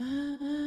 啊 0.00 0.57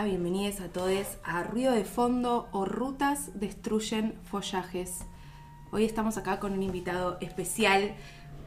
Hola, 0.00 0.08
bienvenidos 0.08 0.60
a 0.62 0.68
todos 0.68 1.18
a 1.24 1.42
Ruido 1.42 1.72
de 1.72 1.84
Fondo 1.84 2.48
o 2.52 2.64
Rutas 2.64 3.38
Destruyen 3.38 4.14
Follajes. 4.30 5.00
Hoy 5.72 5.84
estamos 5.84 6.16
acá 6.16 6.40
con 6.40 6.54
un 6.54 6.62
invitado 6.62 7.18
especial, 7.20 7.94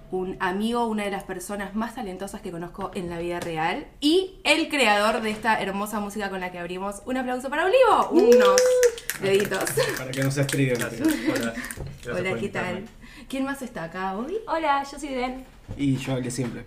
un 0.10 0.36
amigo, 0.40 0.88
una 0.88 1.04
de 1.04 1.12
las 1.12 1.26
personas 1.26 1.76
más 1.76 1.94
talentosas 1.94 2.42
que 2.42 2.50
conozco 2.50 2.90
en 2.96 3.08
la 3.08 3.20
vida 3.20 3.40
real 3.40 3.86
y 4.02 4.40
el 4.44 4.68
creador 4.68 5.22
de 5.22 5.30
esta 5.30 5.62
hermosa 5.62 6.00
música 6.00 6.32
con 6.32 6.40
la 6.40 6.52
que 6.52 6.58
abrimos. 6.58 7.04
Un 7.06 7.18
aplauso 7.18 7.52
para 7.52 7.66
Olivo, 7.66 8.10
unos 8.10 8.60
deditos. 9.22 9.64
Para 9.96 10.10
que 10.10 10.24
no 10.24 10.32
se 10.32 10.42
estriguen. 10.42 10.80
Gracias. 10.80 11.08
Hola. 11.08 11.54
Gracias 12.04 12.18
Hola, 12.18 12.40
¿qué 12.40 12.50
tal? 12.50 12.86
¿Quién 13.30 13.44
más 13.44 13.62
está 13.62 13.84
acá 13.84 14.18
hoy? 14.18 14.38
Hola, 14.48 14.84
yo 14.92 15.00
soy 15.00 15.10
Den. 15.10 15.46
Y 15.78 15.98
yo 15.98 16.18
el 16.18 16.24
de 16.24 16.32
siempre. 16.32 16.66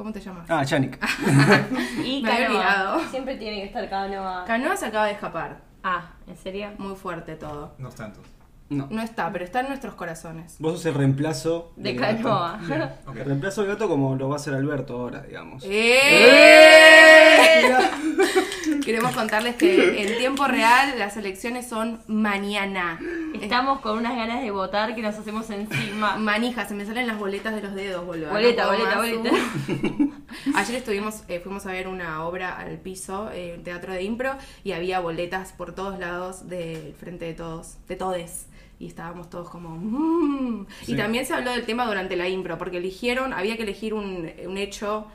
¿Cómo 0.00 0.12
te 0.14 0.20
llamas? 0.20 0.46
Ah, 0.48 0.64
Yannick. 0.64 0.98
Y 2.02 2.22
Me 2.22 2.32
había 2.32 2.48
olvidado. 2.48 2.92
Canoa. 2.96 3.10
Siempre 3.10 3.36
tiene 3.36 3.56
que 3.56 3.64
estar 3.66 3.86
Canoa. 3.90 4.46
Canoa 4.46 4.74
se 4.74 4.86
acaba 4.86 5.04
de 5.04 5.12
escapar. 5.12 5.60
Ah, 5.84 6.12
¿en 6.26 6.38
serio? 6.38 6.70
Muy 6.78 6.96
fuerte 6.96 7.36
todo. 7.36 7.74
No 7.76 7.90
tantos. 7.90 8.24
No. 8.70 8.88
No 8.90 9.02
está, 9.02 9.30
pero 9.30 9.44
está 9.44 9.60
en 9.60 9.68
nuestros 9.68 9.94
corazones. 9.96 10.56
Vos 10.58 10.72
sos 10.72 10.86
el 10.86 10.94
reemplazo 10.94 11.74
De 11.76 11.92
del 11.92 12.00
gato. 12.00 12.22
Canoa. 12.66 12.94
El 13.14 13.24
reemplazo 13.26 13.60
del 13.60 13.72
gato 13.72 13.90
como 13.90 14.16
lo 14.16 14.30
va 14.30 14.36
a 14.36 14.38
hacer 14.38 14.54
Alberto 14.54 14.94
ahora, 14.94 15.20
digamos. 15.20 15.64
¡Eh! 15.66 16.80
Queremos 18.82 19.14
contarles 19.14 19.56
que 19.56 20.02
en 20.02 20.16
tiempo 20.16 20.46
real 20.46 20.98
las 20.98 21.18
elecciones 21.18 21.68
son 21.68 22.00
mañana. 22.06 22.98
Estamos 23.40 23.80
con 23.80 23.98
unas 23.98 24.14
ganas 24.16 24.42
de 24.42 24.50
votar 24.50 24.94
que 24.94 25.02
nos 25.02 25.14
hacemos 25.16 25.48
encima. 25.50 26.16
Manija, 26.18 26.66
se 26.68 26.74
me 26.74 26.84
salen 26.84 27.06
las 27.06 27.18
boletas 27.18 27.54
de 27.54 27.62
los 27.62 27.74
dedos, 27.74 28.04
boludo. 28.04 28.30
Boleta, 28.30 28.64
No 28.64 28.70
boleta, 28.72 28.96
más. 28.96 29.10
boleta. 29.10 30.14
Ayer 30.54 30.76
estuvimos, 30.76 31.22
eh, 31.28 31.40
fuimos 31.40 31.66
a 31.66 31.72
ver 31.72 31.88
una 31.88 32.24
obra 32.24 32.56
al 32.56 32.78
piso, 32.78 33.30
eh, 33.32 33.54
un 33.56 33.64
teatro 33.64 33.92
de 33.92 34.02
impro, 34.02 34.32
y 34.64 34.72
había 34.72 35.00
boletas 35.00 35.52
por 35.52 35.74
todos 35.74 35.98
lados 35.98 36.48
del 36.48 36.94
frente 36.94 37.24
de 37.24 37.34
todos, 37.34 37.76
de 37.88 37.96
todes. 37.96 38.46
Y 38.78 38.86
estábamos 38.86 39.28
todos 39.28 39.48
como... 39.50 39.70
"Mm". 39.76 40.66
Sí. 40.82 40.92
Y 40.92 40.96
también 40.96 41.26
se 41.26 41.34
habló 41.34 41.50
del 41.50 41.64
tema 41.64 41.86
durante 41.86 42.16
la 42.16 42.28
impro, 42.28 42.56
porque 42.58 42.78
eligieron, 42.78 43.32
había 43.32 43.56
que 43.56 43.62
elegir 43.64 43.92
un, 43.94 44.30
un 44.46 44.56
hecho 44.58 45.06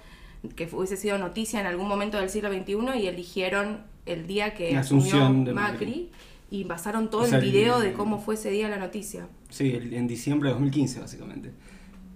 que 0.55 0.69
hubiese 0.71 0.97
sido 0.97 1.17
noticia 1.17 1.59
en 1.59 1.65
algún 1.65 1.87
momento 1.87 2.19
del 2.19 2.29
siglo 2.29 2.51
XXI 2.53 2.99
y 2.99 3.07
eligieron 3.07 3.83
el 4.05 4.27
día 4.27 4.53
que 4.53 4.73
La 4.73 4.81
asumió 4.81 5.01
asunción 5.07 5.45
de 5.45 5.53
Macri, 5.53 5.73
Macri. 5.85 6.11
Y 6.49 6.63
pasaron 6.65 7.09
todo 7.09 7.21
O 7.21 7.25
sea, 7.27 7.39
el 7.39 7.43
video 7.45 7.77
el- 7.77 7.83
de 7.89 7.93
cómo 7.93 8.19
fue 8.19 8.35
ese 8.35 8.49
día 8.49 8.69
la 8.69 8.77
noticia. 8.77 9.27
Sí, 9.49 9.71
el- 9.71 9.93
en 9.93 10.07
diciembre 10.07 10.49
de 10.49 10.53
2015, 10.53 10.99
básicamente. 10.99 11.51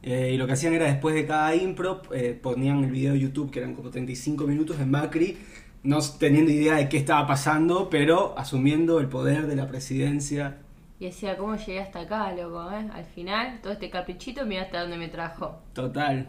Eh, 0.01 0.31
y 0.33 0.37
lo 0.37 0.47
que 0.47 0.53
hacían 0.53 0.73
era 0.73 0.85
después 0.85 1.13
de 1.15 1.25
cada 1.25 1.53
impro, 1.55 2.01
eh, 2.13 2.37
ponían 2.41 2.83
el 2.83 2.91
video 2.91 3.13
de 3.13 3.19
YouTube, 3.19 3.51
que 3.51 3.59
eran 3.59 3.75
como 3.75 3.89
35 3.89 4.45
minutos 4.47 4.77
de 4.79 4.85
Macri, 4.85 5.37
no 5.83 5.99
teniendo 6.17 6.51
idea 6.51 6.75
de 6.75 6.87
qué 6.89 6.97
estaba 6.97 7.27
pasando, 7.27 7.89
pero 7.89 8.37
asumiendo 8.37 8.99
el 8.99 9.07
poder 9.07 9.47
de 9.47 9.55
la 9.55 9.67
presidencia. 9.67 10.57
Y 11.01 11.05
decía, 11.05 11.37
¿cómo 11.37 11.55
llegué 11.55 11.79
hasta 11.79 12.01
acá, 12.01 12.31
loco? 12.33 12.69
eh? 12.71 12.87
Al 12.93 13.05
final, 13.05 13.59
todo 13.61 13.71
este 13.73 13.89
caprichito, 13.89 14.45
mira 14.45 14.63
hasta 14.63 14.81
dónde 14.81 14.97
me 14.97 15.07
trajo. 15.07 15.61
Total. 15.73 16.27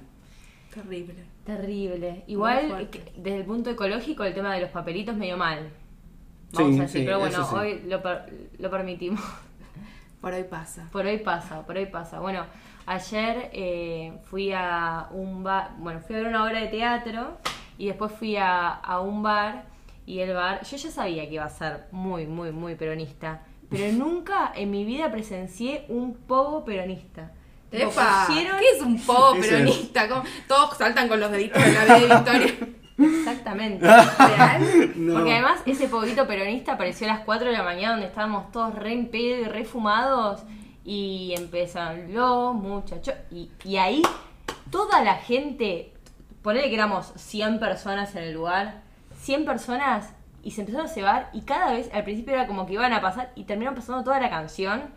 Terrible. 0.73 1.15
Terrible. 1.45 2.23
Igual, 2.29 2.89
desde 3.17 3.39
el 3.39 3.45
punto 3.45 3.71
ecológico, 3.71 4.23
el 4.25 4.35
tema 4.35 4.55
de 4.55 4.61
los 4.61 4.71
papelitos 4.71 5.17
medio 5.17 5.37
mal. 5.37 5.69
Sí, 6.53 6.57
Vamos 6.63 6.79
a 6.79 6.83
decir, 6.83 7.01
sí, 7.01 7.05
pero 7.07 7.19
bueno, 7.21 7.45
sí. 7.49 7.55
hoy 7.55 7.83
lo, 7.87 8.03
per- 8.03 8.49
lo 8.59 8.71
permitimos. 8.71 9.21
Por 10.21 10.35
hoy 10.35 10.45
pasa. 10.45 10.87
Por 10.93 11.07
hoy 11.07 11.17
pasa, 11.19 11.65
por 11.65 11.77
hoy 11.79 11.87
pasa. 11.87 12.21
Bueno, 12.21 12.45
ayer 12.85 13.49
eh, 13.55 14.13
fui 14.25 14.53
a 14.53 15.07
un 15.13 15.43
bar, 15.43 15.71
bueno, 15.79 16.01
fui 16.01 16.15
a 16.17 16.19
ver 16.19 16.29
una 16.29 16.45
obra 16.45 16.61
de 16.61 16.67
teatro 16.67 17.39
y 17.79 17.87
después 17.87 18.13
fui 18.13 18.37
a, 18.37 18.69
a 18.69 19.01
un 19.01 19.23
bar 19.23 19.65
y 20.05 20.19
el 20.19 20.35
bar, 20.35 20.63
yo 20.63 20.77
ya 20.77 20.91
sabía 20.91 21.27
que 21.27 21.35
iba 21.37 21.45
a 21.45 21.49
ser 21.49 21.87
muy, 21.93 22.27
muy, 22.27 22.53
muy 22.53 22.75
peronista, 22.75 23.41
pero 23.71 23.91
nunca 23.97 24.53
en 24.55 24.71
mi 24.71 24.85
vida 24.85 25.11
presencié 25.11 25.87
un 25.89 26.15
pogo 26.15 26.65
peronista. 26.67 27.33
¡Epa! 27.73 28.27
¿Qué 28.29 28.77
es 28.77 28.83
un 28.83 29.01
pogo 29.01 29.33
peronista? 29.41 30.07
¿Cómo? 30.07 30.25
Todos 30.49 30.77
saltan 30.77 31.09
con 31.09 31.19
los 31.19 31.31
deditos 31.31 31.65
de 31.65 31.73
la 31.73 31.85
vida 31.85 31.99
de 31.99 32.07
Victoria. 32.15 32.69
Exactamente. 33.01 33.87
¿Real? 33.87 34.93
No. 34.97 35.15
Porque 35.15 35.33
además 35.33 35.61
ese 35.67 35.89
poquito 35.89 36.27
peronista 36.27 36.73
apareció 36.73 37.09
a 37.09 37.15
las 37.15 37.25
4 37.25 37.49
de 37.49 37.53
la 37.53 37.63
mañana 37.63 37.93
donde 37.93 38.07
estábamos 38.07 38.51
todos 38.53 38.75
re 38.75 38.93
en 38.93 39.09
pedo 39.09 39.41
y 39.41 39.45
re 39.45 39.65
fumados 39.65 40.43
y 40.85 41.35
empezaron 41.37 42.13
los 42.13 42.55
muchachos 42.55 43.15
y, 43.31 43.51
y 43.65 43.77
ahí 43.77 44.03
toda 44.71 45.03
la 45.03 45.15
gente, 45.15 45.93
ponele 46.43 46.69
que 46.69 46.75
éramos 46.75 47.13
100 47.17 47.59
personas 47.59 48.15
en 48.15 48.25
el 48.25 48.35
lugar, 48.35 48.83
100 49.21 49.45
personas 49.45 50.13
y 50.43 50.53
se 50.53 50.63
empezaron 50.63 50.87
a 50.87 50.91
cebar 50.91 51.31
y 51.33 51.43
cada 51.43 51.73
vez 51.73 51.91
al 51.93 52.05
principio 52.05 52.35
era 52.35 52.47
como 52.47 52.67
que 52.67 52.75
iban 52.75 52.93
a 52.93 53.01
pasar 53.01 53.33
y 53.35 53.45
terminaron 53.45 53.77
pasando 53.77 54.05
toda 54.05 54.21
la 54.21 54.31
canción 54.31 54.91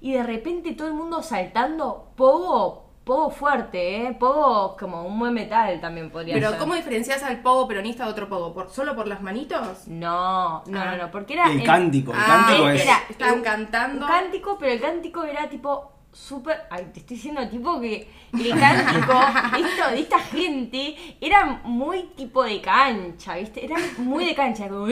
y 0.00 0.12
de 0.12 0.22
repente 0.22 0.72
todo 0.72 0.88
el 0.88 0.94
mundo 0.94 1.22
saltando 1.22 2.10
pogo, 2.16 2.89
pogo 3.10 3.30
fuerte, 3.30 4.06
¿eh? 4.06 4.16
pogo 4.20 4.76
como 4.76 5.02
un 5.04 5.18
buen 5.18 5.34
metal 5.34 5.80
también 5.80 6.10
podría 6.10 6.34
Pero 6.34 6.50
ser. 6.50 6.58
¿cómo 6.60 6.76
diferencias 6.76 7.20
al 7.24 7.40
pogo 7.42 7.66
peronista 7.66 8.04
de 8.04 8.10
otro 8.12 8.28
pogo? 8.28 8.54
¿Por, 8.54 8.70
¿Solo 8.70 8.94
por 8.94 9.08
las 9.08 9.20
manitos? 9.20 9.88
No, 9.88 10.62
no, 10.66 10.80
Ah. 10.80 10.92
no, 10.92 10.96
no, 10.96 11.10
porque 11.10 11.32
era. 11.34 11.50
El 11.50 11.64
cántico, 11.64 12.12
el 12.12 12.18
Ah, 12.20 12.44
cántico 12.46 12.68
es... 12.68 12.82
era- 12.84 13.00
Estaban 13.08 13.34
un- 13.38 13.42
cantando. 13.42 14.06
Un 14.06 14.12
cántico, 14.12 14.56
pero 14.60 14.72
el 14.72 14.80
cántico 14.80 15.24
era 15.24 15.48
tipo 15.48 15.90
súper. 16.12 16.60
Ay, 16.70 16.88
te 16.94 17.00
estoy 17.00 17.16
diciendo, 17.16 17.48
tipo 17.48 17.80
que 17.80 18.08
el 18.32 18.50
cántico 18.60 19.12
de, 19.12 19.60
esto- 19.68 19.90
de 19.90 20.00
esta 20.00 20.18
gente 20.20 20.96
era 21.20 21.44
muy 21.64 22.02
tipo 22.16 22.44
de 22.44 22.60
cancha, 22.60 23.34
¿viste? 23.34 23.64
Era 23.64 23.74
muy 23.98 24.24
de 24.24 24.34
cancha. 24.36 24.68
Como, 24.68 24.86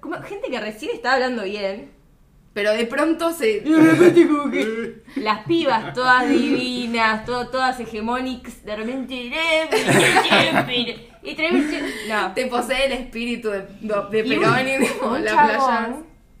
como 0.00 0.16
gente 0.24 0.50
que 0.50 0.60
recién 0.60 0.92
estaba 0.94 1.14
hablando 1.14 1.44
bien. 1.44 1.91
Pero 2.54 2.72
de 2.72 2.84
pronto 2.86 3.32
se... 3.32 3.62
Las 5.16 5.44
pibas 5.46 5.94
todas 5.94 6.28
divinas, 6.28 7.24
todo- 7.24 7.48
todas 7.48 7.80
hegemónicas, 7.80 8.62
de 8.64 8.76
repente. 8.76 9.32
Y 11.22 11.34
tremendo- 11.34 11.86
No. 12.08 12.32
Te 12.34 12.46
posee 12.46 12.86
el 12.86 12.92
espíritu 12.92 13.50
de, 13.50 13.60
de 13.60 14.28
Y 14.28 14.34
un- 14.36 14.42
Perón 14.42 14.68
y 14.68 14.72
de 14.78 14.90
un 15.02 15.24
la 15.24 15.32
playa. 15.32 15.96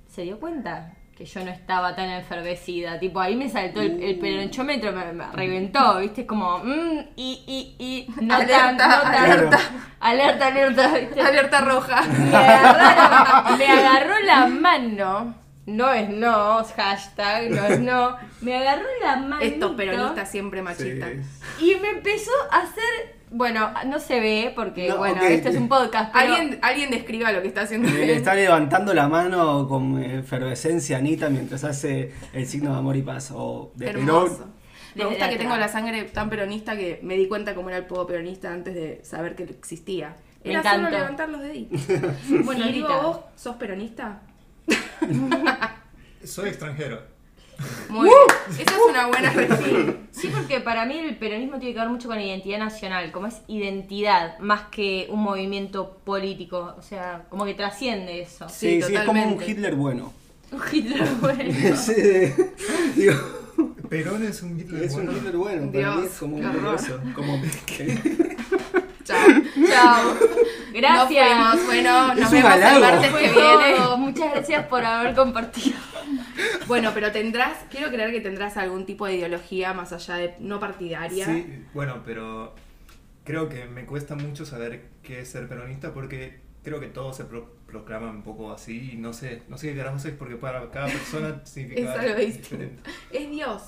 Se 0.08 0.22
dio 0.22 0.38
cuenta 0.38 0.92
que 1.16 1.24
yo 1.24 1.44
no 1.44 1.50
estaba 1.50 1.94
tan 1.94 2.10
enfervecida. 2.10 2.98
Tipo, 2.98 3.20
ahí 3.20 3.36
me 3.36 3.48
saltó 3.48 3.80
el, 3.80 4.02
el 4.02 4.18
peronchómetro, 4.18 4.92
me, 4.92 5.12
me 5.12 5.24
reventó, 5.32 5.98
¿viste? 5.98 6.26
Como, 6.26 6.58
mmm, 6.58 6.98
y, 7.16 7.42
y, 7.46 7.76
y, 7.78 8.06
no 8.24 8.34
Alerta, 8.34 8.76
tan, 8.76 8.76
no 8.76 9.02
tan. 9.02 9.14
alerta. 9.14 9.58
Alerta, 10.00 10.46
alerta, 10.48 10.88
¿viste? 10.98 11.20
Alerta 11.20 11.60
roja. 11.60 12.02
Me 12.02 12.36
agarraron- 12.36 13.58
me 13.58 13.66
agarró 13.66 14.14
la 14.24 14.46
mano. 14.46 15.41
No 15.64 15.92
es 15.92 16.08
no, 16.08 16.64
hashtag, 16.64 17.50
no 17.50 17.64
es 17.64 17.80
no. 17.80 18.16
Me 18.40 18.56
agarró 18.56 18.84
la 19.00 19.16
mano. 19.16 19.40
Estos 19.40 19.72
peronistas 19.72 20.30
siempre 20.30 20.60
machistas. 20.62 21.10
Sí. 21.58 21.76
Y 21.76 21.80
me 21.80 21.90
empezó 21.90 22.32
a 22.50 22.62
hacer. 22.62 23.22
Bueno, 23.30 23.72
no 23.86 23.98
se 23.98 24.20
ve 24.20 24.52
porque, 24.54 24.88
No, 24.88 24.98
bueno, 24.98 25.22
ok. 25.22 25.30
este 25.30 25.50
es 25.50 25.56
un 25.56 25.68
podcast. 25.68 26.12
Pero 26.12 26.34
¿Alguien, 26.34 26.58
alguien 26.60 26.90
describa 26.90 27.32
lo 27.32 27.40
que 27.40 27.48
está 27.48 27.62
haciendo. 27.62 27.88
Eh, 27.88 28.06
Le 28.06 28.14
está 28.16 28.34
levantando 28.34 28.92
la 28.92 29.08
mano 29.08 29.66
con 29.68 30.02
efervescencia 30.02 30.98
Anita 30.98 31.30
mientras 31.30 31.64
hace 31.64 32.12
el 32.34 32.46
signo 32.46 32.72
de 32.72 32.78
amor 32.78 32.96
y 32.96 33.02
paz. 33.02 33.30
O 33.34 33.72
de 33.76 33.88
Hermoso. 33.88 34.36
Perón. 34.36 34.52
Me 34.94 35.04
gusta 35.06 35.30
que 35.30 35.36
tengo 35.36 35.56
la 35.56 35.68
sangre 35.68 36.02
tan 36.04 36.28
peronista 36.28 36.76
que 36.76 37.00
me 37.02 37.16
di 37.16 37.26
cuenta 37.26 37.54
cómo 37.54 37.68
era 37.70 37.78
el 37.78 37.86
pogo 37.86 38.06
peronista 38.06 38.52
antes 38.52 38.74
de 38.74 39.00
saber 39.04 39.34
que 39.34 39.44
existía. 39.44 40.16
Me 40.44 40.50
Era 40.50 40.62
solo 40.62 40.90
levantar 40.90 41.28
los 41.28 41.40
deditos. 41.40 41.80
bueno, 42.44 42.66
digo. 42.66 42.88
¿vos 42.88 43.20
sos 43.36 43.56
peronista? 43.56 44.20
Soy 46.24 46.48
extranjero. 46.48 47.02
Muy 47.88 48.08
bien. 48.08 48.60
Esa 48.60 48.76
es 48.76 48.82
una 48.88 49.06
buena 49.06 49.30
respuesta. 49.34 49.94
Sí, 50.10 50.30
porque 50.34 50.60
para 50.60 50.84
mí 50.86 50.98
el 50.98 51.16
peronismo 51.16 51.58
tiene 51.58 51.74
que 51.74 51.80
ver 51.80 51.88
mucho 51.88 52.08
con 52.08 52.16
la 52.16 52.24
identidad 52.24 52.58
nacional, 52.58 53.12
como 53.12 53.26
es 53.26 53.36
identidad, 53.48 54.38
más 54.38 54.62
que 54.70 55.06
un 55.10 55.20
movimiento 55.22 55.98
político. 56.04 56.74
O 56.78 56.82
sea, 56.82 57.24
como 57.28 57.44
que 57.44 57.54
trasciende 57.54 58.20
eso. 58.22 58.48
Sí, 58.48 58.80
Sí, 58.82 58.88
sí, 58.88 58.94
es 58.96 59.04
como 59.04 59.22
un. 59.22 59.42
Hitler 59.42 59.74
bueno. 59.74 60.12
Un 60.52 60.60
Hitler 60.70 61.08
bueno. 61.20 61.76
Sí, 61.76 61.94
digo, 62.94 63.14
Perón 63.88 64.22
es 64.22 64.42
un 64.42 64.60
Hitler 64.60 64.82
es 64.82 64.92
un 64.92 65.06
bueno. 65.06 65.18
Hitler 65.18 65.36
bueno, 65.36 65.72
para 65.72 65.94
mí 65.94 66.00
Dios, 66.02 66.12
es 66.12 66.18
como 66.18 66.36
un 66.36 67.12
como 67.14 67.40
Chao. 69.04 69.26
Chao. 69.68 70.14
Gracias. 70.72 71.38
Nos 71.38 71.60
fuimos. 71.60 71.66
Bueno, 71.66 72.14
nos 72.14 72.30
vemos 72.30 72.54
el 72.54 72.80
martes 72.80 73.10
que 73.12 73.32
viene. 73.32 73.96
Muchas 73.98 74.32
gracias 74.32 74.66
por 74.66 74.84
haber 74.84 75.14
compartido. 75.14 75.76
Bueno, 76.66 76.90
pero 76.94 77.12
tendrás, 77.12 77.58
quiero 77.70 77.88
creer 77.90 78.10
que 78.12 78.20
tendrás 78.20 78.56
algún 78.56 78.86
tipo 78.86 79.06
de 79.06 79.16
ideología 79.16 79.72
más 79.74 79.92
allá 79.92 80.16
de 80.16 80.34
no 80.40 80.58
partidaria. 80.60 81.26
Sí, 81.26 81.64
bueno, 81.74 82.02
pero 82.04 82.54
creo 83.24 83.48
que 83.48 83.66
me 83.66 83.84
cuesta 83.86 84.14
mucho 84.14 84.44
saber 84.46 84.88
qué 85.02 85.20
es 85.20 85.28
ser 85.30 85.48
peronista 85.48 85.92
porque 85.92 86.40
creo 86.64 86.80
que 86.80 86.86
todos 86.86 87.16
se 87.16 87.24
pro- 87.24 87.54
proclaman 87.66 88.10
un 88.16 88.22
poco 88.22 88.52
así 88.52 88.92
y 88.94 88.96
no 88.96 89.12
sé, 89.12 89.42
no 89.48 89.58
sé 89.58 89.70
qué 89.70 89.76
carajo 89.78 89.96
es 89.98 90.06
porque 90.14 90.36
para 90.36 90.70
cada 90.70 90.86
persona 90.86 91.40
significa 91.44 91.92
Es 91.94 92.00
algo 92.00 92.14
distinto. 92.20 92.48
diferente. 92.56 92.90
Es 93.12 93.30
Dios. 93.30 93.62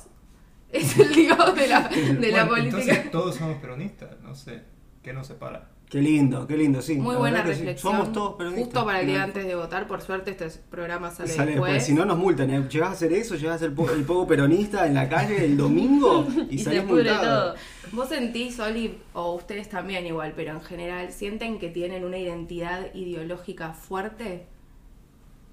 Es 0.73 0.99
el 0.99 1.15
Dios 1.15 1.55
de 1.55 1.67
la, 1.69 1.81
de 1.89 2.33
la 2.33 2.49
política. 2.49 2.79
Entonces 2.81 3.11
todos 3.13 3.37
somos 3.37 3.59
peronistas, 3.59 4.11
no 4.23 4.35
sé, 4.35 4.63
¿qué 5.05 5.13
nos 5.13 5.29
separa? 5.29 5.69
Qué 5.89 6.01
lindo, 6.01 6.47
qué 6.49 6.57
lindo, 6.57 6.83
sí. 6.83 6.97
Muy 6.97 7.15
buena 7.15 7.45
que 7.45 7.53
sí. 7.55 7.61
reflexión. 7.61 7.93
Somos 7.93 8.13
todos 8.13 8.35
peronistas. 8.35 8.65
Justo 8.65 8.85
para 8.85 9.01
el 9.03 9.07
día 9.07 9.23
antes 9.23 9.47
de 9.47 9.55
votar, 9.55 9.87
por 9.87 10.01
suerte 10.01 10.33
este 10.33 10.49
programa 10.69 11.11
sale, 11.13 11.29
Sale 11.29 11.53
después. 11.53 11.73
después, 11.75 11.87
si 11.87 11.95
no 11.95 12.05
nos 12.05 12.19
multan, 12.19 12.51
¿eh? 12.51 12.67
llegás 12.69 12.89
a 12.89 12.93
hacer 12.93 13.13
eso, 13.13 13.37
llegás 13.37 13.57
a 13.57 13.59
ser 13.61 13.75
po- 13.75 13.89
el 13.91 14.03
poco 14.03 14.27
peronista 14.27 14.87
en 14.89 14.95
la 14.95 15.09
calle 15.09 15.45
el 15.45 15.57
domingo 15.57 16.27
y, 16.51 16.57
Y 16.57 16.59
salís 16.59 16.85
multado. 16.85 17.53
todo. 17.53 17.55
¿Vos 17.93 18.09
sentís, 18.09 18.59
Oli, 18.59 18.99
o 19.13 19.35
ustedes 19.35 19.69
también 19.69 20.05
igual, 20.07 20.33
pero 20.35 20.53
en 20.53 20.63
general, 20.63 21.13
sienten 21.13 21.61
que 21.61 21.69
tienen 21.69 22.03
una 22.05 22.19
identidad 22.19 22.93
ideológica 22.95 23.73
fuerte? 23.75 24.47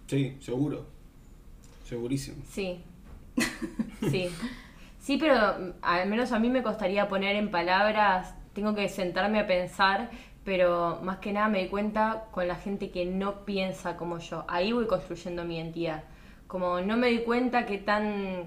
Sí, 0.07 0.38
seguro. 0.39 0.86
Segurísimo. 1.83 2.38
Sí. 2.50 2.81
Sí. 4.09 4.30
Sí, 5.00 5.18
pero 5.18 5.36
mm, 5.36 5.71
al 5.83 6.09
menos 6.09 6.31
a 6.31 6.39
mí 6.39 6.50
me 6.50 6.63
costaría 6.63 7.07
poner 7.07 7.36
en 7.36 7.51
palabras, 7.51 8.33
tengo 8.53 8.75
que 8.75 8.88
sentarme 8.89 9.39
a 9.39 9.48
pensar, 9.48 10.09
pero 10.44 11.00
más 11.03 11.18
que 11.18 11.31
nada 11.33 11.48
me 11.48 11.63
di 11.63 11.69
cuenta 11.69 12.25
con 12.31 12.48
la 12.48 12.56
gente 12.56 12.92
que 12.92 13.06
no 13.06 13.45
piensa 13.45 13.95
como 13.98 14.18
yo. 14.19 14.44
Ahí 14.48 14.71
voy 14.74 14.88
construyendo 14.88 15.44
mi 15.45 15.57
identidad. 15.57 16.03
Como 16.48 16.81
no 16.81 16.98
me 16.98 17.07
di 17.07 17.19
cuenta 17.19 17.65
que 17.65 17.77
tan, 17.77 18.44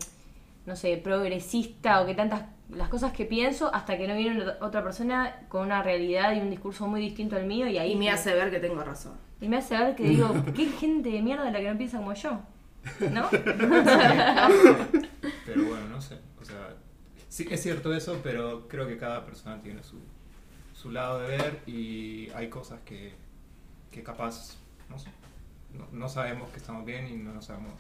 no 0.67 0.77
sé, 0.77 0.97
progresista 0.99 2.01
o 2.03 2.06
que 2.06 2.15
tantas 2.15 2.43
las 2.71 2.89
cosas 2.89 3.12
que 3.12 3.25
pienso 3.27 3.73
hasta 3.75 3.97
que 3.99 4.09
no 4.09 4.15
viene 4.17 4.43
una- 4.43 4.56
otra 4.61 4.83
persona 4.83 5.43
con 5.49 5.62
una 5.67 5.83
realidad 5.83 6.35
y 6.35 6.41
un 6.41 6.51
discurso 6.51 6.87
muy 6.89 7.01
distinto 7.01 7.37
al 7.37 7.45
mío 7.47 7.69
y 7.69 7.79
ahí 7.79 7.93
Y 7.93 7.97
me 7.97 8.11
hace 8.11 8.35
ver 8.35 8.51
que 8.51 8.59
tengo 8.59 8.83
razón. 8.83 9.12
y 9.41 9.49
me 9.49 9.59
hace 9.59 9.77
ver 9.77 9.95
que 9.95 10.03
digo, 10.05 10.35
qué 10.56 10.67
gente 10.67 11.11
de 11.11 11.23
mierda 11.23 11.51
la 11.51 11.61
que 11.61 11.71
no 11.71 11.77
piensa 11.79 11.99
como 11.99 12.15
yo. 12.15 12.41
¿No? 13.12 13.29
Pero 15.47 15.65
bueno, 15.65 15.89
no 15.91 16.01
sé, 16.01 16.19
o 16.41 16.45
sea, 16.45 16.75
sí 17.29 17.47
es 17.51 17.53
cierto 17.64 17.94
eso, 17.94 18.20
pero 18.22 18.69
creo 18.69 18.87
que 18.87 18.99
cada 18.99 19.25
persona 19.25 19.61
tiene 19.62 19.82
su, 19.82 19.99
su 20.75 20.90
lado 20.90 21.20
de 21.20 21.28
ver 21.28 21.61
y 21.66 22.28
hay 22.34 22.49
cosas 22.49 22.81
que, 22.84 23.14
que 23.90 24.02
capaz, 24.02 24.58
no 24.90 24.99
sé, 24.99 25.08
no, 25.72 25.88
no 25.90 26.08
sabemos 26.11 26.50
que 26.50 26.58
estamos 26.58 26.84
bien 26.84 27.08
y 27.08 27.16
no 27.16 27.32
lo 27.32 27.40
sabemos, 27.40 27.72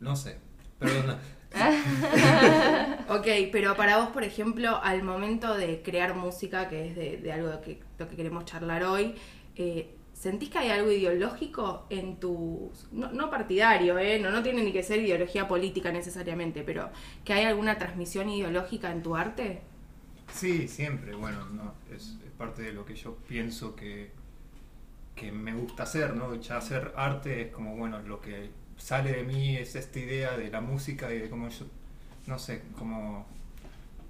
no 0.00 0.14
sé, 0.14 0.38
perdona. 0.78 1.18
Ok, 3.08 3.26
pero 3.50 3.74
para 3.74 3.96
vos, 3.96 4.10
por 4.10 4.22
ejemplo, 4.22 4.78
al 4.82 5.02
momento 5.02 5.54
de 5.54 5.82
crear 5.82 6.14
música, 6.14 6.68
que 6.68 6.88
es 6.88 6.96
de, 6.96 7.16
de 7.16 7.32
algo 7.32 7.48
de 7.48 7.60
que, 7.60 7.80
lo 7.98 8.06
que 8.06 8.16
queremos 8.16 8.44
charlar 8.44 8.84
hoy, 8.84 9.16
eh, 9.56 9.96
¿sentís 10.20 10.50
que 10.50 10.58
hay 10.58 10.68
algo 10.68 10.92
ideológico 10.92 11.86
en 11.88 12.20
tu... 12.20 12.70
No, 12.92 13.10
no 13.10 13.30
partidario, 13.30 13.98
¿eh? 13.98 14.18
No, 14.18 14.30
no 14.30 14.42
tiene 14.42 14.62
ni 14.62 14.70
que 14.70 14.82
ser 14.82 15.00
ideología 15.00 15.48
política 15.48 15.90
necesariamente, 15.90 16.62
pero 16.62 16.90
que 17.24 17.32
hay 17.32 17.46
alguna 17.46 17.78
transmisión 17.78 18.28
ideológica 18.28 18.92
en 18.92 19.02
tu 19.02 19.16
arte? 19.16 19.62
Sí, 20.30 20.68
siempre, 20.68 21.14
bueno, 21.14 21.46
no, 21.46 21.72
es, 21.90 22.18
es 22.22 22.32
parte 22.36 22.60
de 22.60 22.72
lo 22.74 22.84
que 22.84 22.94
yo 22.94 23.16
pienso 23.26 23.74
que, 23.74 24.10
que 25.16 25.32
me 25.32 25.54
gusta 25.54 25.84
hacer, 25.84 26.14
¿no? 26.14 26.34
Ya 26.34 26.58
hacer 26.58 26.92
arte 26.96 27.40
es 27.40 27.48
como, 27.50 27.74
bueno, 27.76 28.00
lo 28.00 28.20
que 28.20 28.50
sale 28.76 29.12
de 29.12 29.22
mí 29.22 29.56
es 29.56 29.74
esta 29.74 30.00
idea 30.00 30.36
de 30.36 30.50
la 30.50 30.60
música 30.60 31.10
y 31.14 31.18
de 31.18 31.30
cómo 31.30 31.48
yo, 31.48 31.64
no 32.26 32.38
sé, 32.38 32.62
como... 32.78 33.26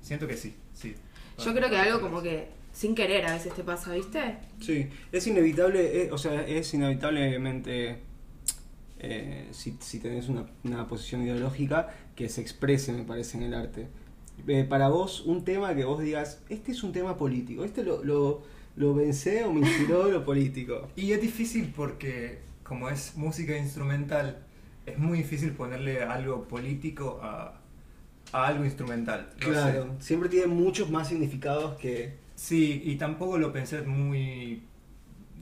Siento 0.03 0.27
que 0.27 0.37
sí, 0.37 0.57
sí. 0.75 0.97
Yo 1.39 1.55
creo 1.55 1.71
que 1.71 1.79
algo 1.79 2.01
como 2.01 2.21
que 2.21 2.49
sin 2.81 2.95
querer 2.95 3.27
a 3.27 3.35
veces 3.35 3.53
te 3.53 3.63
pasa, 3.63 3.93
¿viste? 3.93 4.39
Sí, 4.59 4.89
es 5.13 5.27
inevitable, 5.27 6.03
eh, 6.03 6.11
o 6.13 6.17
sea, 6.17 6.47
es 6.47 6.73
inevitablemente, 6.73 7.99
eh, 8.99 9.49
si, 9.51 9.77
si 9.81 9.99
tenés 9.99 10.31
una, 10.31 10.47
una 10.65 10.89
posición 10.89 11.23
ideológica, 11.23 11.95
que 12.17 12.31
se 12.31 12.41
exprese, 12.41 12.95
me 12.95 13.03
parece, 13.03 13.37
en 13.37 13.43
el 13.43 13.53
arte. 13.53 13.89
Eh, 14.49 14.65
para 14.67 14.89
vos, 14.89 15.21
un 15.27 15.45
tema 15.45 15.75
que 15.75 15.85
vos 15.85 16.01
digas, 16.01 16.41
este 16.49 16.73
es 16.73 16.83
un 16.83 16.93
tema 16.93 17.19
político, 17.19 17.65
este 17.65 17.83
lo, 17.83 18.03
lo, 18.03 18.45
lo 18.77 18.97
pensé 18.97 19.45
o 19.45 19.53
me 19.53 19.61
inspiró 19.61 20.11
lo 20.11 20.25
político. 20.25 20.89
Y 20.97 21.13
es 21.13 21.21
difícil 21.21 21.75
porque 21.77 22.39
como 22.63 22.89
es 22.89 23.15
música 23.15 23.59
instrumental, 23.59 24.39
es 24.87 24.97
muy 24.97 25.19
difícil 25.19 25.53
ponerle 25.53 26.03
algo 26.03 26.45
político 26.45 27.21
a, 27.23 27.61
a 28.33 28.47
algo 28.47 28.65
instrumental. 28.65 29.29
no 29.39 29.47
sé. 29.49 29.53
Claro, 29.53 29.97
siempre 29.99 30.31
tiene 30.31 30.47
muchos 30.47 30.89
más 30.89 31.09
significados 31.09 31.77
que... 31.79 32.30
Sí, 32.41 32.81
y 32.87 32.97
tampoco 32.97 33.37
lo 33.37 33.53
pensé 33.53 33.83
muy 33.83 34.63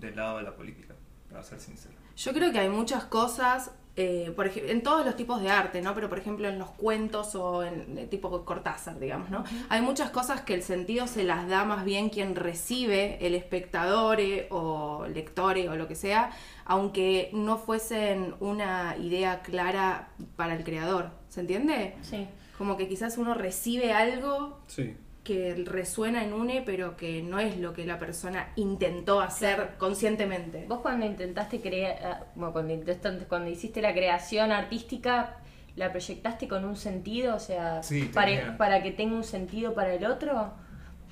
del 0.01 0.17
lado 0.17 0.39
de 0.39 0.43
la 0.43 0.57
política, 0.57 0.97
para 1.31 1.45
ser 1.45 1.61
sincero. 1.61 1.95
Yo 2.17 2.33
creo 2.33 2.51
que 2.51 2.59
hay 2.59 2.69
muchas 2.69 3.05
cosas, 3.05 3.71
eh, 3.95 4.33
por 4.35 4.49
ejemplo, 4.49 4.73
en 4.73 4.83
todos 4.83 5.07
los 5.07 5.15
tipos 5.15 5.41
de 5.41 5.49
arte, 5.49 5.81
¿no? 5.81 5.95
Pero 5.95 6.09
por 6.09 6.19
ejemplo 6.19 6.49
en 6.49 6.59
los 6.59 6.73
cuentos 6.73 7.37
o 7.37 7.63
en 7.63 8.11
tipo 8.11 8.45
Cortázar, 8.45 8.99
digamos, 8.99 9.31
¿no? 9.31 9.45
Hay 9.69 9.81
muchas 9.81 10.11
cosas 10.11 10.41
que 10.41 10.55
el 10.55 10.65
sentido 10.65 11.07
se 11.07 11.23
las 11.23 11.49
da 11.49 11.65
más 11.65 11.85
bien 11.85 12.09
quien 12.11 12.35
recibe, 12.35 13.25
el 13.25 13.37
espectador 13.37 14.19
eh, 14.19 14.49
o 14.51 15.07
lectore 15.07 15.69
o 15.69 15.77
lo 15.77 15.87
que 15.87 15.95
sea, 15.95 16.33
aunque 16.65 17.31
no 17.33 17.59
fuesen 17.59 18.35
una 18.41 18.97
idea 18.97 19.43
clara 19.43 20.09
para 20.35 20.57
el 20.57 20.65
creador. 20.65 21.13
¿Se 21.29 21.43
entiende? 21.43 21.95
Sí. 22.03 22.27
Como 22.59 22.77
que 22.77 22.89
quizás 22.89 23.19
uno 23.19 23.35
recibe 23.35 23.93
algo 23.93 24.59
Sí. 24.67 24.97
Que 25.29 25.63
resuena 25.67 26.25
en 26.25 26.33
une, 26.33 26.63
pero 26.65 26.97
que 26.97 27.23
no 27.23 27.39
es 27.39 27.59
lo 27.59 27.75
que 27.75 27.85
la 27.85 27.99
persona 27.99 28.49
intentó 28.57 29.21
hacer 29.21 29.57
Claro. 29.57 29.71
conscientemente. 29.77 30.65
Vos 30.67 30.81
cuando 30.81 31.05
intentaste 31.05 31.61
crear, 31.61 32.29
bueno, 32.35 32.55
cuando, 32.55 32.73
intentaste- 32.73 33.27
cuando 33.29 33.51
hiciste 33.51 33.83
la 33.83 33.93
creación 33.93 34.53
artística, 34.53 35.37
¿la 35.77 35.91
proyectaste 35.91 36.49
con 36.49 36.65
un 36.65 36.77
sentido? 36.77 37.35
O 37.37 37.39
sea, 37.41 37.83
Sí, 37.83 38.11
para, 38.57 38.83
que 38.83 38.91
tenga 38.93 39.15
un 39.17 39.25
sentido 39.25 39.75
para 39.75 39.93
el 39.93 40.07
otro. 40.07 40.53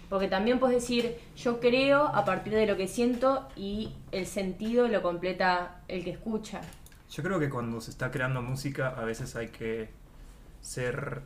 Porque 0.08 0.28
también 0.28 0.58
puedes 0.60 0.80
decir, 0.80 1.18
yo 1.36 1.60
creo 1.60 2.04
a 2.04 2.24
partir 2.24 2.54
de 2.54 2.66
lo 2.66 2.78
que 2.78 2.88
siento 2.88 3.46
y 3.54 3.92
el 4.12 4.24
sentido 4.26 4.88
lo 4.88 5.02
completa 5.02 5.82
el 5.88 6.04
que 6.04 6.10
escucha. 6.10 6.62
Yo 7.10 7.22
creo 7.22 7.38
que 7.38 7.50
cuando 7.50 7.82
se 7.82 7.90
está 7.90 8.10
creando 8.10 8.40
música 8.40 8.94
a 8.96 9.04
veces 9.04 9.36
hay 9.36 9.48
que 9.48 9.90
ser 10.62 11.20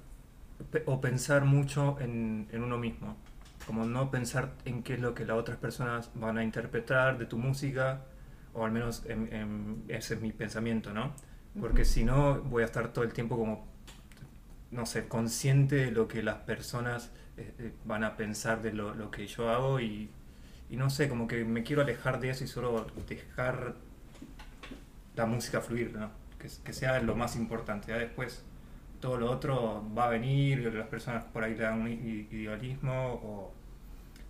o 0.86 1.00
pensar 1.00 1.44
mucho 1.44 1.96
en, 2.00 2.48
en 2.52 2.62
uno 2.62 2.78
mismo. 2.78 3.16
Como 3.66 3.84
no 3.84 4.10
pensar 4.10 4.52
en 4.64 4.82
qué 4.82 4.94
es 4.94 5.00
lo 5.00 5.14
que 5.14 5.24
las 5.24 5.36
otras 5.36 5.58
personas 5.58 6.10
van 6.14 6.38
a 6.38 6.44
interpretar 6.44 7.18
de 7.18 7.26
tu 7.26 7.38
música, 7.38 8.02
o 8.54 8.64
al 8.64 8.72
menos 8.72 9.04
en- 9.06 9.32
en- 9.32 9.84
ese 9.88 10.14
es 10.14 10.20
mi 10.20 10.32
pensamiento, 10.32 10.92
¿no? 10.92 11.12
Porque 11.60 11.84
si 11.84 12.04
no 12.04 12.40
voy 12.42 12.62
a 12.62 12.66
estar 12.66 12.92
todo 12.92 13.04
el 13.04 13.12
tiempo 13.12 13.36
como, 13.36 13.66
no 14.70 14.86
sé, 14.86 15.08
consciente 15.08 15.76
de 15.76 15.90
lo 15.90 16.08
que 16.08 16.22
las 16.22 16.36
personas 16.38 17.10
eh, 17.36 17.54
eh, 17.58 17.72
van 17.84 18.04
a 18.04 18.16
pensar 18.16 18.62
de 18.62 18.72
lo, 18.72 18.94
lo 18.94 19.10
que 19.10 19.26
yo 19.26 19.48
hago 19.50 19.80
y, 19.80 20.10
y 20.68 20.76
no 20.76 20.90
sé, 20.90 21.08
como 21.08 21.26
que 21.26 21.44
me 21.44 21.62
quiero 21.64 21.82
alejar 21.82 22.20
de 22.20 22.30
eso 22.30 22.44
y 22.44 22.46
solo 22.48 22.86
dejar 23.08 23.74
la 25.16 25.26
música 25.26 25.60
fluir, 25.60 25.92
¿no? 25.96 26.10
Que, 26.38 26.48
que 26.64 26.72
sea 26.72 27.00
lo 27.00 27.16
más 27.16 27.36
importante. 27.36 27.88
Ya 27.88 27.98
después 27.98 28.44
todo 29.00 29.16
lo 29.16 29.30
otro 29.30 29.84
va 29.96 30.04
a 30.06 30.08
venir, 30.10 30.72
las 30.74 30.86
personas 30.88 31.24
por 31.32 31.42
ahí 31.44 31.54
le 31.54 31.62
dan 31.64 31.80
un 31.80 31.88
idealismo 31.88 32.92
o 33.24 33.52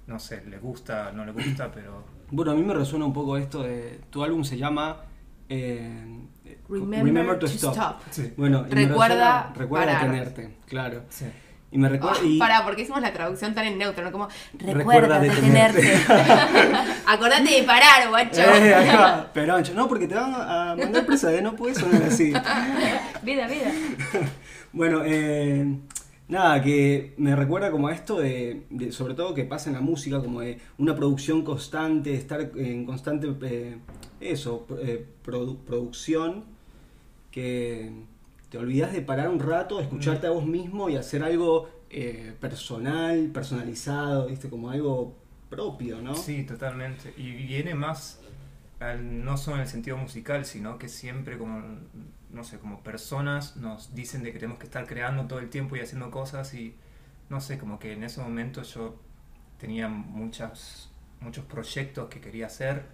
no 0.07 0.19
sé, 0.19 0.43
le 0.47 0.59
gusta, 0.59 1.13
no 1.13 1.25
le 1.25 1.33
gusta, 1.33 1.71
pero 1.75 2.05
Bueno, 2.31 2.53
a 2.53 2.55
mí 2.55 2.63
me 2.63 2.75
resuena 2.75 3.05
un 3.05 3.13
poco 3.13 3.37
esto 3.37 3.63
de... 3.63 4.01
Tu 4.11 4.23
álbum 4.25 4.45
se 4.45 4.57
llama... 4.57 4.97
eh, 5.49 6.07
Remember, 6.69 7.39
to, 7.39 7.47
stop. 7.47 8.01
sí. 8.11 8.33
Bueno, 8.37 8.65
y 8.69 8.73
Recuerda 8.75 9.51
resuena- 9.51 9.53
recuerda 9.57 9.87
parar. 9.87 10.03
detenerte, 10.03 10.57
claro. 10.67 11.03
Sí. 11.09 11.27
Y 11.73 11.79
me 11.79 11.89
recuerda. 11.89 12.19
Oh, 12.21 12.25
y- 12.27 12.39
Pará, 12.39 12.65
porque 12.65 12.83
hicimos 12.83 13.01
la 13.01 13.13
traducción 13.13 13.55
tan 13.55 13.65
en 13.67 13.79
neutro, 13.79 14.05
¿no? 14.05 14.11
Como, 14.11 14.29
recuerda, 14.55 14.75
Recuerda 14.75 15.21
detenerte. 15.21 15.83
detenerte. 15.83 16.13
Acordate 17.07 17.51
de 17.51 17.63
parar, 17.63 18.09
guacho. 18.09 18.41
Eh, 18.41 19.25
Peroncho. 19.33 19.75
No, 19.75 19.87
porque 19.89 20.09
te 20.09 20.15
van 20.17 20.35
a 20.35 20.75
mandar 20.77 21.07
presa, 21.07 21.33
¿eh? 21.33 21.41
No 21.43 21.55
puedes 21.55 21.79
sonar 21.79 22.03
así. 22.03 22.33
Vida, 23.23 23.47
vida. 23.47 23.71
Bueno, 24.73 25.03
eh, 25.05 25.79
nada, 26.29 26.63
que 26.63 27.15
me 27.17 27.35
recuerda 27.35 27.71
como 27.71 27.89
a 27.89 27.93
esto 27.95 28.21
de, 28.21 28.63
sobre 28.93 29.15
todo 29.15 29.35
que 29.35 29.45
pasa 29.45 29.69
en 29.71 29.75
la 29.75 29.81
música, 29.81 30.21
como 30.21 30.41
de 30.41 30.59
una 30.79 30.95
producción 30.95 31.43
constante, 31.43 32.15
estar 32.15 32.53
en 32.57 32.87
constante, 32.87 33.35
eh, 33.43 33.79
eso, 34.21 34.67
eh, 34.81 35.05
produ- 35.25 35.59
producción, 35.65 36.45
que 37.31 37.93
te 38.51 38.59
olvidas 38.59 38.93
de 38.93 39.03
parar 39.03 39.29
un 39.29 39.41
rato, 39.41 39.81
escucharte 39.81 40.27
a 40.27 40.31
vos 40.31 40.47
mismo 40.47 40.89
y 40.91 40.97
hacer 40.97 41.23
algo 41.23 41.69
eh, 41.91 42.35
personal, 42.41 43.31
personalizado, 43.33 44.27
¿viste? 44.29 44.49
Como 44.51 44.71
algo 44.71 45.15
propio, 45.51 46.01
¿no? 46.03 46.15
Sí, 46.15 46.45
totalmente. 46.45 47.13
Y 47.17 47.33
viene 47.33 47.75
más, 47.75 48.21
al- 48.81 49.25
no 49.25 49.37
solo 49.37 49.57
en 49.57 49.63
el 49.63 49.69
sentido 49.69 49.97
musical, 49.97 50.45
sino 50.45 50.79
que 50.79 50.89
siempre 50.89 51.39
como, 51.39 51.63
no 52.33 52.45
sé, 52.45 52.59
como 52.59 52.83
personas 52.83 53.57
nos 53.57 53.95
dicen 53.95 54.23
de 54.23 54.33
que 54.33 54.39
tenemos 54.39 54.59
que 54.59 54.67
estar 54.67 54.87
creando 54.87 55.27
todo 55.27 55.39
el 55.41 55.51
tiempo 55.51 55.77
y 55.77 55.81
haciendo 55.81 56.11
cosas 56.11 56.55
y, 56.55 56.77
no 57.29 57.41
sé, 57.41 57.59
como 57.59 57.79
que 57.79 57.93
en 57.93 58.05
ese 58.05 58.21
momento 58.21 58.63
yo 58.63 59.01
tenía 59.59 59.89
muchas, 59.89 60.91
muchos 61.21 61.45
proyectos 61.45 62.09
que 62.09 62.21
quería 62.21 62.47
hacer 62.47 62.87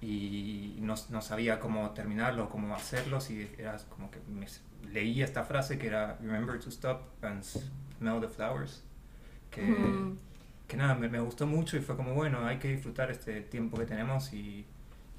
y 0.00 0.78
no, 0.80 0.94
no 1.10 1.22
sabía 1.22 1.60
cómo 1.60 1.90
terminarlos, 1.90 2.48
cómo 2.48 2.74
hacerlos 2.74 3.30
y 3.30 3.50
era 3.58 3.76
como 3.90 4.10
que 4.10 4.18
me, 4.28 4.46
leía 4.92 5.24
esta 5.24 5.44
frase 5.44 5.78
que 5.78 5.86
era 5.86 6.16
Remember 6.20 6.58
to 6.58 6.68
stop 6.70 7.02
and 7.22 7.42
smell 7.42 8.20
the 8.20 8.28
flowers. 8.28 8.82
Que, 9.50 9.62
Mm. 9.62 10.18
que 10.68 10.76
nada, 10.76 10.94
me, 10.94 11.08
me 11.08 11.20
gustó 11.20 11.46
mucho 11.46 11.76
y 11.76 11.80
fue 11.80 11.96
como, 11.96 12.14
bueno, 12.14 12.46
hay 12.46 12.58
que 12.58 12.68
disfrutar 12.68 13.10
este 13.10 13.40
tiempo 13.42 13.76
que 13.78 13.86
tenemos 13.86 14.32
y, 14.32 14.64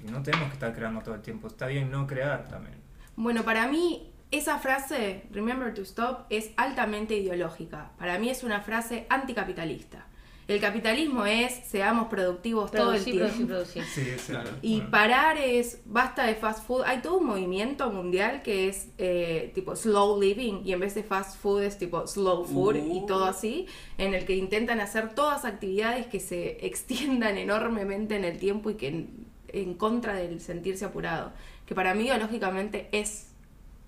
y 0.00 0.10
no 0.10 0.22
tenemos 0.22 0.48
que 0.48 0.54
estar 0.54 0.74
creando 0.74 1.02
todo 1.02 1.14
el 1.14 1.22
tiempo. 1.22 1.46
Está 1.48 1.66
bien 1.66 1.90
no 1.90 2.06
crear 2.06 2.48
también. 2.48 2.81
Bueno, 3.16 3.42
para 3.44 3.66
mí 3.68 4.10
esa 4.30 4.58
frase, 4.58 5.24
Remember 5.30 5.74
to 5.74 5.82
Stop, 5.82 6.26
es 6.30 6.50
altamente 6.56 7.16
ideológica. 7.16 7.92
Para 7.98 8.18
mí 8.18 8.30
es 8.30 8.42
una 8.42 8.60
frase 8.62 9.06
anticapitalista. 9.08 10.06
El 10.48 10.60
capitalismo 10.60 11.24
es 11.24 11.52
seamos 11.66 12.08
productivos 12.08 12.72
todo 12.72 12.94
el 12.94 13.04
tiempo. 13.04 13.20
producir, 13.20 13.46
producir. 13.46 13.84
Sí, 13.84 14.00
es 14.10 14.22
Claro. 14.24 14.50
Y 14.60 14.76
bueno. 14.78 14.90
parar 14.90 15.38
es 15.38 15.80
basta 15.84 16.24
de 16.26 16.34
fast 16.34 16.66
food. 16.66 16.82
Hay 16.84 17.00
todo 17.00 17.18
un 17.18 17.26
movimiento 17.26 17.90
mundial 17.90 18.42
que 18.42 18.68
es 18.68 18.88
eh, 18.98 19.52
tipo 19.54 19.76
slow 19.76 20.20
living 20.20 20.62
y 20.64 20.72
en 20.72 20.80
vez 20.80 20.94
de 20.96 21.04
fast 21.04 21.38
food 21.40 21.62
es 21.62 21.78
tipo 21.78 22.06
slow 22.08 22.44
food 22.44 22.74
y 22.76 22.98
Uh. 23.02 23.06
todo 23.06 23.24
así, 23.26 23.66
en 23.98 24.14
el 24.14 24.24
que 24.24 24.34
intentan 24.34 24.80
hacer 24.80 25.14
todas 25.14 25.44
actividades 25.44 26.06
que 26.06 26.18
se 26.18 26.66
extiendan 26.66 27.38
enormemente 27.38 28.16
en 28.16 28.24
el 28.24 28.38
tiempo 28.38 28.68
y 28.70 28.74
que 28.74 28.88
en, 28.88 29.26
en 29.48 29.74
contra 29.74 30.14
del 30.14 30.40
sentirse 30.40 30.84
apurado. 30.84 31.32
Que 31.72 31.74
para 31.74 31.94
mí 31.94 32.04
ideológicamente 32.04 32.90
es 32.92 33.32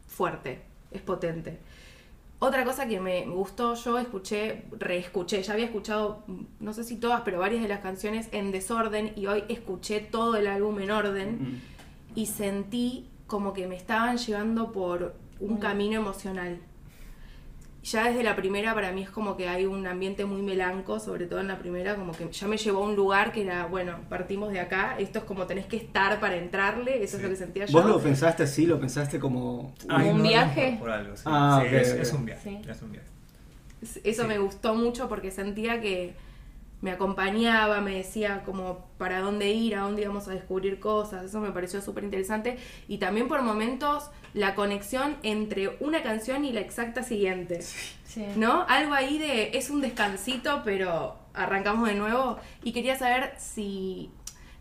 fuerte, 0.06 0.62
es 0.90 1.02
potente. 1.02 1.58
Otra 2.38 2.64
cosa 2.64 2.88
que 2.88 2.98
me 2.98 3.26
gustó, 3.26 3.74
yo 3.74 3.98
escuché, 3.98 4.62
reescuché, 4.78 5.42
ya 5.42 5.52
había 5.52 5.66
escuchado, 5.66 6.24
no 6.60 6.72
sé 6.72 6.82
si 6.82 6.96
todas, 6.96 7.20
pero 7.26 7.40
varias 7.40 7.60
de 7.60 7.68
las 7.68 7.80
canciones 7.80 8.30
en 8.32 8.52
desorden 8.52 9.12
y 9.16 9.26
hoy 9.26 9.44
escuché 9.50 10.00
todo 10.00 10.36
el 10.36 10.46
álbum 10.46 10.80
en 10.80 10.92
orden 10.92 11.60
y 12.14 12.24
sentí 12.24 13.10
como 13.26 13.52
que 13.52 13.66
me 13.66 13.76
estaban 13.76 14.16
llevando 14.16 14.72
por 14.72 15.14
un 15.38 15.58
camino 15.58 16.00
emocional. 16.00 16.60
Ya 17.84 18.08
desde 18.08 18.22
la 18.22 18.34
primera 18.34 18.72
para 18.74 18.92
mí 18.92 19.02
es 19.02 19.10
como 19.10 19.36
que 19.36 19.46
hay 19.46 19.66
un 19.66 19.86
ambiente 19.86 20.24
muy 20.24 20.40
melanco, 20.40 20.98
sobre 20.98 21.26
todo 21.26 21.40
en 21.40 21.48
la 21.48 21.58
primera, 21.58 21.96
como 21.96 22.12
que 22.12 22.26
ya 22.32 22.48
me 22.48 22.56
llevó 22.56 22.82
a 22.82 22.86
un 22.88 22.96
lugar 22.96 23.30
que 23.30 23.42
era, 23.42 23.66
bueno, 23.66 23.98
partimos 24.08 24.50
de 24.52 24.58
acá, 24.60 24.96
esto 24.98 25.18
es 25.18 25.24
como 25.26 25.46
tenés 25.46 25.66
que 25.66 25.76
estar 25.76 26.18
para 26.18 26.36
entrarle, 26.36 27.04
eso 27.04 27.18
es 27.18 27.22
lo 27.22 27.28
que 27.28 27.36
sentía 27.36 27.66
yo. 27.66 27.78
¿Vos 27.78 27.84
lo 27.86 28.00
pensaste 28.00 28.42
así? 28.44 28.64
¿Lo 28.64 28.80
pensaste 28.80 29.20
como.? 29.20 29.74
Como 29.86 30.10
un 30.12 30.16
no, 30.18 30.22
viaje. 30.28 30.70
Por, 30.78 30.88
por 30.88 30.90
algo, 30.92 31.14
sí. 31.14 31.22
Ah, 31.26 31.62
Sí, 31.68 31.76
es, 31.76 32.12
un 32.14 32.24
viaje. 32.24 32.60
Sí. 32.62 32.70
Es 32.70 32.80
un 32.82 32.90
viaje. 32.92 33.06
Eso 34.02 34.22
Sí. 34.22 34.28
me 34.28 34.38
gustó 34.38 34.74
mucho 34.74 35.06
porque 35.10 35.30
sentía 35.30 35.82
que 35.82 36.14
me 36.80 36.90
acompañaba, 36.90 37.82
me 37.82 37.96
decía 37.96 38.42
como 38.46 38.86
para 38.96 39.20
dónde 39.20 39.50
ir, 39.52 39.76
a 39.76 39.80
dónde 39.80 40.02
íbamos 40.02 40.26
a 40.28 40.30
descubrir 40.30 40.80
cosas, 40.80 41.24
eso 41.26 41.38
me 41.40 41.50
pareció 41.50 41.82
súper 41.82 42.04
interesante. 42.04 42.56
Y 42.88 42.96
también 42.96 43.28
por 43.28 43.42
momentos 43.42 44.10
la 44.34 44.54
conexión 44.54 45.16
entre 45.22 45.76
una 45.80 46.02
canción 46.02 46.44
y 46.44 46.52
la 46.52 46.60
exacta 46.60 47.02
siguiente, 47.02 47.62
Sí. 47.62 48.24
¿no? 48.36 48.64
Algo 48.68 48.92
ahí 48.92 49.18
de 49.18 49.56
es 49.56 49.70
un 49.70 49.80
descansito, 49.80 50.62
pero 50.64 51.16
arrancamos 51.32 51.88
de 51.88 51.94
nuevo. 51.94 52.38
Y 52.62 52.72
quería 52.72 52.96
saber 52.98 53.32
si... 53.38 54.10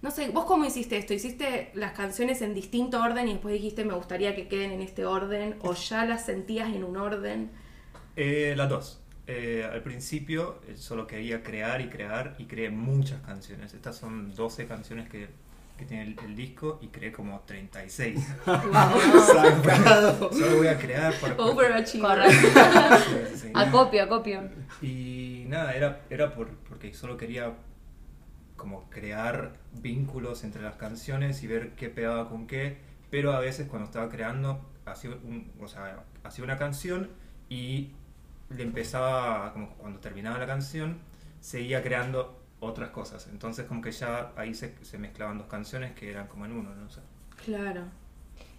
No 0.01 0.11
sé, 0.11 0.29
¿vos 0.29 0.45
cómo 0.45 0.65
hiciste 0.65 0.97
esto? 0.97 1.13
¿Hiciste 1.13 1.71
las 1.75 1.93
canciones 1.93 2.41
en 2.41 2.53
distinto 2.53 3.01
orden 3.01 3.27
y 3.29 3.33
después 3.33 3.53
dijiste 3.53 3.85
me 3.85 3.93
gustaría 3.93 4.35
que 4.35 4.47
queden 4.47 4.71
en 4.71 4.81
este 4.81 5.05
orden? 5.05 5.55
¿O 5.61 5.73
ya 5.73 6.05
las 6.05 6.25
sentías 6.25 6.73
en 6.73 6.83
un 6.83 6.97
orden? 6.97 7.51
Eh, 8.15 8.53
las 8.57 8.69
dos. 8.69 8.99
Eh, 9.25 9.67
al 9.71 9.81
principio 9.81 10.59
eh, 10.67 10.75
solo 10.75 11.07
quería 11.07 11.41
crear 11.41 11.79
y 11.79 11.87
crear 11.87 12.35
y 12.37 12.45
creé 12.45 12.69
muchas 12.69 13.21
canciones. 13.21 13.73
Estas 13.73 13.95
son 13.97 14.35
12 14.35 14.67
canciones 14.67 15.07
que, 15.09 15.29
que 15.83 15.89
tiene 15.89 16.03
el, 16.03 16.19
el 16.25 16.35
disco 16.35 16.79
y 16.81 16.87
creé 16.87 17.11
como 17.11 17.41
36. 17.41 18.19
Sacado. 18.45 20.31
solo 20.31 20.57
voy 20.57 20.67
a 20.67 20.77
crear 20.77 21.13
para... 21.19 21.35
Overachiever. 21.37 22.19
Correcto. 22.19 22.97
Sí, 22.97 23.15
sí, 23.31 23.37
sí. 23.47 23.51
Acopio, 23.53 24.03
acopio. 24.03 24.41
Y 24.81 25.45
nada, 25.47 25.73
era, 25.73 26.01
era 26.09 26.33
por, 26.33 26.49
porque 26.69 26.93
solo 26.93 27.17
quería 27.17 27.53
como 28.55 28.89
crear 28.89 29.53
vínculos 29.73 30.43
entre 30.43 30.61
las 30.61 30.75
canciones 30.75 31.43
y 31.43 31.47
ver 31.47 31.71
qué 31.75 31.89
pegaba 31.89 32.29
con 32.29 32.47
qué, 32.47 32.77
pero 33.09 33.33
a 33.33 33.39
veces 33.39 33.67
cuando 33.67 33.85
estaba 33.87 34.09
creando 34.09 34.61
hacía, 34.85 35.11
un- 35.11 35.51
o 35.59 35.67
sea, 35.67 36.03
hacía 36.23 36.43
una 36.43 36.57
canción 36.57 37.09
y 37.49 37.91
le 38.49 38.63
empezaba, 38.63 39.51
como 39.53 39.69
cuando 39.75 39.99
terminaba 39.99 40.37
la 40.37 40.45
canción, 40.47 40.99
seguía 41.41 41.83
creando 41.83 42.39
otras 42.63 42.89
cosas. 42.91 43.27
Entonces 43.31 43.65
como 43.67 43.81
que 43.81 43.91
ya 43.91 44.31
ahí 44.37 44.53
se, 44.53 44.75
se 44.85 44.97
mezclaban 44.97 45.37
dos 45.37 45.47
canciones 45.47 45.93
que 45.93 46.09
eran 46.11 46.27
como 46.27 46.45
en 46.45 46.53
uno, 46.53 46.73
¿no? 46.75 46.85
O 46.87 46.89
sea, 46.89 47.03
Claro. 47.45 47.81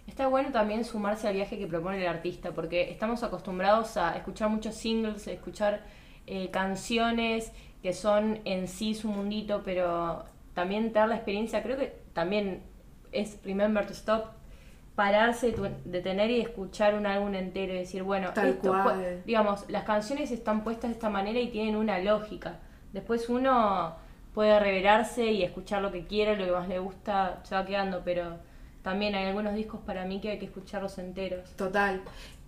Está 0.07 0.27
bueno 0.27 0.51
también 0.51 0.85
sumarse 0.85 1.27
al 1.27 1.35
viaje 1.35 1.57
que 1.57 1.67
propone 1.67 1.99
el 2.01 2.07
artista, 2.07 2.51
porque 2.53 2.91
estamos 2.91 3.23
acostumbrados 3.23 3.97
a 3.97 4.15
escuchar 4.17 4.49
muchos 4.49 4.75
singles, 4.75 5.27
a 5.27 5.31
escuchar 5.31 5.83
eh, 6.27 6.49
canciones 6.51 7.51
que 7.83 7.93
son 7.93 8.39
en 8.45 8.67
sí 8.67 8.95
su 8.95 9.09
mundito, 9.09 9.63
pero 9.65 10.25
también 10.53 10.93
te 10.93 10.99
da 10.99 11.07
la 11.07 11.15
experiencia, 11.15 11.63
creo 11.63 11.77
que 11.77 12.01
también 12.13 12.63
es 13.11 13.39
Remember 13.43 13.85
to 13.87 13.93
Stop, 13.93 14.27
pararse, 14.95 15.51
tu- 15.51 15.67
detener 15.85 16.31
y 16.31 16.41
escuchar 16.41 16.95
un 16.95 17.05
álbum 17.05 17.33
entero 17.35 17.73
y 17.73 17.77
decir, 17.79 18.03
bueno, 18.03 18.31
Tal 18.33 18.49
esto, 18.49 18.71
cual. 18.71 19.23
digamos, 19.25 19.65
las 19.69 19.83
canciones 19.83 20.31
están 20.31 20.63
puestas 20.63 20.89
de 20.91 20.93
esta 20.95 21.09
manera 21.09 21.39
y 21.39 21.49
tienen 21.49 21.75
una 21.75 21.99
lógica. 21.99 22.59
Después 22.95 23.27
uno 23.27 23.93
puede 24.33 24.57
revelarse 24.57 25.25
y 25.25 25.43
escuchar 25.43 25.81
lo 25.81 25.91
que 25.91 26.07
quiere, 26.07 26.37
lo 26.37 26.45
que 26.45 26.51
más 26.51 26.69
le 26.69 26.79
gusta, 26.79 27.41
se 27.43 27.53
va 27.53 27.65
quedando, 27.65 28.03
pero 28.05 28.37
también 28.83 29.15
hay 29.15 29.25
algunos 29.25 29.53
discos 29.53 29.81
para 29.85 30.05
mí 30.05 30.21
que 30.21 30.29
hay 30.29 30.39
que 30.39 30.45
escucharlos 30.45 30.97
enteros. 30.97 31.51
Total. 31.57 32.03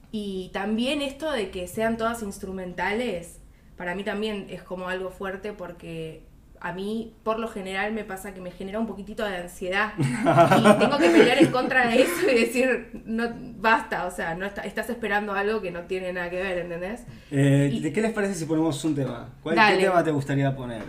Y 0.10 0.50
también 0.54 1.02
esto 1.02 1.30
de 1.34 1.52
que 1.52 1.68
sean 1.68 1.98
todas 1.98 2.24
instrumentales, 2.24 3.42
para 3.76 3.94
mí 3.94 4.06
también 4.06 4.48
es 4.50 4.64
como 4.64 4.88
algo 4.88 5.10
fuerte 5.10 5.52
porque 5.52 6.24
a 6.60 6.74
mí 6.74 7.14
por 7.24 7.40
lo 7.40 7.48
general 7.48 7.92
me 7.94 8.04
pasa 8.04 8.34
que 8.34 8.42
me 8.42 8.52
genera 8.52 8.80
un 8.80 8.88
poquitito 8.88 9.24
de 9.26 9.38
ansiedad 9.38 9.94
y 9.98 10.80
tengo 10.80 10.98
que 10.98 11.10
pelear 11.10 11.38
en 11.38 11.52
contra 11.52 11.88
de 11.88 12.02
eso 12.02 12.30
y 12.32 12.36
decir, 12.36 12.90
no, 13.06 13.30
basta, 13.58 14.06
o 14.06 14.12
sea, 14.12 14.34
no 14.36 14.46
está- 14.46 14.62
estás 14.64 14.90
esperando 14.90 15.34
algo 15.34 15.62
que 15.62 15.72
no 15.72 15.82
tiene 15.82 16.12
nada 16.14 16.30
que 16.30 16.38
ver, 16.42 16.58
¿entendés? 16.60 17.06
Eh, 17.32 17.70
Y- 17.72 17.80
¿De 17.82 17.94
qué 17.94 18.02
les 18.02 18.12
parece 18.12 18.34
si 18.36 18.46
ponemos 18.46 18.84
un 18.86 18.96
tema? 18.96 19.30
¿Cuál 19.44 19.56
qué 19.56 19.84
tema 19.86 20.04
te 20.04 20.12
gustaría 20.12 20.56
poner? 20.56 20.84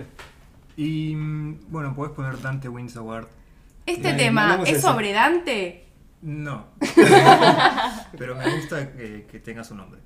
Y 0.77 1.15
mm, 1.17 1.61
bueno, 1.69 1.95
puedes 1.95 2.15
poner 2.15 2.41
Dante 2.41 2.69
Wins 2.69 2.97
Award. 2.97 3.27
Este 3.85 4.03
Dale, 4.03 4.17
tema 4.19 4.43
mandemos 4.49 4.69
es 4.69 4.81
sobre 4.81 5.13
Dante. 5.13 5.85
No. 6.23 6.67
Pero 8.19 8.35
me 8.37 8.55
gusta 8.57 8.93
que, 8.93 9.27
que 9.31 9.39
tenga 9.41 9.65
su 9.65 9.75
nombre. 9.75 10.01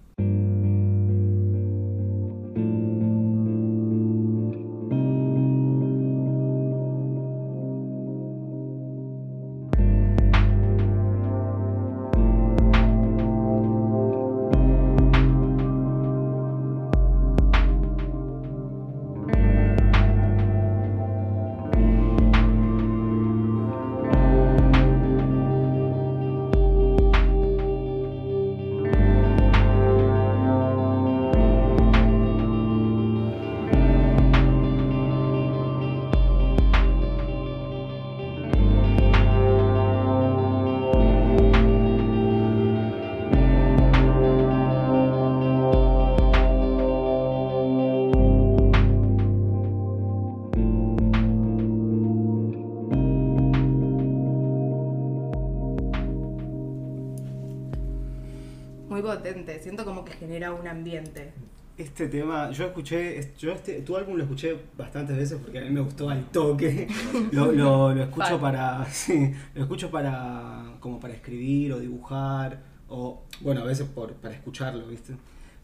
Potente, 59.23 59.61
siento 59.61 59.85
como 59.85 60.05
que 60.05 60.13
genera 60.13 60.53
un 60.53 60.67
ambiente. 60.67 61.33
Este 61.79 62.07
tema, 62.09 62.51
yo 62.51 62.67
escuché, 62.67 63.19
es- 63.19 63.37
yo 63.39 63.53
este, 63.53 63.81
tu 63.81 63.97
álbum 63.97 64.17
lo 64.17 64.25
escuché 64.25 64.57
bastantes 64.77 65.17
veces 65.17 65.39
porque 65.43 65.59
a 65.59 65.63
mí 65.63 65.71
me 65.71 65.81
gustó 65.81 66.11
al 66.11 66.25
toque. 66.31 66.87
Lo, 67.33 67.51
lo, 67.53 67.95
lo 67.95 68.03
escucho 68.03 68.39
para, 68.41 68.85
sí, 68.91 69.33
lo 69.55 69.63
escucho 69.63 69.91
para, 69.91 70.75
como 70.81 71.01
para 71.01 71.15
escribir 71.15 71.73
o 71.73 71.79
dibujar 71.81 72.61
o, 72.89 73.23
bueno, 73.41 73.63
a 73.63 73.65
veces 73.65 73.87
por, 73.89 74.13
para 74.15 74.35
escucharlo, 74.35 74.87
¿viste? 74.87 75.15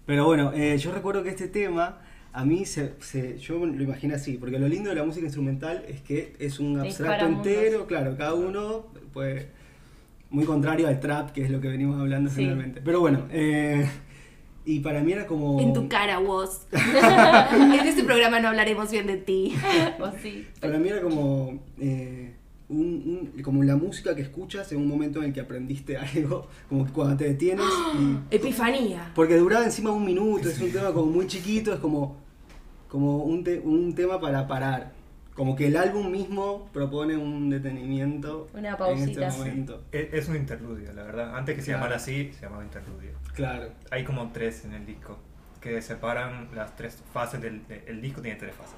Pero 0.07 0.25
bueno, 0.25 0.53
eh, 0.55 0.79
yo 0.79 0.93
recuerdo 0.93 1.23
que 1.23 1.29
este 1.29 1.47
tema 1.49 2.01
a 2.33 2.45
mí 2.45 2.65
se, 2.65 2.95
se- 3.01 3.37
yo 3.39 3.59
lo 3.67 3.83
imagino 3.83 4.15
así, 4.15 4.39
porque 4.39 4.59
lo 4.59 4.67
lindo 4.67 4.89
de 4.89 4.97
la 4.97 5.05
música 5.05 5.27
instrumental 5.27 5.85
es 5.89 6.01
que 6.01 6.35
es 6.39 6.59
un 6.59 6.81
abstracto 6.81 7.27
entero, 7.27 7.87
claro, 7.87 8.17
cada 8.17 8.33
uno 8.35 8.87
pues 9.13 9.47
muy 10.31 10.45
contrario 10.45 10.89
al 10.89 11.01
trap, 11.01 11.31
que 11.33 11.43
es 11.45 11.51
lo 11.51 11.61
que 11.61 11.69
venimos 11.69 11.99
hablando 12.01 12.31
Sí. 12.31 12.37
generalmente. 12.37 12.81
Pero 12.85 13.01
bueno, 13.01 13.25
eh, 13.31 13.89
y 14.65 14.81
para 14.81 15.01
mí 15.03 15.13
era 15.13 15.27
como 15.27 15.59
En 15.61 15.73
tu 15.73 15.89
cara, 15.89 16.19
vos. 16.19 16.67
en 16.73 17.73
este 17.87 18.05
programa 18.05 18.39
no 18.41 18.49
hablaremos 18.49 18.91
bien 18.91 19.07
de 19.07 19.17
ti. 19.17 19.55
O 20.01 20.11
sí. 20.23 20.47
Para 20.61 20.79
mí 20.79 20.89
era 20.89 21.01
como, 21.01 21.59
eh, 21.81 22.35
un, 22.69 23.31
un- 23.35 23.43
como 23.43 23.63
la 23.65 23.77
música 23.77 24.15
que 24.15 24.21
escuchas 24.23 24.71
en 24.73 24.79
un 24.79 24.89
momento 24.89 25.21
en 25.21 25.27
el 25.29 25.33
que 25.33 25.41
aprendiste 25.41 25.97
algo, 25.97 26.47
como 26.69 26.87
cuando 26.93 27.17
te 27.17 27.25
detienes 27.25 27.65
y... 27.99 28.19
Epifanía. 28.37 29.11
Porque 29.15 29.37
duraba 29.39 29.65
encima 29.65 29.91
un 29.91 30.05
minuto, 30.05 30.49
es 30.51 30.61
un 30.61 30.71
tema 30.71 30.93
como 30.93 31.11
muy 31.11 31.27
chiquito, 31.27 31.73
es 31.73 31.81
como, 31.81 32.17
como 32.89 33.25
un, 33.25 33.43
te- 33.43 33.61
un 33.61 33.95
tema 33.95 34.21
para 34.21 34.47
parar. 34.47 34.93
Como 35.39 35.55
que 35.57 35.69
el 35.69 35.77
álbum 35.77 36.11
mismo 36.11 36.69
propone 36.73 37.17
un 37.17 37.49
detenimiento 37.49 38.49
Una 38.53 38.71
en 38.71 38.77
pausita. 38.77 39.29
este 39.29 39.39
momento. 39.39 39.85
Es, 39.93 40.13
es 40.13 40.29
un 40.29 40.37
interludio, 40.37 40.93
la 40.93 41.05
verdad. 41.05 41.37
Antes 41.37 41.55
que 41.55 41.61
se 41.63 41.67
Claro. 41.69 41.79
llamara 41.85 41.97
así, 41.97 42.33
se 42.33 42.43
llamaba 42.43 42.65
interludio. 42.65 43.13
Claro. 43.35 43.71
Hay 43.91 44.03
como 44.05 44.31
tres 44.33 44.65
en 44.65 44.75
el 44.75 44.85
disco 44.85 45.17
que 45.61 45.81
separan 45.83 46.49
las 46.55 46.75
tres 46.77 47.03
fases 47.13 47.41
del 47.41 47.67
de- 47.69 47.85
el 47.87 48.01
disco 48.03 48.21
tiene 48.21 48.37
tres 48.39 48.53
fases. 48.55 48.75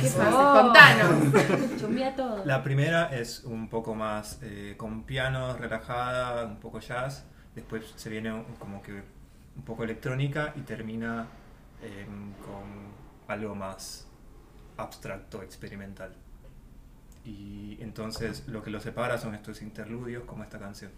¿Qué 0.00 0.08
Oh. 0.08 0.18
pasa? 0.18 0.62
Contanos. 0.62 1.80
Chumbea 1.80 2.14
todo. 2.14 2.44
La 2.44 2.62
primera 2.62 3.06
es 3.16 3.44
un 3.44 3.68
poco 3.68 3.94
más 3.94 4.38
eh, 4.42 4.74
con 4.76 5.04
piano, 5.04 5.56
relajada, 5.56 6.44
un 6.44 6.56
poco 6.60 6.78
jazz. 6.80 7.24
Después 7.54 7.92
se 7.96 8.10
viene 8.10 8.32
un- 8.32 8.44
como 8.58 8.82
que 8.82 8.92
un 9.56 9.62
poco 9.64 9.84
electrónica 9.84 10.52
y 10.56 10.60
termina 10.60 11.26
em, 11.82 12.32
con 12.44 13.34
algo 13.34 13.54
más 13.54 14.06
abstracto, 14.76 15.42
experimental. 15.42 16.12
Y 17.24 17.78
entonces 17.80 18.44
lo 18.46 18.62
que 18.62 18.70
lo 18.70 18.80
separa 18.80 19.18
son 19.18 19.34
estos 19.34 19.62
interludios 19.62 20.24
como 20.24 20.44
esta 20.44 20.58
canción. 20.58 20.92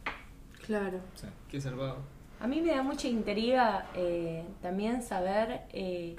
Claro. 0.66 1.00
Sí. 1.14 1.26
Qué 1.50 1.60
salvado. 1.60 1.98
A 2.40 2.46
mí 2.46 2.60
me 2.60 2.70
da 2.70 2.82
mucha 2.82 3.08
intriga 3.08 3.86
eh, 3.94 4.44
también 4.62 5.02
saber 5.02 5.62
eh, 5.72 6.16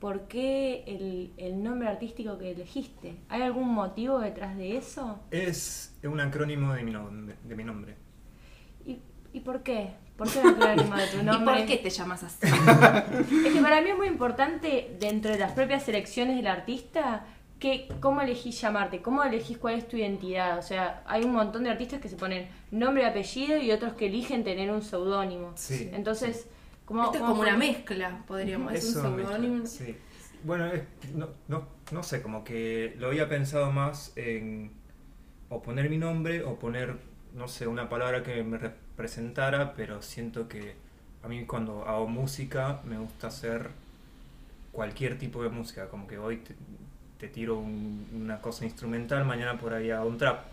por 0.00 0.22
qué 0.28 0.82
el, 0.86 1.32
el 1.36 1.62
nombre 1.62 1.88
artístico 1.88 2.38
que 2.38 2.52
elegiste. 2.52 3.16
¿Hay 3.28 3.42
algún 3.42 3.68
motivo 3.68 4.18
detrás 4.18 4.56
de 4.56 4.78
eso? 4.78 5.20
Es 5.30 5.94
un 6.02 6.18
acrónimo 6.20 6.72
de 6.72 6.82
mi 6.82 6.90
nombre. 6.90 7.36
De 7.44 7.54
mi 7.54 7.64
nombre. 7.64 7.94
¿Y, 8.86 8.98
y 9.32 9.40
por 9.40 9.62
qué? 9.62 9.92
¿Por 10.20 10.30
qué 10.30 10.40
el 10.40 10.48
acrónimo 10.48 10.96
de 10.96 11.06
tu 11.06 11.18
¿Y 11.18 11.22
nombre? 11.22 11.54
por 11.56 11.66
qué 11.66 11.76
te 11.78 11.88
llamas 11.90 12.22
así? 12.22 12.38
Es 13.46 13.52
que 13.54 13.60
para 13.62 13.80
mí 13.80 13.88
es 13.90 13.96
muy 13.96 14.06
importante 14.06 14.96
dentro 15.00 15.30
de 15.32 15.38
las 15.38 15.52
propias 15.52 15.82
selecciones 15.84 16.36
del 16.36 16.46
artista 16.46 17.24
que 17.58 17.88
cómo 18.00 18.20
elegís 18.20 18.60
llamarte, 18.60 19.00
cómo 19.00 19.22
elegís 19.24 19.56
cuál 19.56 19.76
es 19.76 19.88
tu 19.88 19.96
identidad. 19.96 20.58
O 20.58 20.62
sea, 20.62 21.02
hay 21.06 21.24
un 21.24 21.32
montón 21.32 21.64
de 21.64 21.70
artistas 21.70 22.00
que 22.00 22.08
se 22.10 22.16
ponen 22.16 22.48
nombre 22.70 23.02
y 23.02 23.06
apellido 23.06 23.56
y 23.58 23.72
otros 23.72 23.94
que 23.94 24.06
eligen 24.06 24.44
tener 24.44 24.70
un 24.70 24.82
seudónimo. 24.82 25.52
Sí. 25.56 25.88
Entonces, 25.92 26.46
¿cómo, 26.84 27.04
Esto 27.04 27.16
es 27.16 27.22
como 27.24 27.40
una 27.40 27.56
mezcla, 27.56 28.22
podríamos 28.26 28.72
decir. 28.74 28.96
Un 28.98 29.02
seudónimo. 29.16 29.66
sí. 29.66 29.96
Bueno, 30.44 30.66
es- 30.66 30.82
no, 31.14 31.28
no, 31.48 31.66
no 31.92 32.02
sé, 32.02 32.20
como 32.22 32.44
que 32.44 32.94
lo 32.98 33.06
había 33.08 33.26
pensado 33.28 33.70
más 33.72 34.12
en 34.16 34.72
o 35.50 35.62
poner 35.62 35.88
mi 35.90 35.98
nombre 35.98 36.42
o 36.44 36.58
poner, 36.58 36.96
no 37.34 37.48
sé, 37.48 37.66
una 37.66 37.88
palabra 37.88 38.22
que 38.22 38.42
me 38.42 38.58
representara, 39.04 39.72
pero 39.74 40.02
siento 40.02 40.46
que 40.46 40.74
a 41.22 41.28
mí 41.28 41.44
cuando 41.46 41.86
hago 41.86 42.06
música 42.06 42.80
me 42.84 42.98
gusta 42.98 43.28
hacer 43.28 43.70
cualquier 44.72 45.18
tipo 45.18 45.42
de 45.42 45.48
música, 45.48 45.88
como 45.88 46.06
que 46.06 46.18
hoy 46.18 46.36
te, 46.38 46.54
te 47.18 47.28
tiro 47.28 47.58
un- 47.58 48.06
una 48.14 48.40
cosa 48.42 48.64
instrumental, 48.66 49.24
mañana 49.24 49.58
por 49.58 49.72
ahí 49.72 49.90
hago 49.90 50.06
un 50.08 50.18
trap. 50.18 50.44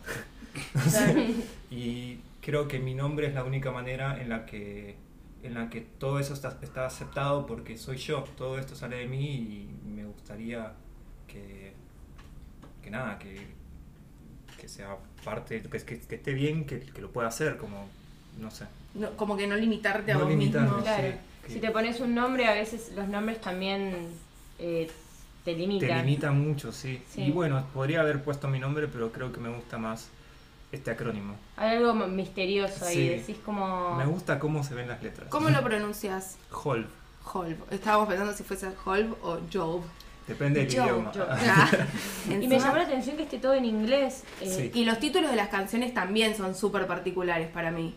Y 1.69 2.19
creo 2.41 2.67
que 2.69 2.79
mi 2.79 2.93
nombre 2.95 3.27
es 3.27 3.33
la 3.33 3.43
única 3.43 3.69
manera 3.71 4.19
en 4.21 4.29
la 4.29 4.45
que, 4.45 4.95
en 5.43 5.53
la 5.53 5.69
que 5.69 5.81
todo 5.81 6.19
eso 6.19 6.33
está, 6.33 6.57
está 6.61 6.85
aceptado 6.85 7.45
porque 7.45 7.77
soy 7.77 7.97
yo, 7.97 8.23
todo 8.37 8.57
esto 8.57 8.73
sale 8.75 8.95
de 8.97 9.07
mí 9.07 9.25
y 9.85 9.89
me 9.89 10.05
gustaría 10.05 10.71
que, 11.27 11.73
que 12.81 12.89
nada, 12.89 13.19
que, 13.19 13.45
que 14.59 14.67
sea 14.69 14.95
parte, 15.25 15.61
que, 15.61 15.69
que- 15.69 15.99
que 15.99 16.15
esté 16.15 16.33
bien, 16.33 16.65
que, 16.65 16.79
que 16.79 17.01
lo 17.01 17.11
pueda 17.11 17.27
hacer, 17.27 17.57
como, 17.57 17.87
no 18.39 18.51
sé. 18.51 18.65
No, 18.95 19.11
como 19.11 19.37
que 19.37 19.47
no 19.47 19.55
limitarte 19.55 20.11
a 20.11 20.17
vos 20.17 20.27
limitarme. 20.29 20.67
mismo. 20.69 20.83
Claro. 20.83 21.13
Sí, 21.47 21.53
Si 21.53 21.59
te 21.59 21.71
pones 21.71 21.99
un 21.99 22.13
nombre, 22.15 22.45
a 22.47 22.53
veces 22.53 22.91
los 22.95 23.07
nombres 23.07 23.39
también 23.41 23.95
eh, 24.59 24.89
te 25.45 25.53
limitan. 25.53 25.87
Te 25.89 25.95
limita 25.95 26.31
mucho, 26.31 26.71
sí. 26.71 27.01
Sí. 27.13 27.23
Y 27.23 27.31
bueno, 27.31 27.65
podría 27.73 28.01
haber 28.01 28.21
puesto 28.23 28.47
mi 28.47 28.59
nombre, 28.59 28.87
pero 28.87 29.11
creo 29.11 29.31
que 29.31 29.39
me 29.39 29.49
gusta 29.49 29.77
más 29.77 30.09
este 30.71 30.91
acrónimo. 30.91 31.35
Hay 31.55 31.77
algo 31.77 31.93
misterioso 31.93 32.85
ahí, 32.85 32.95
Sí. 32.95 33.07
decís 33.09 33.37
como... 33.45 33.95
Me 33.95 34.05
gusta 34.05 34.39
cómo 34.39 34.63
se 34.63 34.75
ven 34.75 34.87
las 34.89 35.01
letras. 35.01 35.29
¿Cómo 35.29 35.49
lo 35.49 35.63
pronuncias? 35.63 36.37
Holv. 36.51 36.87
Holv. 37.33 37.57
Estábamos 37.71 38.07
pensando 38.09 38.33
si 38.33 38.43
fuese 38.43 38.67
Holv 38.85 39.15
o 39.23 39.39
Job. 39.51 39.81
Depende 40.27 40.59
del 40.61 40.69
Yo, 40.69 40.83
idioma. 40.83 41.11
yo. 41.13 41.25
Y 42.29 42.43
Y 42.43 42.47
me 42.49 42.59
llamó 42.59 42.75
la 42.75 42.83
atención 42.83 43.15
que 43.15 43.23
esté 43.23 43.37
todo 43.39 43.53
en 43.53 43.63
inglés. 43.63 44.23
eh, 44.41 44.49
Sí. 44.73 44.79
Y 44.81 44.83
los 44.83 44.99
títulos 44.99 45.29
de 45.29 45.37
las 45.37 45.47
canciones 45.47 45.93
también 45.93 46.35
son 46.35 46.53
súper 46.55 46.85
particulares 46.87 47.47
para 47.47 47.71
mí. 47.71 47.95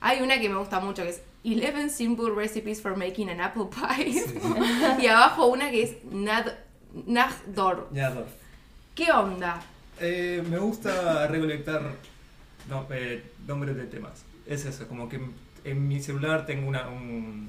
Hay 0.00 0.20
una 0.20 0.38
que 0.40 0.48
me 0.48 0.56
gusta 0.56 0.80
mucho 0.80 1.02
que 1.02 1.10
es 1.10 1.22
11 1.44 1.88
Simple 1.90 2.30
Recipes 2.34 2.80
for 2.80 2.96
Making 2.96 3.30
an 3.30 3.40
Apple 3.40 3.64
Pie. 3.70 4.22
y 5.00 5.06
abajo 5.06 5.46
una 5.46 5.70
que 5.70 5.82
es 5.82 6.04
Nad 6.10 6.46
dos. 7.54 7.78
¿Qué 8.94 9.10
onda? 9.12 9.60
Eh, 10.00 10.42
me 10.48 10.58
gusta 10.58 11.26
recolectar 11.26 11.82
no, 12.68 12.86
eh, 12.90 13.22
nombres 13.46 13.76
de 13.76 13.84
temas. 13.84 14.24
Es 14.46 14.64
eso, 14.64 14.86
como 14.88 15.08
que 15.08 15.20
en 15.64 15.88
mi 15.88 16.00
celular 16.00 16.46
tengo 16.46 16.68
una, 16.68 16.88
un- 16.88 17.48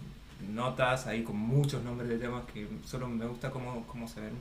notas 0.54 1.06
ahí 1.08 1.24
con 1.24 1.36
muchos 1.38 1.84
nombres 1.84 2.10
de 2.10 2.18
temas 2.18 2.44
que 2.54 2.68
solo 2.86 3.08
me 3.08 3.26
gusta 3.26 3.50
cómo, 3.52 3.86
cómo 3.88 4.08
se 4.08 4.22
ven. 4.22 4.34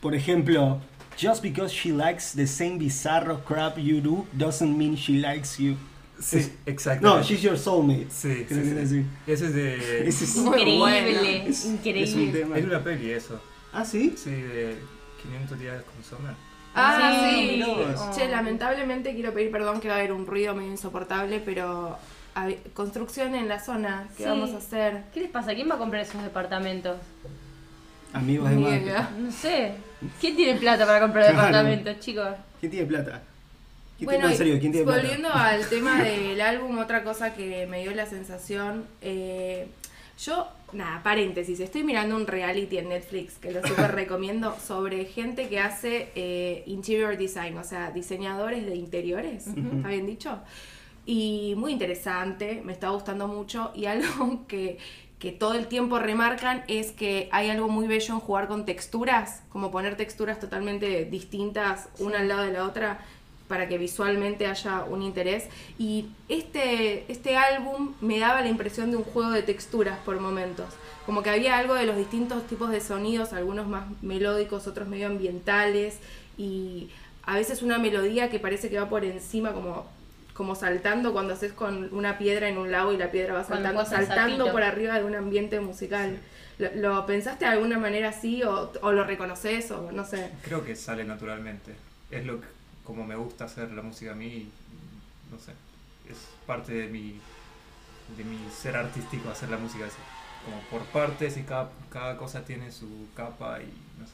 Por 0.00 0.14
ejemplo, 0.14 0.80
just 1.20 1.42
because 1.42 1.72
she 1.74 1.90
likes 1.92 2.34
the 2.36 2.46
same 2.46 2.78
bizarro 2.78 3.42
crap 3.44 3.78
you 3.78 4.00
do 4.00 4.26
doesn't 4.32 4.76
mean 4.76 4.96
she 4.96 5.14
likes 5.14 5.58
you. 5.58 5.76
Sí, 6.20 6.52
exacto. 6.66 7.06
No, 7.06 7.22
she's 7.22 7.42
your 7.42 7.58
soulmate. 7.58 8.06
Sí, 8.10 8.44
Creo 8.48 8.62
sí, 8.62 8.70
que 8.70 8.74
sí. 8.74 8.76
es 8.78 8.84
así. 8.86 9.04
Ese 9.26 9.46
es 9.46 9.54
de... 9.54 10.08
Ese 10.08 10.24
es- 10.24 10.36
Increíble, 10.36 10.78
bueno. 10.78 11.20
Es- 11.48 11.64
increíble. 11.66 12.02
es 12.04 12.14
un 12.14 12.32
tema. 12.32 12.58
Es 12.58 12.64
una 12.64 12.82
peli 12.84 13.10
eso. 13.10 13.40
Ah, 13.72 13.84
sí. 13.84 14.14
Sí, 14.16 14.30
de 14.30 14.76
500 15.22 15.58
días 15.58 15.82
con 15.82 16.04
Summer. 16.04 16.34
Ah, 16.74 17.30
Sí, 17.30 17.62
sí. 17.62 18.14
Che, 18.20 18.28
lamentablemente 18.28 19.12
quiero 19.14 19.32
pedir 19.32 19.50
perdón 19.50 19.80
que 19.80 19.88
va 19.88 19.94
a 19.94 19.98
haber 19.98 20.12
un 20.12 20.26
ruido 20.26 20.54
medio 20.54 20.70
insoportable, 20.70 21.40
pero 21.44 21.96
hay 22.34 22.60
construcción 22.74 23.34
en 23.34 23.48
la 23.48 23.60
zona. 23.60 24.08
¿Qué 24.16 24.24
Sí. 24.24 24.28
vamos 24.28 24.50
a 24.54 24.58
hacer? 24.58 25.02
¿Qué 25.12 25.20
les 25.20 25.30
pasa? 25.30 25.54
¿Quién 25.54 25.68
va 25.70 25.74
a 25.74 25.78
comprar 25.78 26.02
esos 26.02 26.22
departamentos? 26.22 26.96
Amigos 28.12 28.48
de 28.50 28.56
Marco. 28.56 29.10
No 29.18 29.30
sé. 29.32 29.72
¿Quién 30.20 30.36
tiene 30.36 30.58
plata 30.58 30.86
para 30.86 31.00
comprar 31.00 31.24
Claro. 31.32 31.46
departamentos, 31.48 31.98
chicos? 32.00 32.28
¿Quién 32.60 32.70
tiene 32.72 32.86
plata? 32.86 33.22
¿Quién 33.98 34.06
Bueno, 34.06 34.28
en 34.28 34.36
serio, 34.36 34.58
¿quién 34.58 34.72
tiene 34.72 34.90
volviendo 34.90 35.28
al 35.32 35.66
tema 35.68 36.02
del 36.02 36.40
álbum, 36.40 36.78
otra 36.78 37.04
cosa 37.04 37.34
que 37.34 37.66
me 37.66 37.82
dio 37.82 37.94
la 37.94 38.06
sensación, 38.06 38.84
eh, 39.02 39.66
yo, 40.18 40.48
nada, 40.72 41.02
paréntesis, 41.02 41.58
estoy 41.60 41.82
mirando 41.82 42.16
un 42.16 42.26
reality 42.26 42.78
en 42.78 42.88
Netflix 42.88 43.38
que 43.38 43.52
lo 43.52 43.66
súper 43.66 43.92
recomiendo 43.94 44.56
sobre 44.64 45.04
gente 45.04 45.48
que 45.48 45.60
hace 45.60 46.10
eh, 46.14 46.62
interior 46.66 47.16
design, 47.16 47.56
o 47.58 47.64
sea, 47.64 47.90
diseñadores 47.90 48.66
de 48.66 48.76
interiores, 48.76 49.46
Ujú. 49.48 49.76
¿está 49.76 49.88
bien 49.88 50.06
dicho? 50.06 50.38
Y 51.06 51.54
muy 51.56 51.72
interesante, 51.72 52.62
me 52.64 52.72
está 52.72 52.88
gustando 52.90 53.28
mucho 53.28 53.72
y 53.74 53.86
algo 53.86 54.44
que, 54.48 54.78
que 55.18 55.32
todo 55.32 55.54
el 55.54 55.66
tiempo 55.66 55.98
remarcan 55.98 56.64
es 56.68 56.92
que 56.92 57.28
hay 57.32 57.50
algo 57.50 57.68
muy 57.68 57.86
bello 57.86 58.14
en 58.14 58.20
jugar 58.20 58.48
con 58.48 58.64
texturas, 58.64 59.42
como 59.50 59.70
poner 59.70 59.96
texturas 59.96 60.40
totalmente 60.40 61.04
distintas 61.04 61.88
una 61.98 62.20
al 62.20 62.28
lado 62.28 62.42
de 62.42 62.52
la 62.52 62.64
otra 62.64 63.00
para 63.48 63.68
que 63.68 63.78
visualmente 63.78 64.46
haya 64.46 64.84
un 64.84 65.02
interés. 65.02 65.48
Y 65.78 66.06
este, 66.28 67.04
este 67.10 67.36
álbum 67.36 67.94
me 68.00 68.18
daba 68.18 68.40
la 68.40 68.48
impresión 68.48 68.90
de 68.90 68.96
un 68.96 69.04
juego 69.04 69.30
de 69.30 69.42
texturas 69.42 69.98
por 70.04 70.18
momentos. 70.20 70.66
Como 71.06 71.22
que 71.22 71.30
había 71.30 71.58
algo 71.58 71.74
de 71.74 71.86
los 71.86 71.96
distintos 71.96 72.46
tipos 72.46 72.70
de 72.70 72.80
sonidos, 72.80 73.32
algunos 73.32 73.66
más 73.66 73.84
melódicos, 74.02 74.66
otros 74.66 74.88
medio 74.88 75.06
ambientales, 75.06 75.98
y 76.38 76.90
a 77.24 77.34
veces 77.34 77.62
una 77.62 77.78
melodía 77.78 78.30
que 78.30 78.38
parece 78.38 78.70
que 78.70 78.78
va 78.78 78.88
por 78.88 79.04
encima, 79.04 79.52
como 79.52 79.86
como 80.34 80.56
saltando 80.56 81.12
cuando 81.12 81.34
haces 81.34 81.52
con 81.52 81.94
una 81.94 82.18
piedra 82.18 82.48
en 82.48 82.58
un 82.58 82.72
lago 82.72 82.92
y 82.92 82.96
la 82.96 83.12
piedra 83.12 83.34
va 83.34 83.44
saltando, 83.44 83.84
saltando 83.86 84.50
por 84.50 84.64
arriba 84.64 84.98
de 84.98 85.04
un 85.04 85.14
ambiente 85.14 85.60
musical. 85.60 86.18
¿Lo, 86.58 86.74
lo 86.74 87.06
pensaste 87.06 87.44
de 87.44 87.52
alguna 87.52 87.78
manera 87.78 88.08
así 88.08 88.42
o, 88.42 88.72
o 88.82 88.92
lo 88.92 89.04
reconoces 89.04 89.70
o 89.70 89.92
no 89.92 90.04
sé? 90.04 90.32
Creo 90.42 90.64
que 90.64 90.74
sale 90.74 91.04
naturalmente. 91.04 91.76
Es 92.10 92.26
lo 92.26 92.40
que, 92.40 92.48
como 92.84 93.04
me 93.04 93.16
gusta 93.16 93.44
hacer 93.44 93.70
la 93.72 93.82
música 93.82 94.12
a 94.12 94.14
mí, 94.14 94.26
y, 94.26 94.50
no 95.32 95.38
sé, 95.38 95.52
es 96.10 96.16
parte 96.46 96.72
de 96.72 96.88
mi, 96.88 97.18
de 98.16 98.24
mi 98.24 98.38
ser 98.50 98.76
artístico 98.76 99.30
hacer 99.30 99.48
la 99.50 99.56
música 99.58 99.86
así. 99.86 99.96
Como 100.44 100.60
por 100.68 100.82
partes 100.92 101.36
y 101.38 101.42
cada, 101.42 101.70
cada 101.90 102.16
cosa 102.18 102.44
tiene 102.44 102.70
su 102.70 103.06
capa 103.16 103.60
y 103.62 103.72
no 103.98 104.06
sé. 104.06 104.12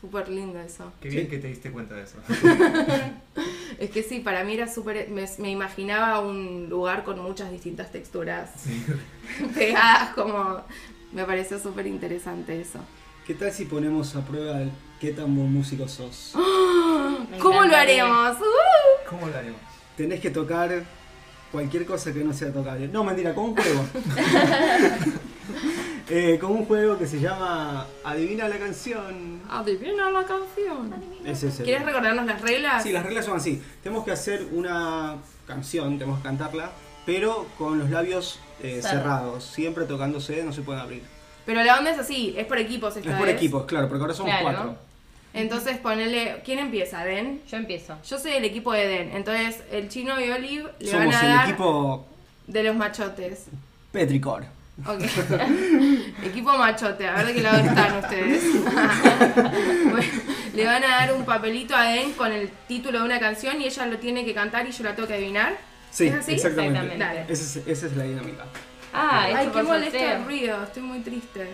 Súper 0.00 0.28
lindo 0.28 0.58
eso. 0.60 0.92
Qué 1.00 1.10
Sí. 1.10 1.16
bien 1.16 1.28
que 1.28 1.38
te 1.38 1.48
diste 1.48 1.70
cuenta 1.72 1.94
de 1.96 2.02
eso. 2.04 2.18
Es 3.78 3.90
que 3.90 4.02
sí, 4.02 4.20
para 4.20 4.42
mí 4.44 4.54
era 4.54 4.72
súper... 4.72 5.10
Me, 5.10 5.28
me 5.38 5.50
imaginaba 5.50 6.20
un 6.20 6.68
lugar 6.70 7.04
con 7.04 7.20
muchas 7.20 7.50
distintas 7.50 7.90
texturas 7.92 8.50
Sí. 8.56 8.82
pegadas 9.54 10.14
como... 10.14 10.62
Me 11.12 11.24
pareció 11.24 11.58
súper 11.58 11.86
interesante 11.86 12.58
eso. 12.60 12.78
¿Qué 13.26 13.34
tal 13.34 13.52
si 13.52 13.64
ponemos 13.64 14.14
a 14.16 14.24
prueba 14.24 14.62
el 14.62 14.70
qué 15.00 15.10
tan 15.12 15.34
buen 15.36 15.52
músico 15.52 15.88
sos? 15.88 16.32
¿Cómo 17.40 17.62
lo 17.64 17.76
haremos? 17.76 18.36
¡Uh! 18.38 19.08
¿Cómo 19.10 19.26
lo 19.28 19.36
haremos? 19.36 19.60
Tenés 19.96 20.20
que 20.20 20.30
tocar 20.30 20.82
cualquier 21.52 21.86
cosa 21.86 22.12
que 22.12 22.20
no 22.24 22.32
sea 22.32 22.52
tocable. 22.52 22.88
No, 22.88 23.04
mentira, 23.04 23.34
con 23.34 23.46
un 23.46 23.56
juego. 23.56 23.84
Eh, 26.08 26.38
con 26.40 26.52
un 26.52 26.64
juego 26.66 26.96
que 26.96 27.06
se 27.06 27.18
llama 27.18 27.84
Adivina 28.04 28.46
la 28.48 28.58
canción. 28.58 29.40
Adivina 29.50 30.08
la 30.10 30.24
canción. 30.24 30.94
Ese 31.24 31.48
es 31.48 31.58
el- 31.58 31.64
¿Quieres 31.64 31.84
recordarnos 31.84 32.26
las 32.26 32.40
reglas? 32.42 32.82
Sí, 32.84 32.92
las 32.92 33.04
reglas 33.04 33.24
son 33.24 33.36
así. 33.38 33.60
Tenemos 33.82 34.04
que 34.04 34.12
hacer 34.12 34.46
una 34.52 35.16
canción, 35.48 35.98
tenemos 35.98 36.18
que 36.20 36.24
cantarla, 36.24 36.70
pero 37.04 37.46
con 37.58 37.78
los 37.80 37.90
labios 37.90 38.38
eh, 38.62 38.80
Cerrados. 38.82 39.42
Siempre 39.44 39.84
tocándose, 39.84 40.44
no 40.44 40.52
se 40.52 40.62
pueden 40.62 40.80
abrir. 40.82 41.02
Pero 41.44 41.62
la 41.64 41.76
onda 41.76 41.90
es 41.90 41.98
así, 41.98 42.34
es 42.36 42.46
por 42.46 42.58
equipos 42.58 42.96
esta 42.96 43.10
Es 43.10 43.16
por 43.16 43.26
vez. 43.26 43.34
equipos, 43.36 43.64
claro, 43.66 43.88
porque 43.88 44.02
ahora 44.02 44.14
somos 44.14 44.30
Claro. 44.38 44.44
cuatro. 44.44 44.76
Entonces 45.36 45.78
ponele... 45.78 46.40
¿Quién 46.44 46.58
empieza? 46.58 47.04
¿Den? 47.04 47.42
Yo 47.48 47.56
empiezo. 47.58 47.96
Yo 48.08 48.18
soy 48.18 48.32
el 48.32 48.44
equipo 48.44 48.72
de 48.72 48.88
Den. 48.88 49.10
Entonces 49.14 49.62
el 49.70 49.88
chino 49.88 50.18
y 50.20 50.30
Olive 50.30 50.70
le 50.80 50.90
Somos 50.90 51.06
van 51.06 51.14
a 51.14 51.20
el 51.20 51.28
dar 51.36 51.48
equipo 51.48 52.06
de 52.46 52.62
los 52.64 52.74
machotes. 52.76 53.44
Petricor. 53.92 54.44
Ok. 54.84 55.00
Equipo 56.22 56.52
machote, 56.58 57.06
a 57.08 57.14
ver 57.14 57.26
de 57.28 57.34
qué 57.34 57.40
lado 57.40 57.58
están 57.58 57.96
ustedes. 57.96 58.42
Bueno, 59.90 60.12
le 60.54 60.64
van 60.66 60.84
a 60.84 60.88
dar 60.88 61.14
un 61.14 61.24
papelito 61.24 61.74
a 61.74 61.84
Den 61.84 62.12
con 62.12 62.30
el 62.32 62.50
título 62.68 62.98
de 62.98 63.04
una 63.04 63.18
canción 63.18 63.60
y 63.60 63.64
ella 63.66 63.86
lo 63.86 63.98
tiene 63.98 64.24
que 64.24 64.34
cantar 64.34 64.66
y 64.66 64.72
yo 64.72 64.84
la 64.84 64.94
tengo 64.94 65.08
que 65.08 65.14
adivinar. 65.14 65.56
Sí, 65.90 66.08
¿Es 66.08 66.14
así? 66.14 66.32
exactamente. 66.32 66.78
Exactamente. 66.78 67.04
Dale. 67.22 67.32
Esa 67.32 67.60
es, 67.60 67.66
esa 67.66 67.86
es 67.86 67.96
la 67.96 68.04
dinámica. 68.04 68.44
Ah, 68.92 69.22
Ay, 69.24 69.32
esto 69.34 69.44
qué 69.46 69.50
por 69.58 69.64
molesto 69.64 69.98
sorteo. 69.98 70.16
el 70.18 70.24
ruido, 70.24 70.62
estoy 70.64 70.82
muy 70.82 70.98
triste. 71.00 71.46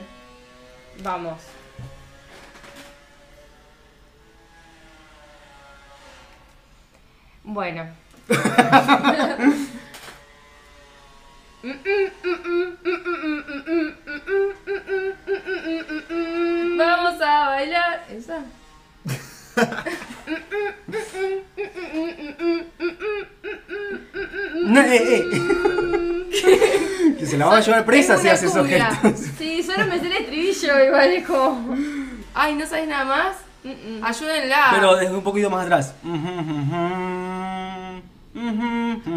Vamos. 1.03 1.39
Bueno. 7.45 7.87
Vamos 16.77 17.21
a 17.21 17.49
bailar. 17.49 18.07
¿Esa? 18.11 18.45
No, 24.65 24.81
eh, 24.81 24.97
eh. 24.97 25.25
que 27.19 27.27
se 27.27 27.37
la 27.37 27.47
va 27.47 27.57
a 27.59 27.61
llevar 27.61 27.85
presa 27.85 28.15
Es 28.15 28.23
si 28.23 28.29
hace 28.29 28.47
esos 28.47 28.67
gestos. 28.67 29.21
Sí, 29.37 29.63
solo 29.63 29.87
me 29.87 29.99
sé 29.99 30.07
el 30.07 30.13
estribillo, 30.13 30.85
igual 30.85 31.11
es 31.11 31.27
como. 31.27 31.77
Ay, 32.35 32.55
¿no 32.55 32.67
sabes 32.67 32.89
nada 32.89 33.05
más? 33.05 33.37
Mm, 33.65 34.05
Ayúdenla. 34.05 34.69
Pero 34.73 34.97
desde 34.97 35.15
un 35.15 35.23
poquito 35.23 35.49
más 35.51 35.65
atrás. 35.65 35.95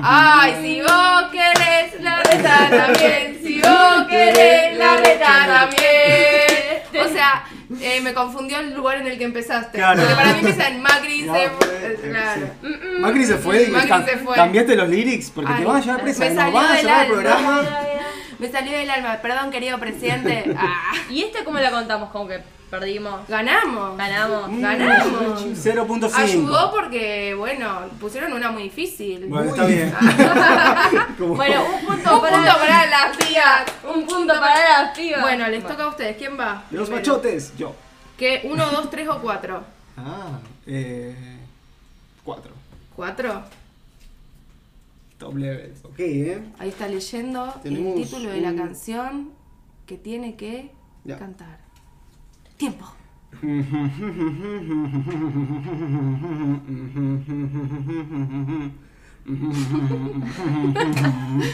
Ay, 0.03 0.55
si 0.61 0.81
vos 0.81 1.23
querés 1.31 2.01
la 2.01 2.21
reta 2.23 2.69
también, 2.69 3.39
si 3.43 3.61
vos 3.61 4.03
querés 4.09 4.77
la 4.77 4.97
reta 4.97 5.45
también. 5.47 7.05
O 7.05 7.09
sea, 7.09 7.43
eh, 7.81 8.01
me 8.01 8.13
confundió 8.13 8.59
el 8.59 8.73
lugar 8.73 8.97
en 8.97 9.07
el 9.07 9.17
que 9.17 9.23
empezaste. 9.23 9.77
Claro. 9.77 9.99
Porque 10.01 10.15
para 10.15 10.33
mí 10.33 10.39
empieza 10.39 10.67
en 10.67 10.81
Macri 10.81 11.25
Ya 11.25 11.33
se 11.33 11.49
fue, 11.49 11.99
Claro. 12.09 12.41
sí. 12.61 12.67
Macri 12.99 13.25
se 13.25 13.37
fue 13.37 13.67
Macri 13.67 13.89
cam- 13.89 14.05
se 14.05 14.17
fue. 14.17 14.35
cambiaste 14.35 14.75
los 14.75 14.89
lyrics 14.89 15.31
porque 15.31 15.51
Ay, 15.53 15.59
te 15.59 15.65
van 15.65 15.77
a 15.77 15.79
llevar 15.81 16.01
presa. 16.01 16.19
me 16.19 16.29
Nos 16.29 16.35
salió 16.43 16.53
van 16.53 16.65
a 16.65 16.73
del 16.75 16.85
llevar 16.85 16.99
al 16.99 17.05
alma. 17.05 17.13
programa. 17.13 17.63
Me 18.37 18.51
salió 18.51 18.77
del 18.77 18.89
alma. 18.89 19.17
Perdón, 19.21 19.49
querido 19.49 19.79
presidente. 19.79 20.43
Ah, 20.57 20.91
¿Y 21.09 21.23
este 21.23 21.45
cómo 21.45 21.57
la 21.59 21.71
contamos? 21.71 22.09
Como 22.11 22.27
que 22.27 22.41
perdimos. 22.79 23.27
ganamos. 23.27 23.97
Ganamos. 23.97 24.49
Mm, 24.51 24.61
Ganamos. 24.61 25.43
0.5. 25.43 26.13
Ayudó 26.15 26.71
porque, 26.71 27.33
bueno, 27.35 27.81
pusieron 27.99 28.33
una 28.33 28.51
muy 28.51 28.63
difícil. 28.63 29.25
Bueno, 29.27 29.45
Muy- 29.45 29.49
está 29.49 29.65
bien. 29.65 29.93
Bueno, 31.17 31.63
un 31.65 31.85
punto 31.85 32.15
Un 32.15 32.21
para, 32.21 32.37
punto 32.37 32.51
para 32.59 32.85
las 32.87 33.17
pibas. 33.17 33.95
un 33.95 34.05
punto 34.05 34.33
para 34.39 34.83
las 34.83 34.97
pibas. 34.97 35.21
Bueno, 35.21 35.47
les 35.47 35.65
toca 35.65 35.83
a 35.83 35.87
ustedes. 35.89 36.17
¿Quién 36.17 36.37
va? 36.39 36.63
Los 36.71 36.89
primero? 36.89 36.95
machotes, 36.95 37.55
yo. 37.57 37.75
¿Qué? 38.17 38.41
¿Uno, 38.45 38.65
dos, 38.71 38.89
tres 38.89 39.07
o 39.07 39.19
cuatro? 39.21 39.63
Ah, 39.97 40.39
eh. 40.67 41.15
Cuatro. 42.25 42.51
¿Cuatro? 42.97 43.43
Top 45.17 45.35
levels. 45.37 45.79
Ok, 45.85 45.99
eh. 45.99 46.43
Ahí 46.59 46.67
está 46.69 46.87
leyendo 46.89 47.53
Tenemos 47.63 47.95
el 47.97 48.03
título 48.03 48.29
de 48.29 48.41
la 48.41 48.53
canción 48.53 49.31
que 49.85 49.97
tiene 49.97 50.35
que 50.35 50.71
Ya. 51.05 51.17
cantar. 51.17 51.59
Tiempo. 52.57 52.85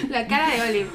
La 0.09 0.27
cara 0.27 0.49
de 0.49 0.61
Olive. 0.61 0.89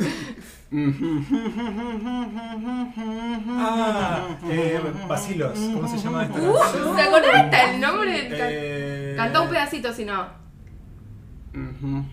Ah, 3.59 4.29
eh, 4.51 4.81
Vacilos. 5.09 5.59
¿Cómo 5.59 5.89
se 5.89 5.99
llama 5.99 6.25
esta 6.25 6.39
Uh, 6.41 6.59
canción? 6.59 6.97
¿Se 6.97 7.03
acordás 7.03 7.35
hasta 7.35 7.71
el 7.71 7.81
nombre 7.81 8.29
Eh, 8.31 9.15
Canta 9.17 9.41
un 9.41 9.49
pedacito 9.49 9.93
si 9.93 10.05
no. 10.05 10.27
Canta 11.53 11.87
un 11.87 12.11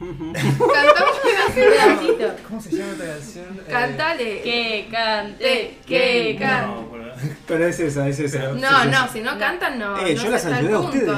pedacito. 1.53 2.35
¿Cómo 2.47 2.61
se 2.61 2.71
llama 2.71 2.91
esta 2.93 3.05
canción? 3.05 3.45
Eh, 3.59 3.63
Cántale. 3.69 4.41
Que 4.41 4.87
cante, 4.91 5.77
que 5.85 6.37
cante. 6.39 6.67
No, 6.67 6.92
Pero 7.47 7.65
es 7.67 7.79
esa, 7.79 8.07
es 8.07 8.19
esa. 8.19 8.39
Pero- 8.39 8.55
No, 8.55 8.69
Sí, 8.69 8.75
sí, 8.83 8.89
no, 8.91 9.03
sí. 9.03 9.09
si 9.13 9.21
no 9.21 9.37
cantan 9.39 9.79
no. 9.79 9.97
Eh, 10.05 10.15
no 10.15 10.23
yo 10.23 10.29
las 10.29 10.45
está 10.45 10.59
el 10.59 10.65
ayudé 10.65 10.73
a 10.73 10.77
punto. 10.79 10.97
ustedes. 10.97 11.13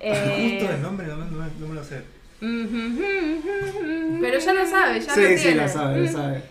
Eh, 0.00 0.58
Justo 0.60 0.74
el 0.74 0.82
nombre 0.82 1.06
no, 1.06 1.16
me- 1.16 1.24
no, 1.26 1.30
me- 1.38 1.50
no 1.60 1.66
me 1.68 1.74
lo 1.74 1.84
sé. 1.84 2.02
Pero 4.20 4.38
ya 4.38 4.52
lo 4.52 4.66
sabe, 4.66 5.00
ya 5.00 5.06
lo 5.06 5.14
Sí, 5.14 5.20
tiene. 5.20 5.38
sí, 5.38 5.54
la 5.54 5.68
sabe, 5.68 6.00
la 6.00 6.12
sabe. 6.12 6.42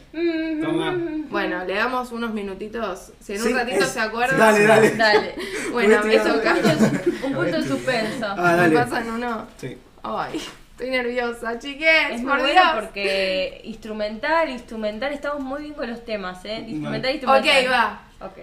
Toma. 0.62 0.96
Bueno, 1.30 1.66
le 1.66 1.76
damos 1.76 2.12
unos 2.12 2.34
minutitos. 2.34 3.12
Si 3.20 3.34
en 3.34 3.42
un 3.42 3.48
Sí, 3.48 3.54
ratito 3.54 3.84
es- 3.86 3.90
se 3.92 4.00
acuerda. 4.00 4.38
Dale, 4.38 4.66
dale. 4.66 4.92
Dale. 4.92 5.36
Bueno, 5.72 6.02
tirar- 6.02 6.28
Un 7.24 7.34
punto 7.34 7.44
de 7.62 7.68
suspenso. 7.68 8.26
Ah, 8.28 8.36
¿Me 8.52 8.58
dale. 8.58 8.76
pasan 8.76 9.12
uno? 9.12 9.48
Sí. 9.58 9.78
Ay, 10.04 10.42
estoy 10.84 10.90
nerviosa, 10.98 11.58
chiques. 11.60 12.12
Es 12.12 12.22
muy 12.22 12.30
por 12.32 12.40
bueno 12.42 12.62
Dios. 12.62 12.74
porque 12.76 13.62
instrumental, 13.64 14.50
instrumental, 14.50 15.14
estamos 15.14 15.42
muy 15.42 15.62
bien 15.62 15.74
con 15.76 15.90
los 15.90 16.04
temas, 16.04 16.44
¿eh? 16.44 16.66
Instrumental, 16.68 17.10
Ok, 17.12 17.16
instrumental. 17.16 17.72
va. 17.72 18.02
Ok. 18.20 18.38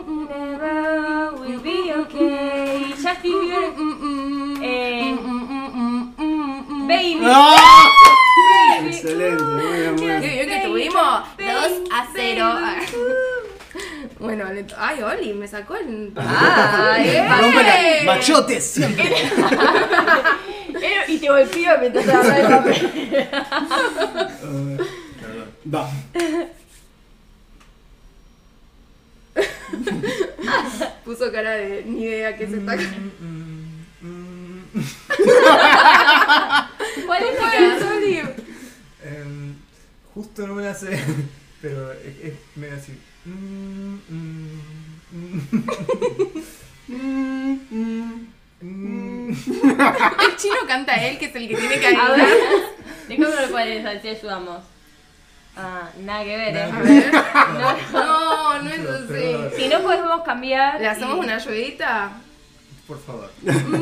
Never 0.00 1.32
will 1.38 1.60
be 1.60 1.92
okay. 1.92 2.92
Justin 2.96 3.40
Bieber. 3.40 3.72
Eh, 4.62 5.16
Baby. 6.88 7.20
¡Ah! 7.24 7.88
Excelente, 8.86 9.42
muy 9.42 9.62
bien, 9.78 9.94
muy 9.94 10.06
Qué 10.06 10.18
bien. 10.20 10.48
que 10.48 10.56
estuvimos 10.56 11.20
2 11.38 11.82
a 11.92 12.06
0. 12.14 12.44
Bueno, 14.20 14.44
ay, 14.76 15.02
Oli, 15.02 15.32
me 15.32 15.48
sacó 15.48 15.76
el. 15.76 16.12
Ay, 16.16 17.08
¡Eh! 17.08 17.26
Rompe 17.40 17.62
la- 17.62 18.02
Machotes 18.04 18.62
siempre. 18.64 19.04
Era- 20.82 21.08
Y 21.08 21.18
te 21.18 21.28
golpeó 21.28 21.70
mientras 21.80 22.04
te 22.04 22.12
agarraba 22.12 22.38
el 22.38 22.48
papel. 22.48 22.90
Eh, 23.12 23.30
Va. 25.74 25.90
Puso 31.04 31.30
cara 31.32 31.52
de 31.52 31.84
ni 31.86 32.02
idea 32.04 32.36
que 32.36 32.46
se 32.46 32.58
está. 32.58 32.76
¿Cuál 37.06 37.22
es 37.24 37.40
la. 37.40 37.54
Em, 39.02 39.54
justo 40.14 40.46
no 40.46 40.54
me 40.54 40.62
la 40.64 40.74
sé, 40.74 41.00
pero 41.62 41.90
es, 41.92 42.16
es 42.22 42.34
medio 42.56 42.74
así. 42.76 42.92
Mm, 43.24 43.98
mm, 44.08 44.60
mm. 48.62 49.30
El 50.28 50.36
chino 50.36 50.56
canta 50.66 50.94
él, 50.94 51.18
que 51.18 51.26
es 51.26 51.34
el 51.36 51.48
que 51.48 51.56
tiene 51.56 51.78
que 51.80 51.86
A 51.86 51.90
adivinar. 51.90 52.16
ver, 52.16 52.28
¿de 53.08 53.16
cómo 53.16 53.28
lo 53.40 53.48
puedes 53.50 53.84
así 53.86 54.08
ayudamos? 54.08 54.60
Ah, 55.56 55.88
nada 56.00 56.24
que 56.24 56.36
ver, 56.36 56.56
¿eh? 56.56 56.70
No. 56.72 57.76
No, 57.92 58.62
no 58.62 58.70
es 58.70 58.80
así. 58.80 59.56
Si 59.62 59.68
no 59.68 59.80
podemos 59.82 60.22
cambiar. 60.22 60.80
¿Le 60.80 60.88
hacemos 60.88 61.16
y- 61.16 61.20
una 61.20 61.36
ayudita? 61.36 62.12
Por 62.86 62.98
favor. 63.02 63.30
Perfecta. 63.44 63.76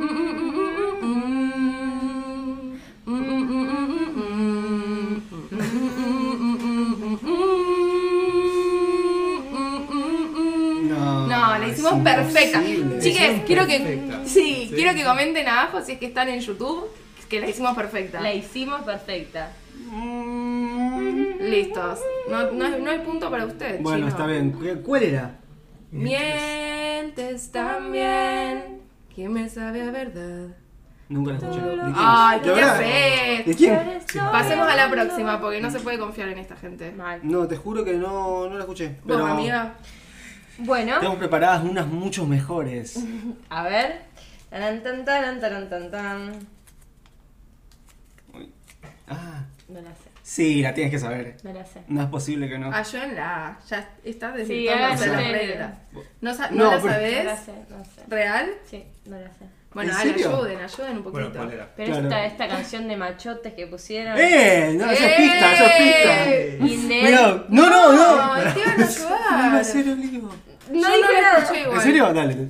imposible. 0.00 0.44
Chiques, 0.44 0.53
hicimos 11.88 13.42
quiero 13.46 13.66
que 13.66 13.78
perfecta. 13.80 14.20
sí, 14.24 14.66
Sí. 14.68 14.72
quiero 14.74 14.94
que 14.94 15.04
comenten 15.04 15.48
abajo 15.48 15.80
si 15.82 15.92
es 15.92 15.98
que 15.98 16.06
están 16.06 16.28
en 16.28 16.40
YouTube 16.40 16.86
que 17.28 17.40
la 17.40 17.48
hicimos 17.48 17.74
perfecta. 17.74 18.20
La 18.20 18.32
hicimos 18.34 18.82
perfecta. 18.82 19.50
Listos. 21.40 21.98
No, 22.30 22.50
no, 22.52 22.64
hay, 22.64 22.80
no 22.82 22.90
hay 22.90 22.98
punto 23.00 23.30
para 23.30 23.44
usted. 23.46 23.80
Bueno, 23.80 23.98
chino. 23.98 24.08
está 24.08 24.26
bien. 24.26 24.50
¿Cu- 24.52 24.82
¿Cuál 24.84 25.02
era? 25.02 25.36
Mientes 25.90 27.50
tan 27.52 27.92
bien 27.92 28.80
que 29.14 29.28
me 29.28 29.48
sabe 29.48 29.82
a 29.82 29.90
verdad. 29.90 30.48
Nunca 31.08 31.32
la 31.32 31.38
escuché. 31.38 31.60
¿De 31.60 31.76
quién? 31.76 31.94
Ay, 31.96 32.40
¿De 32.40 32.52
¿qué 32.54 32.60
haces? 32.62 33.46
¿De 33.46 33.54
quién? 33.54 33.78
Pasemos 34.32 34.66
a 34.68 34.76
la 34.76 34.90
próxima 34.90 35.40
porque 35.40 35.60
no 35.60 35.70
se 35.70 35.80
puede 35.80 35.98
confiar 35.98 36.28
en 36.30 36.38
esta 36.38 36.56
gente. 36.56 36.90
Mal. 36.92 37.20
No, 37.22 37.46
te 37.46 37.56
juro 37.56 37.84
que 37.84 37.94
no, 37.94 38.48
no 38.48 38.54
la 38.54 38.60
escuché. 38.60 38.88
Vos, 38.88 39.16
Pero 39.16 39.26
amiga. 39.26 39.74
Bueno, 40.58 41.00
tengo 41.00 41.18
preparadas 41.18 41.64
unas 41.64 41.86
mucho 41.86 42.26
mejores. 42.26 42.98
a 43.48 43.62
ver. 43.64 44.02
Taran, 44.50 44.82
tan, 44.82 45.04
taran, 45.04 45.40
taran, 45.40 45.68
tan, 45.68 45.90
tan. 45.90 46.32
Uy. 48.32 48.52
Ah, 49.08 49.44
No 49.68 49.80
la 49.80 49.90
sé, 49.90 50.10
sí, 50.22 50.62
la 50.62 50.72
tienes 50.74 50.92
que 50.92 50.98
saber. 51.00 51.36
no 51.42 51.52
la 51.52 51.64
sé. 51.64 51.82
No 51.88 52.02
es 52.02 52.08
posible 52.08 52.48
que 52.48 52.58
no. 52.58 52.72
Ayúdenla. 52.72 53.58
Ya 53.68 53.88
está 54.04 54.32
Sí, 54.32 54.38
desvirtuándose 54.38 55.04
háganlo 55.10 55.22
las 55.22 55.32
reglas. 55.32 55.74
¿No, 56.20 56.32
No, 56.32 56.50
¿no 56.50 56.70
la 56.76 56.82
pero- 56.82 57.18
No 57.18 57.24
la 57.24 57.36
sé, 57.36 57.52
no 57.70 57.84
sé. 57.84 58.00
¿Real? 58.08 58.50
Sí, 58.70 58.84
no 59.06 59.18
la 59.18 59.28
sé. 59.32 59.44
Bueno, 59.74 59.92
ayuden, 59.92 60.60
ayuden 60.60 60.96
un 60.98 61.02
poquito. 61.02 61.30
Bueno. 61.44 61.64
Pero 61.76 61.90
Claro. 61.90 62.04
esta, 62.04 62.24
esta 62.26 62.46
canción 62.48 62.86
de 62.86 62.96
machotes 62.96 63.54
que 63.54 63.66
pusieron. 63.66 64.16
¡Eh! 64.16 64.72
No, 64.78 64.88
eso 64.88 65.04
es 65.04 65.14
pista, 65.16 65.52
eso 65.52 65.64
es 65.64 66.54
pista. 66.62 67.00
Cuidado. 67.00 67.46
No, 67.48 67.68
no, 67.68 67.92
no. 67.92 68.16
No, 68.36 68.52
te 68.52 68.60
iban 68.60 68.70
a 68.70 68.76
No 68.86 68.92
iba 68.92 69.46
ayudar. 69.48 69.56
a 69.56 69.64
ser. 69.64 69.84
No 70.70 70.80
Yo 70.80 70.96
dije 70.96 71.00
no 71.02 71.12
la 71.12 71.20
nada. 71.22 71.38
escuché 71.38 71.60
igual. 71.62 71.76
¿En 71.76 71.82
serio? 71.82 72.12
Dale. 72.12 72.48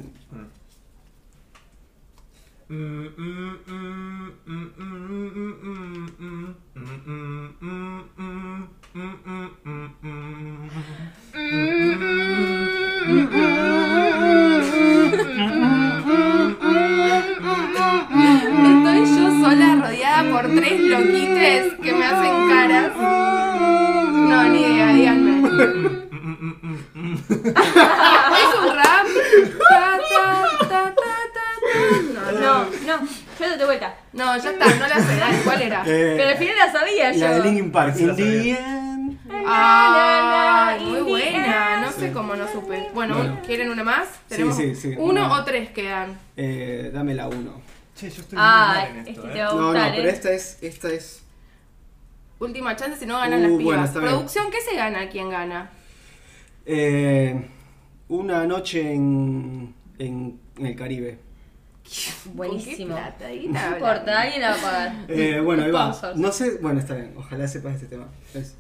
Estoy 17.75 19.01
yo 19.17 19.31
sola 19.43 19.77
rodeada 19.83 20.31
por 20.31 20.55
tres 20.55 20.81
loquites 20.81 21.75
que 21.83 21.93
me 21.93 22.05
hacen 22.05 22.49
caras. 22.49 22.93
No, 22.97 24.45
ni 24.49 24.61
idea, 24.61 24.93
díganme. 24.95 26.04
¿Es 26.95 27.01
un 27.01 28.77
rap? 28.77 29.07
Ta, 29.69 29.99
ta, 29.99 30.43
ta, 30.61 30.69
ta, 30.69 30.95
ta, 30.95 31.17
ta. 31.35 32.33
No, 32.33 32.41
No, 32.41 32.65
no, 32.65 33.07
yo 33.07 33.47
te 33.51 33.57
doy 33.57 33.67
vuelta. 33.67 33.97
no, 34.13 34.37
ya 34.37 34.51
está, 34.51 34.67
no 34.77 34.87
la 34.87 34.95
sé. 35.01 35.17
Dale, 35.17 35.39
¿Cuál 35.45 35.63
era? 35.63 35.83
Eh, 35.87 36.15
Pero 36.17 36.29
al 36.31 36.37
final 36.37 36.57
la 36.57 36.73
sabía 36.73 37.13
yo. 37.13 37.19
la 37.21 37.31
de 37.35 37.41
Linkin 37.43 37.73
Park. 37.73 37.95
Sí, 37.97 38.07
la 38.07 38.15
sabía. 38.15 38.81
Ay, 39.47 40.85
muy 40.85 41.01
buena. 41.01 41.81
No 41.81 41.91
sé 41.93 42.13
cómo 42.13 42.37
no 42.37 42.47
supe. 42.51 42.89
Bueno, 42.95 43.17
Bueno. 43.17 43.41
¿quieren 43.45 43.71
una 43.71 43.83
más? 43.85 44.07
Tenemos 44.29 44.57
sí, 44.57 44.75
sí, 44.77 44.95
uno 44.97 45.25
una. 45.27 45.33
o 45.41 45.45
tres 45.45 45.71
quedan. 45.71 46.19
Eh, 46.37 46.91
dame 46.95 47.15
la 47.15 47.27
uno. 47.29 47.61
Che, 47.97 48.11
yo 48.11 48.23
estoy 48.23 48.39
Ah, 48.41 48.87
muy 48.87 48.99
mal 48.99 49.07
en 49.07 49.09
esto, 49.09 49.11
este 49.11 49.29
eh. 49.29 49.33
te 49.35 49.41
va 49.43 49.49
a 49.49 49.55
No, 49.55 49.73
no, 49.73 49.81
pero 49.97 50.09
¿eh? 50.09 50.13
esta 50.13 50.31
es. 50.31 50.59
Esta 50.63 50.89
es. 50.89 51.23
Última 52.39 52.75
chance 52.77 52.99
si 52.99 53.07
no 53.07 53.19
ganan 53.19 53.41
Uh, 53.41 53.43
las 53.43 53.51
bueno, 53.53 53.71
pibas. 53.71 53.89
está 53.89 53.99
bien. 54.01 54.11
Producción, 54.13 54.51
¿qué 54.51 54.61
se 54.61 54.77
gana? 54.77 55.09
¿Quién 55.09 55.31
gana? 55.31 55.71
Eh, 56.67 57.49
una 58.09 58.47
noche 58.47 58.93
en, 58.93 59.75
en, 59.99 60.39
en 60.59 60.67
el 60.67 60.77
Caribe. 60.77 61.19
Buenísimo. 62.33 62.97
No 62.97 63.61
importa, 63.75 64.21
alguien 64.23 64.41
la 64.41 64.51
va 64.51 64.57
a 64.57 64.61
pagar. 64.61 65.05
Eh, 65.09 65.41
bueno, 65.41 65.65
ahí 65.65 65.71
va. 65.71 65.95
No 66.17 66.33
sé. 66.33 66.59
Bueno, 66.63 66.81
está 66.81 66.95
bien. 66.95 67.13
Ojalá 67.17 67.47
sepas 67.47 67.75
este 67.75 67.89
tema. 67.89 68.09
Es. 68.33 68.57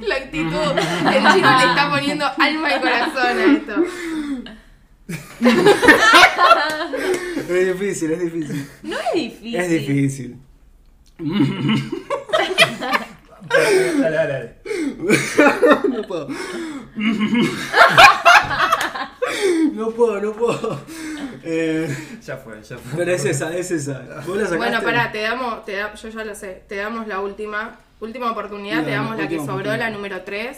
La 0.00 0.14
actitud. 0.14 0.78
El 1.08 1.22
chico 1.32 1.48
le 1.58 1.64
está 1.64 1.90
poniendo 1.90 2.24
alma 2.38 2.68
y 2.76 2.80
corazón 2.80 3.38
a 3.38 3.44
esto. 3.56 3.74
Es 7.48 7.78
difícil, 7.78 8.12
es 8.12 8.20
difícil. 8.20 8.68
No 8.82 8.96
es 8.96 9.12
difícil. 9.14 9.56
Es 9.56 9.70
difícil. 9.70 10.36
Dale, 13.48 13.94
dale, 14.00 14.16
dale. 14.16 14.56
No 15.88 16.02
puedo. 16.06 16.28
No 19.72 19.90
puedo, 19.90 20.20
no 20.20 20.32
puedo. 20.32 20.80
Eh, 21.44 21.88
Ya 22.24 22.36
fue, 22.36 22.62
ya 22.62 22.76
fue. 22.78 22.98
pero 22.98 23.12
es 23.12 23.24
esa, 23.24 23.56
es 23.56 23.70
esa. 23.70 24.00
¿Vos 24.26 24.36
la 24.36 24.44
sacaste? 24.46 24.56
Bueno, 24.56 24.82
pará, 24.82 25.12
te 25.12 25.20
damos, 25.22 25.64
te 25.64 25.72
da- 25.76 25.94
yo 25.94 26.08
ya 26.08 26.24
lo 26.24 26.34
sé, 26.34 26.62
te 26.68 26.76
damos 26.76 27.06
la 27.06 27.20
última, 27.20 27.76
última 28.00 28.30
oportunidad, 28.32 28.78
te 28.78 28.90
Dale, 28.90 28.96
damos 28.96 29.16
la 29.16 29.28
que 29.28 29.38
sobró, 29.38 29.76
la 29.76 29.90
número 29.90 30.22
3. 30.22 30.56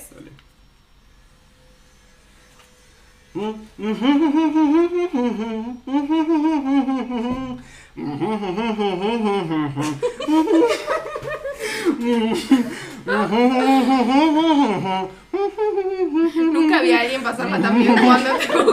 Nunca 16.52 16.80
vi 16.82 16.92
a 16.92 17.00
alguien 17.00 17.22
pasarla 17.22 17.60
tan 17.60 17.78
bien 17.78 17.96
jugando 17.96 18.30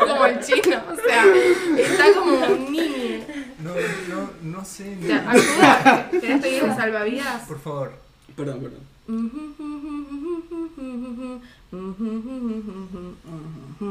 como 0.07 0.25
el 0.25 0.39
chino, 0.39 0.77
o 0.91 0.95
sea, 0.95 1.23
está 1.77 2.05
como 2.13 2.33
un 2.45 2.71
niño. 2.71 3.23
No, 3.59 3.71
no, 4.09 4.29
no 4.59 4.65
sé. 4.65 4.95
¿Te 5.05 5.13
ayuda? 5.13 6.09
¿Querés 6.11 6.41
pedir 6.41 6.63
un 6.63 6.75
salvavidas? 6.75 7.36
Por 7.47 7.59
favor. 7.59 7.91
Perdón, 8.35 8.59
perdón. 8.61 8.81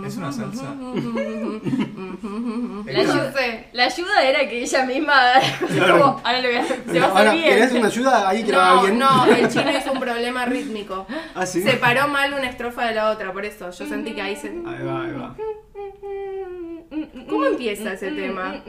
¿Es 0.06 0.16
una 0.16 0.32
salsa? 0.32 0.74
La 2.86 3.00
ayuda, 3.00 3.32
la 3.72 3.84
ayuda 3.86 4.22
era 4.24 4.48
que 4.48 4.62
ella 4.62 4.84
misma. 4.86 5.14
Como, 5.60 6.20
ahora 6.24 6.40
lo 6.40 6.48
voy 6.48 6.56
a 6.56 6.60
hacer. 6.62 6.82
Se 6.90 7.00
va 7.00 7.06
a 7.06 7.10
Ahora, 7.18 7.32
bien. 7.32 7.44
¿querés 7.54 7.72
una 7.72 7.86
ayuda? 7.86 8.28
Ahí 8.28 8.44
que 8.44 8.52
la 8.52 8.70
haga 8.70 8.76
No, 8.76 8.82
bien. 8.86 8.98
no, 8.98 9.24
el 9.26 9.48
chino 9.52 9.70
hizo 9.76 9.92
un 9.92 10.00
problema 10.00 10.44
rítmico. 10.46 11.06
Ah, 11.34 11.46
sí. 11.46 11.62
Separó 11.62 12.08
mal 12.08 12.32
una 12.34 12.48
estrofa 12.48 12.86
de 12.86 12.94
la 12.94 13.10
otra, 13.10 13.32
por 13.32 13.44
eso 13.44 13.70
yo 13.70 13.86
sentí 13.86 14.12
que 14.12 14.22
ahí 14.22 14.36
se... 14.36 14.48
Ahí 14.48 14.84
va, 14.84 15.02
ahí 15.04 15.12
va. 15.12 15.36
¿Cómo 17.28 17.46
empieza 17.46 17.92
ese 17.94 18.10
tema? 18.12 18.62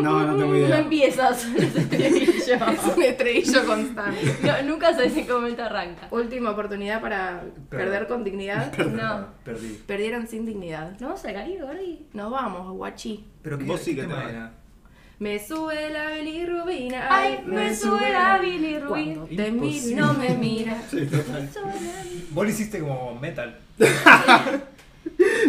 No, 0.00 0.26
no 0.26 0.36
tengo 0.36 0.52
No 0.52 0.56
idea. 0.56 0.78
empiezas. 0.78 1.44
ese 1.56 1.78
estribillo. 1.80 2.54
Es 2.54 2.96
un 2.96 3.02
estrellillo 3.02 3.66
constante. 3.66 4.36
No, 4.42 4.62
nunca 4.62 4.92
sabes 4.92 5.16
en 5.16 5.26
qué 5.26 5.32
momento 5.32 5.62
arranca. 5.62 6.08
Última 6.10 6.50
oportunidad 6.50 7.00
para 7.00 7.42
perder 7.70 8.06
con 8.06 8.24
dignidad. 8.24 8.72
No. 8.96 9.26
Perdí. 9.44 9.78
Perdieron 9.86 10.26
sin 10.26 10.46
dignidad. 10.46 10.92
¿No 11.00 11.08
vamos 11.08 11.24
al 11.24 11.34
Caribe, 11.34 11.62
Gordi? 11.62 12.06
Nos 12.12 12.30
vamos, 12.30 12.72
guachi. 12.76 13.24
Pero 13.42 13.58
qué, 13.58 13.64
Vos 13.64 13.80
sí 13.80 13.94
que 13.94 14.02
te? 14.04 14.14
Me 15.18 15.38
sube 15.38 15.90
la 15.90 16.10
bilirrubina. 16.10 17.06
Ay, 17.10 17.42
me 17.46 17.74
sube 17.74 18.12
la 18.12 18.38
bilirrubina. 18.38 19.24
Te 19.34 19.50
miro 19.50 20.06
no 20.06 20.14
me 20.14 20.28
mira. 20.34 20.82
Sí, 20.90 21.06
total. 21.06 21.48
Vos 22.30 22.44
lo 22.44 22.50
hiciste 22.50 22.80
como 22.80 23.14
metal. 23.18 23.58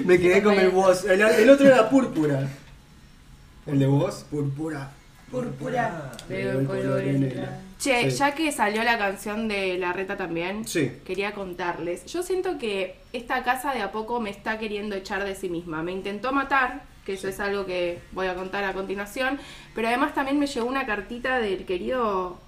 Me 0.05 0.19
quedé 0.19 0.41
con 0.41 0.53
el 0.53 0.69
voz. 0.69 1.03
El, 1.05 1.21
el 1.21 1.49
otro 1.49 1.67
era 1.67 1.89
púrpura. 1.89 2.47
El 3.67 3.79
de 3.79 3.87
voz, 3.87 4.25
púrpura. 4.29 4.91
Púrpura. 5.31 6.11
Veo 6.29 6.37
Veo 6.37 6.51
el 6.53 6.57
el 6.61 6.67
color 6.67 6.81
color 6.83 7.01
en 7.01 7.15
en 7.15 7.23
el- 7.31 7.37
la- 7.41 7.59
Che, 7.77 8.09
Sí. 8.09 8.17
ya 8.17 8.33
que 8.33 8.51
salió 8.51 8.83
la 8.83 8.97
canción 8.97 9.47
de 9.47 9.77
La 9.77 9.93
Reta 9.93 10.17
también, 10.17 10.65
Sí. 10.67 10.93
quería 11.05 11.33
contarles. 11.33 12.05
Yo 12.05 12.23
siento 12.23 12.57
que 12.57 12.95
esta 13.13 13.43
casa 13.43 13.73
de 13.73 13.81
a 13.81 13.91
poco 13.91 14.19
me 14.19 14.29
está 14.31 14.57
queriendo 14.57 14.95
echar 14.95 15.23
de 15.23 15.35
sí 15.35 15.47
misma. 15.49 15.83
Me 15.83 15.91
intentó 15.91 16.31
matar, 16.31 16.81
que 17.05 17.13
eso 17.13 17.27
es 17.27 17.39
algo 17.39 17.65
que 17.67 17.99
voy 18.13 18.27
a 18.27 18.35
contar 18.35 18.63
a 18.63 18.73
continuación, 18.73 19.37
pero 19.75 19.89
además 19.89 20.13
también 20.15 20.39
me 20.39 20.47
llegó 20.47 20.65
una 20.65 20.85
cartita 20.87 21.37
del 21.37 21.65
querido 21.65 22.39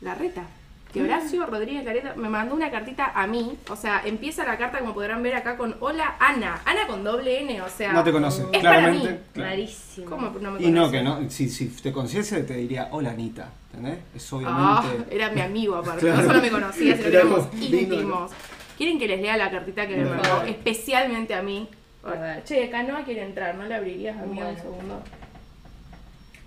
La 0.00 0.14
Reta. 0.14 0.44
Que 0.94 1.02
Horacio 1.02 1.44
Rodríguez 1.44 1.84
Lareta 1.84 2.14
me 2.14 2.28
mandó 2.28 2.54
una 2.54 2.70
cartita 2.70 3.10
a 3.14 3.26
mí. 3.26 3.58
O 3.68 3.74
sea, 3.76 4.00
empieza 4.04 4.44
la 4.44 4.56
carta, 4.56 4.78
como 4.78 4.94
podrán 4.94 5.22
ver 5.24 5.34
acá, 5.34 5.56
con 5.56 5.76
Hola 5.80 6.14
Ana. 6.20 6.62
Ana 6.64 6.86
con 6.86 7.02
doble 7.02 7.40
N, 7.42 7.60
o 7.62 7.68
sea. 7.68 7.92
No 7.92 8.04
te 8.04 8.12
conoce, 8.12 8.42
Es 8.52 8.62
para 8.62 8.78
claramente. 8.78 9.10
mí. 9.10 9.18
Claro. 9.34 9.50
Rarísimo. 9.50 10.06
¿Cómo 10.08 10.30
no 10.40 10.50
me 10.52 10.62
Y 10.62 10.70
no, 10.70 10.90
que 10.90 11.02
no. 11.02 11.28
Si, 11.28 11.50
si 11.50 11.66
te 11.68 11.92
conociese, 11.92 12.44
te 12.44 12.54
diría, 12.54 12.88
hola 12.92 13.10
Anita. 13.10 13.50
¿Entendés? 13.74 13.98
Es 14.14 14.32
Ah, 14.32 14.36
obviamente. 14.84 15.16
era 15.16 15.30
mi 15.30 15.40
amigo 15.40 15.74
aparte. 15.76 16.00
Claro. 16.02 16.22
No 16.22 16.28
solo 16.28 16.40
me 16.40 16.50
conocía, 16.50 16.96
sino 16.96 17.10
que 17.10 17.16
Éramos 17.16 17.48
íntimos. 17.60 18.30
¿Quieren 18.78 18.98
que 18.98 19.08
les 19.08 19.20
lea 19.20 19.36
la 19.36 19.50
cartita 19.50 19.86
que 19.88 19.96
me 19.96 20.04
mandó 20.04 20.42
especialmente 20.42 21.34
a 21.34 21.42
mí? 21.42 21.68
A 22.04 22.10
ver. 22.10 22.44
Che, 22.44 22.70
Canoa 22.70 23.02
quiere 23.04 23.24
entrar, 23.24 23.54
¿no 23.56 23.64
le 23.64 23.74
abrirías 23.74 24.16
a 24.16 24.22
mí 24.26 24.34
Bueno. 24.36 24.50
un 24.50 24.56
segundo? 24.56 25.02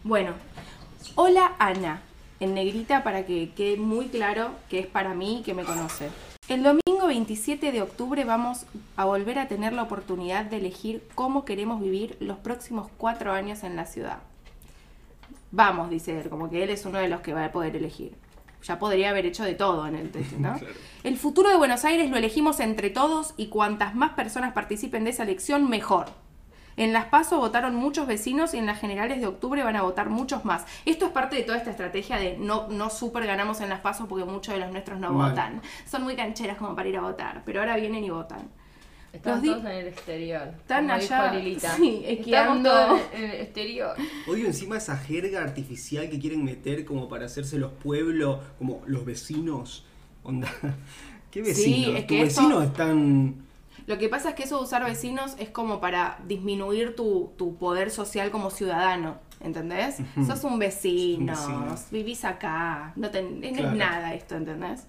Bueno, 0.03 0.31
hola 1.15 1.53
Ana, 1.59 2.01
en 2.39 2.53
negrita 2.53 3.03
para 3.03 3.25
que 3.25 3.51
quede 3.55 3.77
muy 3.77 4.07
claro 4.07 4.51
que 4.69 4.79
es 4.79 4.87
para 4.87 5.13
mí 5.13 5.39
y 5.39 5.43
que 5.43 5.53
me 5.53 5.63
conoce. 5.63 6.09
El 6.47 6.63
domingo 6.63 7.07
27 7.07 7.71
de 7.71 7.81
octubre 7.81 8.23
vamos 8.23 8.65
a 8.95 9.05
volver 9.05 9.37
a 9.37 9.47
tener 9.47 9.73
la 9.73 9.83
oportunidad 9.83 10.45
de 10.45 10.57
elegir 10.57 11.03
cómo 11.13 11.43
queremos 11.43 11.81
vivir 11.81 12.15
los 12.21 12.37
próximos 12.37 12.87
cuatro 12.97 13.33
años 13.33 13.63
en 13.63 13.75
la 13.75 13.85
ciudad. 13.85 14.19
Vamos, 15.51 15.89
dice 15.89 16.19
él, 16.19 16.29
como 16.29 16.49
que 16.49 16.63
él 16.63 16.69
es 16.69 16.85
uno 16.85 16.99
de 16.99 17.09
los 17.09 17.21
que 17.21 17.33
va 17.33 17.45
a 17.45 17.51
poder 17.51 17.75
elegir. 17.75 18.15
Ya 18.63 18.79
podría 18.79 19.09
haber 19.09 19.25
hecho 19.25 19.43
de 19.43 19.55
todo 19.55 19.87
en 19.87 19.95
el 19.95 20.09
texto, 20.11 20.37
¿no? 20.39 20.53
Claro. 20.57 20.73
El 21.03 21.17
futuro 21.17 21.49
de 21.49 21.57
Buenos 21.57 21.85
Aires 21.85 22.09
lo 22.09 22.17
elegimos 22.17 22.59
entre 22.59 22.89
todos 22.89 23.33
y 23.37 23.47
cuantas 23.47 23.95
más 23.95 24.11
personas 24.11 24.53
participen 24.53 25.03
de 25.03 25.11
esa 25.11 25.23
elección, 25.23 25.69
mejor. 25.69 26.07
En 26.77 26.93
las 26.93 27.05
PASO 27.05 27.37
votaron 27.39 27.75
muchos 27.75 28.07
vecinos 28.07 28.53
y 28.53 28.57
en 28.57 28.67
las 28.67 28.79
generales 28.79 29.19
de 29.19 29.27
octubre 29.27 29.63
van 29.63 29.75
a 29.75 29.81
votar 29.81 30.09
muchos 30.09 30.45
más. 30.45 30.65
Esto 30.85 31.07
es 31.07 31.11
parte 31.11 31.35
de 31.35 31.43
toda 31.43 31.57
esta 31.57 31.71
estrategia 31.71 32.17
de 32.17 32.37
no, 32.37 32.67
no 32.69 32.89
super 32.91 33.25
ganamos 33.25 33.59
en 33.61 33.69
las 33.69 33.81
PASO 33.81 34.07
porque 34.07 34.25
muchos 34.25 34.53
de 34.53 34.59
los 34.59 34.71
nuestros 34.71 34.99
no 34.99 35.11
Mal. 35.11 35.31
votan. 35.31 35.61
Son 35.89 36.03
muy 36.03 36.15
cancheras 36.15 36.57
como 36.57 36.75
para 36.75 36.87
ir 36.87 36.97
a 36.97 37.01
votar, 37.01 37.41
pero 37.45 37.59
ahora 37.61 37.75
vienen 37.77 38.03
y 38.03 38.09
votan. 38.11 38.47
Están 39.11 39.41
todos 39.41 39.61
en 39.61 39.67
el 39.67 39.87
exterior. 39.87 40.49
Están 40.59 40.91
allá, 40.91 41.31
sí, 41.33 41.47
Estamos 41.55 42.03
esquiando. 42.05 42.69
todos 42.69 43.01
en 43.15 43.23
el 43.23 43.41
exterior. 43.41 43.95
Odio 44.27 44.45
encima 44.45 44.77
esa 44.77 44.95
jerga 44.97 45.41
artificial 45.41 46.07
que 46.09 46.19
quieren 46.19 46.43
meter 46.45 46.85
como 46.85 47.09
para 47.09 47.25
hacerse 47.25 47.57
los 47.57 47.71
pueblos, 47.71 48.39
como 48.59 48.83
los 48.85 49.03
vecinos. 49.05 49.85
Onda. 50.21 50.47
¿Qué 51.31 51.43
Sí, 51.43 51.49
vecinos? 51.49 51.95
es 51.95 52.01
Tus 52.01 52.05
que 52.07 52.21
eso- 52.21 52.41
vecinos 52.43 52.63
están. 52.65 53.46
Lo 53.87 53.97
que 53.97 54.09
pasa 54.09 54.29
es 54.29 54.35
que 54.35 54.43
eso 54.43 54.57
de 54.57 54.63
usar 54.63 54.83
vecinos 54.85 55.35
es 55.39 55.49
como 55.49 55.79
para 55.79 56.19
disminuir 56.27 56.95
tu, 56.95 57.31
tu 57.37 57.55
poder 57.57 57.89
social 57.89 58.29
como 58.31 58.49
ciudadano. 58.51 59.15
¿Entendés? 59.39 59.97
Sos 60.25 60.43
un 60.43 60.57
vecino, 60.59 61.35
Sos 61.35 61.45
un 61.47 61.69
vecino. 61.69 61.87
vivís 61.91 62.25
acá, 62.25 62.91
no, 62.95 63.09
te- 63.11 63.21
no 63.21 63.39
Claro. 63.39 63.69
es 63.69 63.75
nada 63.77 64.13
esto, 64.15 64.35
¿entendés? 64.35 64.87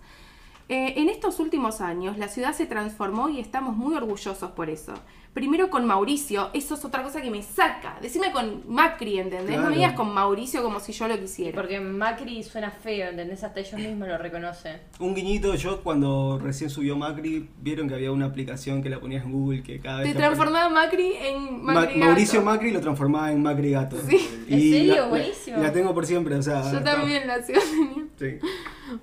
Eh, 0.70 0.94
en 1.00 1.09
estos 1.09 1.40
últimos 1.40 1.81
años 1.81 2.18
la 2.18 2.28
ciudad 2.28 2.52
se 2.52 2.66
transformó 2.66 3.31
y 3.31 3.40
estamos 3.40 3.74
muy 3.76 3.94
orgullosos 3.94 4.50
por 4.50 4.68
eso. 4.68 4.92
Primero 5.33 5.70
con 5.70 5.87
Mauricio, 5.87 6.50
eso 6.52 6.74
es 6.74 6.85
otra 6.85 7.02
cosa 7.02 7.22
que 7.22 7.31
me 7.31 7.42
saca. 7.42 7.96
Decime 8.02 8.33
con 8.33 8.64
Macri, 8.68 9.18
¿entendés? 9.18 9.57
No 9.61 9.70
me 9.70 9.76
digas 9.76 9.92
con 9.92 10.12
Mauricio 10.12 10.62
como 10.62 10.81
si 10.81 10.92
yo 10.92 11.07
lo 11.07 11.18
quisiera. 11.18 11.54
Porque 11.54 11.78
Macri 11.81 12.42
suena 12.42 12.70
feo, 12.70 13.09
¿entendés? 13.11 13.44
Hasta 13.44 13.61
ellos 13.61 13.74
mismos 13.81 14.09
lo 14.09 14.18
reconocen. 14.18 14.81
Un 14.98 15.14
guiñito, 15.14 15.54
yo 15.54 15.83
cuando 15.83 16.38
recién 16.42 16.70
subió 16.70 16.96
Macri, 16.96 17.48
vieron 17.62 17.88
que 17.88 17.94
había 17.94 18.11
una 18.11 18.26
aplicación 18.26 18.83
que 18.83 18.90
la 18.90 18.98
ponías 19.00 19.24
en 19.24 19.33
Google 19.33 19.62
que 19.62 19.78
cada 19.81 20.00
vez. 20.00 20.12
Te 20.12 20.18
transformaba 20.18 20.68
Macri 20.70 21.12
en 21.14 21.62
Ma- 21.64 21.74
Macri 21.74 21.98
Mauricio 22.00 22.40
Gato. 22.40 22.50
Macri 22.50 22.70
lo 22.72 22.81
transformaba 22.81 23.31
en 23.33 23.42
Macri 23.42 23.70
Gato. 23.70 23.96
Sí. 24.09 24.28
¿En 24.48 24.61
serio? 24.61 24.94
la- 24.96 25.00
la- 25.02 25.07
Buenísimo. 25.09 25.59
La, 25.59 25.72
tengo 25.72 25.94
por 25.94 26.04
siempre, 26.04 26.35
o 26.35 26.42
sea. 26.42 26.70
Yo 26.72 26.83
también 26.83 27.26
la 27.28 27.40
ciudad 27.42 27.62
tenía. 27.70 28.07
Sí. 28.18 28.46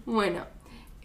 Bueno, 0.05 0.41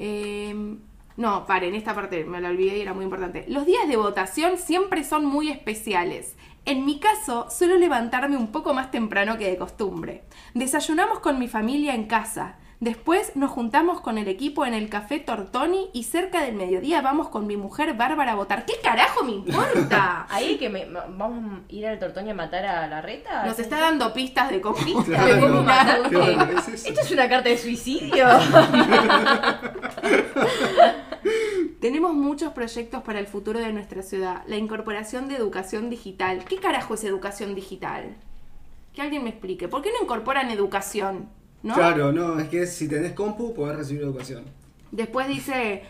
eh, 0.03 0.77
no, 1.17 1.45
paren, 1.45 1.75
esta 1.75 1.95
parte 1.95 2.25
me 2.25 2.41
la 2.41 2.49
olvidé 2.49 2.79
y 2.79 2.81
era 2.81 2.95
muy 2.95 3.05
importante. 3.05 3.45
Los 3.49 3.67
días 3.67 3.87
de 3.87 3.97
votación 3.97 4.57
siempre 4.57 5.05
son 5.05 5.27
muy 5.27 5.51
especiales. 5.51 6.35
En 6.65 6.87
mi 6.87 6.99
caso, 6.99 7.47
suelo 7.51 7.77
levantarme 7.77 8.39
un 8.39 8.51
poco 8.53 8.73
más 8.73 8.91
temprano 8.91 9.37
que 9.37 9.51
de 9.51 9.59
costumbre. 9.59 10.25
Desayunamos 10.55 11.19
con 11.21 11.39
mi 11.39 11.47
familia 11.49 11.95
en 11.95 12.05
casa. 12.07 12.57
Después 12.81 13.37
nos 13.37 13.51
juntamos 13.51 14.01
con 14.01 14.17
el 14.17 14.27
equipo 14.27 14.65
en 14.65 14.73
el 14.73 14.89
café 14.89 15.19
Tortoni 15.19 15.91
y 15.93 16.05
cerca 16.05 16.41
del 16.43 16.55
mediodía 16.55 17.03
vamos 17.03 17.29
con 17.29 17.47
mi 17.47 17.59
mujer 17.59 17.93
Bárbara 17.93 18.33
a 18.33 18.37
votar. 18.37 18.65
¿Qué 18.65 18.73
carajo 18.83 19.23
me 19.23 19.33
importa? 19.33 20.27
Ahí 20.31 20.57
que 20.57 20.71
me, 20.71 20.87
vamos 20.87 21.61
a 21.61 21.61
ir 21.73 21.87
al 21.87 21.99
Tortoño 21.99 22.31
a 22.31 22.35
matar 22.35 22.65
a 22.65 22.87
la 22.87 23.03
reta. 23.03 23.45
Nos 23.45 23.59
está 23.59 23.81
dando 23.81 24.15
pistas 24.15 24.49
de 24.51 24.63
cómo, 24.63 24.77
¿Pistas 24.77 25.07
de 25.09 25.15
Claro. 25.15 25.41
cómo 25.43 25.63
matar. 25.63 26.09
Claro, 26.09 26.59
es 26.59 26.69
eso. 26.69 26.89
Esto 26.89 27.01
es 27.03 27.11
una 27.11 27.29
carta 27.29 27.51
de 27.51 27.59
suicidio. 27.59 28.27
Tenemos 31.81 32.15
muchos 32.15 32.53
proyectos 32.53 33.03
para 33.03 33.21
el 33.21 33.27
futuro 33.27 33.59
de 33.59 33.73
nuestra 33.73 34.03
ciudad. 34.03 34.43
La 34.47 34.57
incorporación 34.57 35.29
de 35.29 35.37
educación 35.37 35.89
digital. 35.89 36.45
¿Qué 36.45 36.57
carajo 36.57 36.95
es 36.95 37.05
educación 37.05 37.55
digital? 37.55 38.17
Que 38.93 39.03
alguien 39.03 39.25
me 39.25 39.31
explique. 39.31 39.69
¿Por 39.69 39.81
qué 39.83 39.91
no 39.91 40.03
incorporan 40.03 40.51
educación? 40.51 41.29
¿No? 41.63 41.75
Claro, 41.75 42.13
no, 42.13 42.39
es 42.39 42.49
que 42.49 42.67
si 42.67 42.89
tenés 42.89 43.13
compu 43.13 43.55
podés 43.55 43.77
recibir 43.77 44.03
educación. 44.03 44.45
Después 44.91 45.29
dice 45.29 45.85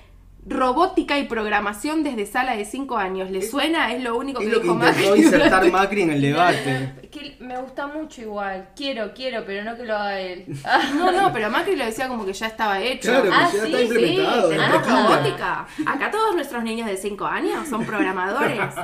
robótica 0.47 1.19
y 1.19 1.25
programación 1.27 2.03
desde 2.03 2.25
sala 2.27 2.57
de 2.57 2.65
5 2.65 2.97
años. 2.97 3.31
¿Le 3.31 3.43
suena? 3.43 3.93
Es 3.93 4.03
lo 4.03 4.17
único 4.17 4.41
que 4.41 4.47
Es 4.47 4.53
lo 4.53 4.59
que 4.61 4.65
dijo 4.69 4.75
intentó 4.75 5.09
Macri. 5.11 5.23
insertar 5.23 5.65
Macri 5.73 6.03
en 6.03 6.11
el 6.11 6.21
debate. 6.23 6.93
que 7.11 7.37
me 7.41 7.61
gusta 7.61 7.87
mucho 7.87 8.23
igual. 8.23 8.71
Quiero, 8.75 9.13
quiero, 9.15 9.45
pero 9.45 9.65
no 9.65 9.77
que 9.77 9.85
lo 9.85 9.95
haga 9.97 10.19
él. 10.21 10.47
No, 10.97 11.13
no, 11.13 11.33
pero 11.33 11.51
Macri 11.51 11.77
lo 11.77 11.85
decía 11.85 12.09
como 12.09 12.25
que 12.25 12.33
ya 12.33 12.47
estaba 12.47 12.81
hecho. 12.81 13.11
Claro, 13.11 13.31
Ah, 13.33 13.45
ya 13.45 13.51
sí, 13.51 13.57
está 13.67 13.79
sí, 13.79 13.85
implementado. 13.85 14.53
La 14.53 14.67
escuela. 14.77 15.09
robótica. 15.09 15.67
Acá 15.87 16.11
todos 16.11 16.35
nuestros 16.35 16.63
niños 16.65 16.89
de 16.89 16.97
5 16.97 17.25
años 17.27 17.69
son 17.69 17.85
programadores. 17.85 18.75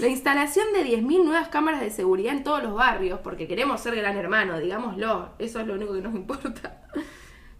La 0.00 0.06
instalación 0.08 0.66
de 0.74 0.84
10.000 0.84 1.24
nuevas 1.24 1.48
cámaras 1.48 1.80
de 1.80 1.90
seguridad 1.90 2.34
en 2.34 2.44
todos 2.44 2.62
los 2.62 2.74
barrios, 2.74 3.20
porque 3.22 3.46
queremos 3.48 3.80
ser 3.80 3.96
gran 3.96 4.16
hermano, 4.16 4.58
digámoslo. 4.58 5.30
Eso 5.38 5.60
es 5.60 5.66
lo 5.66 5.74
único 5.74 5.94
que 5.94 6.02
nos 6.02 6.14
importa. 6.14 6.82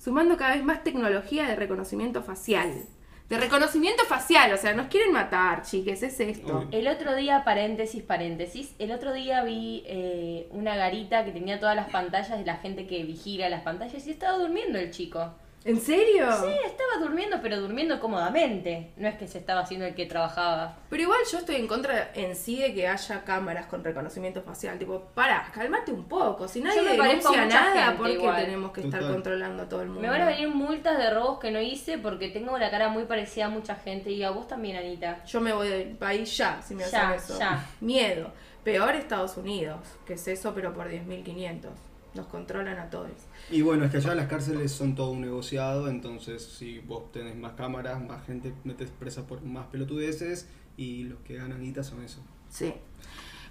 Sumando 0.07 0.37
cada 0.37 0.55
vez 0.55 0.62
más 0.62 0.85
tecnología 0.85 1.49
de 1.49 1.57
reconocimiento 1.57 2.23
facial. 2.23 2.85
De 3.29 3.38
reconocimiento 3.38 4.05
facial, 4.05 4.53
o 4.53 4.57
sea, 4.57 4.73
nos 4.73 4.87
quieren 4.87 5.11
matar, 5.12 5.62
chiques, 5.62 6.01
es 6.05 6.21
esto. 6.21 6.69
El 6.71 6.87
otro 6.87 7.16
día, 7.16 7.42
paréntesis, 7.42 8.05
paréntesis, 8.05 8.77
el 8.79 8.92
otro 8.92 9.12
día 9.12 9.42
vi 9.42 9.83
eh, 9.85 10.47
una 10.53 10.77
garita 10.77 11.25
que 11.25 11.33
tenía 11.33 11.59
todas 11.59 11.75
las 11.75 11.90
pantallas 11.90 12.38
de 12.38 12.45
la 12.45 12.59
gente 12.59 12.87
que 12.87 13.03
vigila 13.03 13.49
las 13.49 13.62
pantallas 13.62 14.07
y 14.07 14.12
estaba 14.12 14.38
durmiendo 14.38 14.79
el 14.79 14.92
chico. 14.92 15.35
¿En 15.66 15.81
serio? 15.81 16.26
Sí, 16.33 16.52
estaba 16.64 16.98
durmiendo, 17.00 17.38
pero 17.42 17.61
durmiendo 17.61 17.98
cómodamente. 17.98 18.92
No 18.96 19.09
es 19.09 19.16
que 19.16 19.26
se 19.26 19.38
estaba 19.38 19.61
haciendo 19.62 19.85
el 19.85 19.96
que 19.96 20.07
trabajaba. 20.07 20.76
Pero 20.88 21.02
igual 21.02 21.18
yo 21.31 21.38
estoy 21.38 21.57
en 21.57 21.66
contra 21.66 22.12
en 22.14 22.37
sí 22.37 22.61
de 22.62 22.72
que 22.72 22.87
haya 22.87 23.24
cámaras 23.24 23.66
con 23.66 23.83
reconocimiento 23.83 24.42
facial. 24.42 24.79
Tipo, 24.79 25.00
para, 25.14 25.50
cálmate 25.52 25.90
un 25.90 26.05
poco. 26.05 26.46
Si 26.46 26.61
nadie 26.61 26.76
Yo 26.85 26.90
me 26.90 26.94
parezco 26.96 27.29
a 27.29 27.33
denuncia 27.33 27.44
mucha 27.61 27.74
nada, 27.74 27.96
¿por 27.96 28.07
qué 28.07 28.12
igual. 28.12 28.37
tenemos 28.44 28.70
que 28.70 28.81
estar 28.83 29.00
Total. 29.00 29.14
controlando 29.14 29.62
a 29.64 29.68
todo 29.68 29.83
el 29.83 29.88
mundo? 29.88 30.02
Me 30.02 30.09
van 30.09 30.20
a 30.22 30.26
venir 30.26 30.48
multas 30.48 30.98
de 30.98 31.11
robos 31.11 31.40
que 31.40 31.50
no 31.50 31.61
hice 31.61 31.98
porque 31.98 32.29
tengo 32.29 32.57
la 32.59 32.70
cara 32.70 32.88
muy 32.88 33.02
parecida 33.05 33.46
a 33.46 33.48
mucha 33.48 33.74
gente 33.74 34.11
y 34.12 34.22
a 34.22 34.31
vos 34.31 34.46
también, 34.46 34.76
Anita. 34.76 35.24
Yo 35.24 35.40
me 35.40 35.52
voy 35.52 35.68
del 35.68 35.88
país 35.96 36.37
ya, 36.37 36.62
si 36.62 36.76
me 36.76 36.88
Ya, 36.88 37.11
hacen 37.11 37.18
eso. 37.35 37.38
ya. 37.40 37.66
Miedo. 37.81 38.31
Peor 38.62 38.94
Estados 38.94 39.36
Unidos, 39.36 39.78
que 40.07 40.14
es 40.14 40.28
eso, 40.28 40.53
pero 40.55 40.72
por 40.72 40.88
10.500. 40.88 41.70
Nos 42.17 42.27
controlan 42.27 42.79
a 42.79 42.89
todos. 42.91 43.11
Y 43.51 43.62
bueno, 43.62 43.85
es 43.85 43.91
que 43.91 43.99
allá 43.99 44.14
las 44.14 44.27
cárceles 44.27 44.73
son 44.73 44.95
todo 44.95 45.11
un 45.11 45.21
negociado, 45.21 45.89
entonces 45.89 46.43
si 46.43 46.79
vos 46.79 47.12
tenés 47.12 47.37
más 47.37 47.53
cámaras, 47.53 48.03
más 48.03 48.25
gente 48.27 48.55
metes 48.64 48.91
presa 48.91 49.27
por 49.27 49.43
más 49.43 49.67
pelotudeces 49.67 50.49
y 50.77 51.05
los 51.05 51.21
que 51.21 51.37
ganan 51.37 51.62
guita 51.62 51.85
son 51.85 52.03
eso. 52.03 52.21
Sí. 52.49 52.73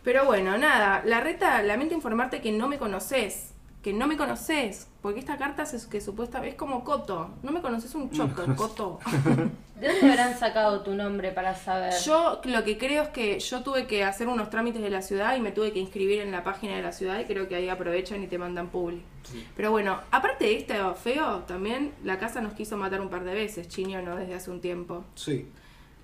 Pero 0.04 0.26
bueno, 0.26 0.58
nada, 0.58 1.04
la 1.06 1.22
reta, 1.22 1.62
lamento 1.64 1.94
informarte 1.96 2.42
que 2.42 2.52
no 2.52 2.68
me 2.68 2.78
conoces. 2.78 3.55
Que 3.86 3.94
no 3.94 4.08
me 4.08 4.18
conoces. 4.18 4.88
Porque 5.00 5.20
esta 5.20 5.38
carta 5.38 5.62
es 5.62 5.86
que 5.86 6.02
supuestamente 6.02 6.54
es 6.54 6.58
como 6.58 6.84
Coto. 6.84 7.30
No 7.44 7.52
me 7.52 7.62
conoces 7.62 7.94
un 7.94 8.10
No 8.12 8.12
choto, 8.12 8.56
Coto. 8.56 9.00
¿De 9.80 9.88
dónde 9.90 10.10
habrán 10.10 10.40
sacado 10.40 10.82
tu 10.82 10.96
nombre 10.96 11.32
para 11.32 11.54
saber? 11.54 11.94
Yo 12.04 12.42
lo 12.46 12.64
que 12.64 12.80
creo 12.80 13.04
es 13.04 13.10
que 13.10 13.40
yo 13.40 13.62
tuve 13.62 13.86
que 13.86 14.04
hacer 14.04 14.28
unos 14.28 14.50
trámites 14.50 14.82
de 14.82 14.90
la 14.90 15.04
ciudad 15.04 15.38
y 15.38 15.40
me 15.40 15.52
tuve 15.52 15.72
que 15.72 15.78
inscribir 15.78 16.22
en 16.22 16.32
la 16.32 16.44
página 16.44 16.76
de 16.76 16.82
la 16.82 16.92
ciudad 16.94 17.20
y 17.20 17.26
creo 17.26 17.48
que 17.48 17.58
ahí 17.58 17.70
aprovechan 17.70 18.24
y 18.24 18.28
te 18.28 18.40
mandan 18.40 18.70
publi. 18.70 19.04
Sí. 19.22 19.46
Pero 19.56 19.70
bueno, 19.70 20.00
aparte 20.10 20.46
de 20.46 20.58
esto 20.58 20.96
feo, 20.96 21.42
también 21.42 21.92
la 22.04 22.18
casa 22.18 22.42
nos 22.42 22.54
quiso 22.54 22.76
matar 22.78 23.02
un 23.02 23.10
par 23.10 23.24
de 23.24 23.36
veces, 23.36 23.68
Chiño, 23.68 24.02
¿no? 24.02 24.16
Desde 24.16 24.34
hace 24.34 24.50
un 24.50 24.62
tiempo. 24.62 25.04
Sí. 25.14 25.48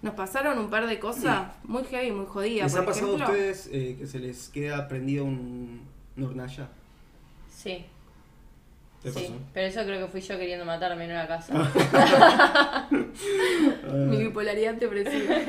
Nos 0.04 0.14
pasaron 0.14 0.60
un 0.60 0.70
par 0.70 0.86
de 0.86 1.00
cosas 1.00 1.48
muy 1.64 1.84
heavy, 1.86 2.12
muy 2.12 2.28
jodidas. 2.28 2.74
¿Les 2.74 2.80
ha 2.80 2.86
Por 2.86 2.94
pasado 2.94 3.14
a 3.14 3.26
ustedes 3.26 3.70
eh, 3.72 3.96
que 3.98 4.06
se 4.06 4.20
les 4.20 4.50
queda 4.50 4.88
prendido 4.88 5.26
un, 5.26 5.82
un 6.16 6.24
hornalla? 6.24 6.70
Sí. 7.62 7.86
¿Te 9.04 9.12
sí, 9.12 9.20
pasó? 9.20 9.34
pero 9.54 9.68
eso 9.68 9.84
creo 9.84 10.06
que 10.06 10.12
fui 10.12 10.22
yo 10.22 10.38
queriendo 10.38 10.64
matarme 10.66 11.06
en 11.06 11.12
una 11.12 11.28
casa. 11.28 11.54
mi 12.92 14.18
bipolaridad 14.18 14.76
depresiva. 14.76 15.36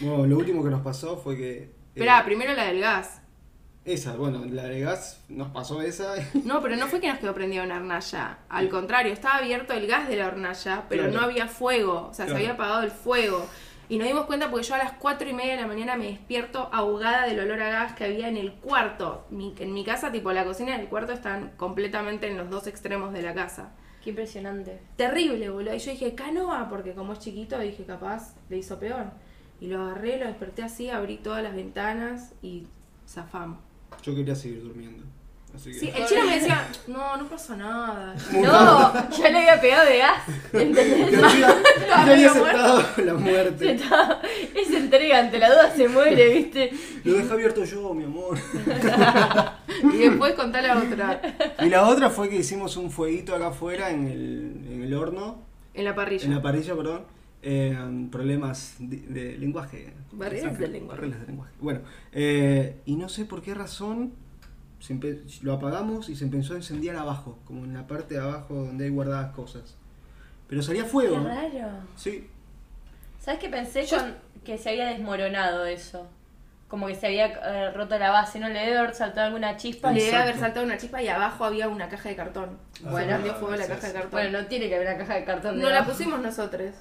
Bueno, 0.00 0.26
lo 0.26 0.38
último 0.38 0.64
que 0.64 0.70
nos 0.70 0.80
pasó 0.82 1.16
fue 1.16 1.36
que... 1.36 1.50
eh, 1.58 1.70
Esperá, 1.94 2.24
primero 2.24 2.52
la 2.54 2.64
del 2.64 2.80
gas. 2.80 3.20
Esa, 3.84 4.16
bueno, 4.16 4.44
la 4.44 4.64
de 4.64 4.80
gas 4.80 5.20
nos 5.28 5.50
pasó 5.50 5.80
esa. 5.82 6.14
No, 6.44 6.60
pero 6.60 6.74
no 6.74 6.88
fue 6.88 7.00
que 7.00 7.06
nos 7.08 7.20
quedó 7.20 7.32
prendida 7.32 7.62
una 7.62 7.76
hornalla. 7.76 8.38
Al 8.48 8.68
contrario, 8.70 9.12
estaba 9.12 9.36
abierto 9.36 9.74
el 9.74 9.86
gas 9.86 10.08
de 10.08 10.16
la 10.16 10.26
hornalla, 10.26 10.82
pero 10.88 11.04
Claro. 11.04 11.16
no 11.20 11.24
había 11.24 11.46
fuego. 11.46 12.08
O 12.10 12.14
sea, 12.14 12.24
Claro. 12.26 12.38
se 12.40 12.44
había 12.44 12.54
apagado 12.54 12.82
el 12.82 12.90
fuego. 12.90 13.46
Y 13.90 13.96
nos 13.96 14.06
dimos 14.06 14.26
cuenta 14.26 14.50
porque 14.50 14.66
yo 14.66 14.74
a 14.74 14.78
las 14.78 14.92
4 14.92 15.28
y 15.30 15.32
media 15.32 15.56
de 15.56 15.62
la 15.62 15.66
mañana 15.66 15.96
me 15.96 16.06
despierto 16.08 16.68
ahogada 16.72 17.26
del 17.26 17.40
olor 17.40 17.62
a 17.62 17.70
gas 17.70 17.94
que 17.94 18.04
había 18.04 18.28
en 18.28 18.36
el 18.36 18.52
cuarto. 18.52 19.26
Mi- 19.30 19.54
en 19.58 19.72
mi 19.72 19.82
casa, 19.84 20.12
tipo, 20.12 20.30
la 20.32 20.44
cocina 20.44 20.76
y 20.76 20.80
el 20.80 20.88
cuarto 20.88 21.12
están 21.12 21.52
completamente 21.56 22.28
en 22.28 22.36
los 22.36 22.50
dos 22.50 22.66
extremos 22.66 23.14
de 23.14 23.22
la 23.22 23.32
casa. 23.32 23.72
Qué 24.04 24.10
impresionante. 24.10 24.78
Terrible, 24.96 25.48
boludo. 25.48 25.74
Y 25.74 25.78
yo 25.78 25.90
dije, 25.92 26.14
canoa, 26.14 26.68
porque 26.68 26.92
como 26.92 27.14
es 27.14 27.18
chiquito, 27.20 27.58
dije, 27.58 27.84
capaz 27.84 28.34
le 28.50 28.58
hizo 28.58 28.78
peor. 28.78 29.06
Y 29.60 29.68
lo 29.68 29.82
agarré, 29.82 30.18
lo 30.18 30.26
desperté 30.26 30.62
así, 30.62 30.90
abrí 30.90 31.16
todas 31.16 31.42
las 31.42 31.54
ventanas 31.54 32.34
y 32.42 32.66
zafamos. 33.08 33.58
Yo 34.02 34.14
quería 34.14 34.34
seguir 34.34 34.62
durmiendo. 34.62 35.04
Así 35.54 35.72
que. 35.72 35.78
Sí, 35.78 35.92
el 35.94 36.06
chino 36.06 36.24
me 36.26 36.34
decía, 36.38 36.68
no, 36.86 37.16
no 37.16 37.26
pasa 37.28 37.56
nada. 37.56 38.14
No, 38.32 39.10
ya 39.10 39.30
le 39.30 39.38
había 39.38 39.60
pegado 39.60 39.88
de 39.88 39.98
gas. 39.98 40.22
¿Entendés? 40.52 41.10
Yo 41.10 41.26
había, 41.94 42.16
yo 42.22 42.30
aceptado 42.30 42.84
la 43.04 43.14
muerte. 43.14 43.72
Está- 43.72 44.20
Es 44.54 44.70
entrega, 44.70 45.18
ante 45.20 45.38
la 45.38 45.48
duda 45.50 45.74
se 45.74 45.88
muere, 45.88 46.34
¿viste? 46.34 46.70
Lo 47.04 47.14
dejé 47.14 47.32
abierto 47.32 47.64
yo, 47.64 47.94
mi 47.94 48.04
amor. 48.04 48.38
Y 49.94 49.96
después 49.98 50.34
contá 50.34 50.60
la 50.60 50.76
otra, 50.78 51.20
Y 51.64 51.68
la 51.68 51.86
otra 51.86 52.10
fue 52.10 52.28
que 52.28 52.36
hicimos 52.36 52.76
un 52.76 52.90
fueguito 52.90 53.34
acá 53.34 53.48
afuera 53.48 53.90
en 53.90 54.08
el, 54.08 54.64
en 54.72 54.82
el 54.82 54.92
horno, 54.94 55.42
en 55.74 55.84
la 55.84 55.94
parrilla. 55.94 56.24
en 56.24 56.34
la 56.34 56.42
parrilla, 56.42 56.74
perdón. 56.74 57.04
eh, 57.42 57.78
problemas 58.10 58.74
de, 58.80 58.96
de 58.96 59.38
lenguaje. 59.38 59.94
Barreras 60.10 60.58
del 60.58 60.72
lenguaje. 60.72 61.00
Barreras 61.00 61.20
del 61.20 61.28
lenguaje. 61.28 61.52
Bueno, 61.60 61.80
eh, 62.12 62.80
y 62.86 62.96
no 62.96 63.08
sé 63.08 63.24
por 63.24 63.40
qué 63.40 63.54
razón 63.54 64.12
se 64.80 64.98
lo 65.42 65.52
apagamos 65.54 66.08
y 66.08 66.16
se 66.16 66.24
empezó 66.24 66.54
a 66.54 66.56
encender 66.56 66.96
abajo, 66.96 67.38
como 67.44 67.64
en 67.64 67.74
la 67.74 67.86
parte 67.86 68.14
de 68.14 68.20
abajo 68.20 68.54
donde 68.54 68.84
hay 68.84 68.90
guardadas 68.90 69.34
cosas. 69.34 69.76
Pero 70.48 70.62
salía 70.62 70.84
Qué 70.84 70.88
fuego. 70.88 71.18
raro. 71.24 71.68
Sí, 71.96 72.28
¿Sabes 73.20 73.40
qué 73.40 73.48
pensé 73.50 73.84
Yo- 73.84 73.98
con 73.98 74.14
que 74.44 74.56
se 74.56 74.70
había 74.70 74.86
desmoronado 74.86 75.66
eso? 75.66 76.06
Como 76.68 76.86
que 76.86 76.94
se 76.94 77.06
había 77.08 77.26
eh, 77.26 77.72
roto 77.72 77.98
la 77.98 78.10
base, 78.10 78.38
¿no? 78.38 78.48
Le 78.48 78.60
debe 78.60 78.78
haber 78.78 78.94
saltado 78.94 79.26
alguna 79.26 79.56
chispa. 79.56 79.90
Le 79.92 80.00
y- 80.00 80.04
debe 80.04 80.16
haber 80.16 80.28
Exacto. 80.34 80.44
saltado 80.46 80.66
una 80.66 80.76
chispa 80.78 81.02
y 81.02 81.08
abajo 81.08 81.44
había 81.44 81.68
una 81.68 81.88
caja 81.88 82.08
de 82.10 82.16
cartón. 82.16 82.58
Ah, 82.84 82.90
Bueno, 82.90 83.08
prendió 83.14 83.34
fuego 83.34 83.56
la 83.56 83.66
caja 83.66 83.86
de 83.88 83.92
cartón. 83.92 84.10
Bueno, 84.12 84.38
no 84.40 84.46
tiene 84.46 84.68
que 84.68 84.76
haber 84.76 84.88
una 84.88 84.98
caja 84.98 85.14
de 85.16 85.24
cartón 85.24 85.56
de 85.58 85.62
no 85.62 85.70
la 85.70 85.84
pusimos 85.84 86.20
nosotros. 86.20 86.74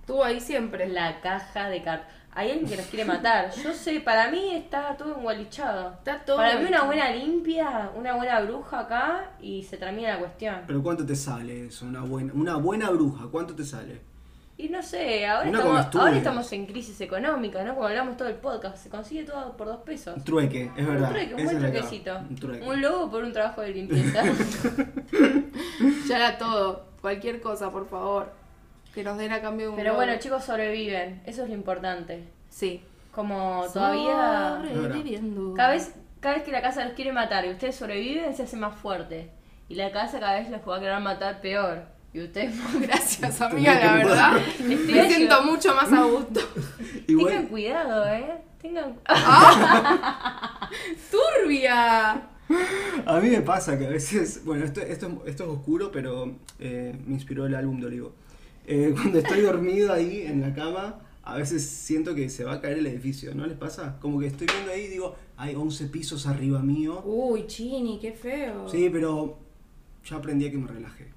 Estuvo 0.00 0.24
ahí 0.24 0.40
siempre. 0.40 0.88
La 0.88 1.20
caja 1.20 1.68
de 1.68 1.82
cartón. 1.82 2.08
Hay 2.34 2.50
alguien 2.50 2.68
que 2.68 2.76
nos 2.78 2.86
quiere 2.86 3.04
matar. 3.04 3.50
Yo 3.62 3.72
sé, 3.74 4.00
para 4.00 4.30
mí 4.30 4.54
está 4.54 4.96
todo 4.96 5.16
engualichado. 5.16 5.92
Está 5.98 6.24
todo 6.24 6.38
Para 6.38 6.58
mí 6.58 6.64
una 6.66 6.84
buena 6.84 7.10
limpia, 7.10 7.90
una 7.94 8.14
buena 8.14 8.40
bruja 8.40 8.80
acá 8.80 9.30
y 9.40 9.62
se 9.64 9.76
termina 9.76 10.14
la 10.14 10.18
cuestión. 10.18 10.62
pero 10.66 10.82
¿cuánto 10.82 11.04
te 11.04 11.14
sale 11.14 11.66
eso? 11.66 11.84
Una 11.84 12.00
buena, 12.00 12.32
una 12.34 12.56
buena 12.56 12.90
bruja, 12.90 13.26
¿cuánto 13.30 13.54
te 13.54 13.64
sale? 13.64 14.00
Y 14.56 14.68
no 14.68 14.82
sé, 14.82 15.26
ahora 15.26 15.48
Una 15.48 15.58
estamos, 15.58 15.76
comestible. 15.76 16.04
ahora 16.06 16.16
estamos 16.18 16.52
en 16.52 16.66
crisis 16.66 17.00
económica, 17.00 17.64
¿no? 17.64 17.74
Como 17.74 17.86
hablamos 17.86 18.16
todo 18.16 18.28
el 18.28 18.36
podcast, 18.36 18.76
se 18.76 18.88
consigue 18.90 19.24
todo 19.24 19.56
por 19.56 19.66
dos 19.66 19.78
pesos. 19.78 20.16
Un 20.16 20.24
trueque, 20.24 20.70
es 20.76 20.86
verdad. 20.86 21.08
Un 21.08 21.14
trueque, 21.14 21.34
un 21.34 21.44
buen 21.44 21.58
clave, 21.58 21.80
Un 22.30 22.36
trueque. 22.36 22.68
Un 22.68 22.80
logo 22.80 23.10
por 23.10 23.24
un 23.24 23.32
trabajo 23.32 23.60
de 23.62 23.70
limpieza. 23.70 24.22
Ya 26.08 26.16
era 26.16 26.38
todo. 26.38 26.84
Cualquier 27.00 27.40
cosa, 27.40 27.70
por 27.70 27.88
favor. 27.88 28.41
Que 28.94 29.02
nos 29.04 29.16
den 29.18 29.32
a 29.32 29.40
cambio 29.40 29.66
de 29.66 29.70
un 29.70 29.76
Pero 29.76 29.94
bueno, 29.94 30.12
chicos, 30.18 30.44
sobreviven. 30.44 31.22
Eso 31.26 31.42
es 31.44 31.48
lo 31.48 31.54
importante. 31.54 32.24
Sí. 32.50 32.82
Como 33.12 33.64
todavía. 33.72 34.62
Sobreviviendo. 34.74 35.54
Cada 35.54 35.70
vez, 35.72 35.94
cada 36.20 36.34
vez 36.36 36.44
que 36.44 36.50
la 36.52 36.60
casa 36.62 36.84
los 36.84 36.94
quiere 36.94 37.12
matar 37.12 37.44
y 37.46 37.50
ustedes 37.50 37.74
sobreviven, 37.76 38.34
se 38.36 38.42
hace 38.44 38.56
más 38.56 38.74
fuerte. 38.76 39.30
Y 39.68 39.74
la 39.76 39.90
casa 39.92 40.20
cada 40.20 40.38
vez 40.38 40.50
los 40.50 40.60
va 40.68 40.76
a 40.76 40.80
querer 40.80 41.00
matar 41.00 41.40
peor. 41.40 41.84
Y 42.12 42.20
ustedes 42.22 42.52
Gracias, 42.80 43.40
amiga, 43.40 43.74
la 43.74 43.94
verdad. 43.94 44.36
Estoy 44.36 44.76
Me 44.94 45.08
siento 45.08 45.42
mucho 45.42 45.74
más 45.74 45.90
a 45.92 46.02
gusto. 46.02 46.40
Tengan 47.06 47.46
cuidado, 47.46 48.06
eh. 48.12 48.34
Tengan. 48.60 48.94
¡Turbia! 51.10 52.28
a 53.06 53.20
mí 53.20 53.30
me 53.30 53.40
pasa 53.40 53.78
que 53.78 53.86
a 53.86 53.90
veces, 53.90 54.44
bueno, 54.44 54.64
esto, 54.64 54.80
esto, 54.82 55.06
es- 55.24 55.30
esto 55.30 55.44
es 55.44 55.48
oscuro, 55.50 55.90
pero 55.90 56.34
eh, 56.58 56.94
me 57.06 57.14
inspiró 57.14 57.46
el 57.46 57.54
álbum 57.54 57.80
de 57.80 57.86
Olivo. 57.86 58.12
Eh, 58.66 58.92
cuando 58.94 59.18
estoy 59.18 59.40
dormido 59.40 59.92
ahí 59.92 60.22
en 60.22 60.40
la 60.40 60.54
cama, 60.54 61.00
a 61.24 61.36
veces 61.36 61.64
siento 61.64 62.14
que 62.14 62.28
se 62.28 62.44
va 62.44 62.54
a 62.54 62.60
caer 62.60 62.78
el 62.78 62.86
edificio, 62.86 63.34
¿no 63.34 63.46
les 63.46 63.56
pasa? 63.56 63.98
Como 64.00 64.18
que 64.20 64.26
estoy 64.26 64.46
viendo 64.52 64.72
ahí 64.72 64.82
y 64.82 64.88
digo, 64.88 65.14
hay 65.36 65.54
11 65.54 65.86
pisos 65.86 66.26
arriba 66.26 66.60
mío. 66.60 67.02
Uy, 67.04 67.46
Chini, 67.46 67.98
qué 68.00 68.12
feo. 68.12 68.68
Sí, 68.68 68.88
pero 68.92 69.38
ya 70.04 70.16
aprendí 70.16 70.46
a 70.46 70.50
que 70.50 70.58
me 70.58 70.66
relaje. 70.68 71.08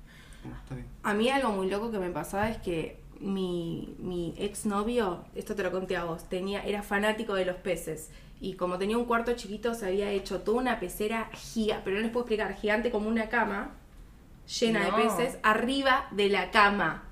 Bueno, 0.43 0.58
está 0.62 0.76
bien. 0.76 0.88
A 1.04 1.14
mí 1.14 1.30
algo 1.30 1.52
muy 1.52 1.70
loco 1.70 1.91
que 1.91 2.00
me 2.00 2.10
pasaba 2.12 2.50
es 2.50 2.58
que 2.58 3.00
mi, 3.20 3.96
mi 3.98 4.36
exnovio, 4.38 5.26
esto 5.34 5.56
te 5.56 5.64
lo 5.64 5.72
conté 5.72 5.96
a 5.98 6.04
vos, 6.04 6.30
tenía, 6.30 6.64
era 6.64 6.84
fanático 6.84 7.34
de 7.34 7.46
los 7.46 7.56
peces. 7.56 8.10
Y 8.41 8.54
como 8.56 8.78
tenía 8.78 8.98
un 8.98 9.06
cuarto 9.06 9.34
chiquito, 9.34 9.74
se 9.74 9.88
había 9.88 10.12
hecho 10.12 10.41
toda 10.41 10.60
una 10.60 10.80
pecera 10.80 11.30
gigante, 11.34 11.82
pero 11.86 11.96
no 11.96 12.02
les 12.04 12.12
puedo 12.12 12.26
explicar, 12.26 12.54
gigante 12.56 12.91
como 12.91 13.08
una 13.08 13.30
cama, 13.30 13.72
llena 14.60 14.88
No. 14.89 14.98
de 14.98 15.04
peces, 15.04 15.38
arriba 15.41 16.08
de 16.12 16.30
la 16.30 16.52
cama. 16.52 17.05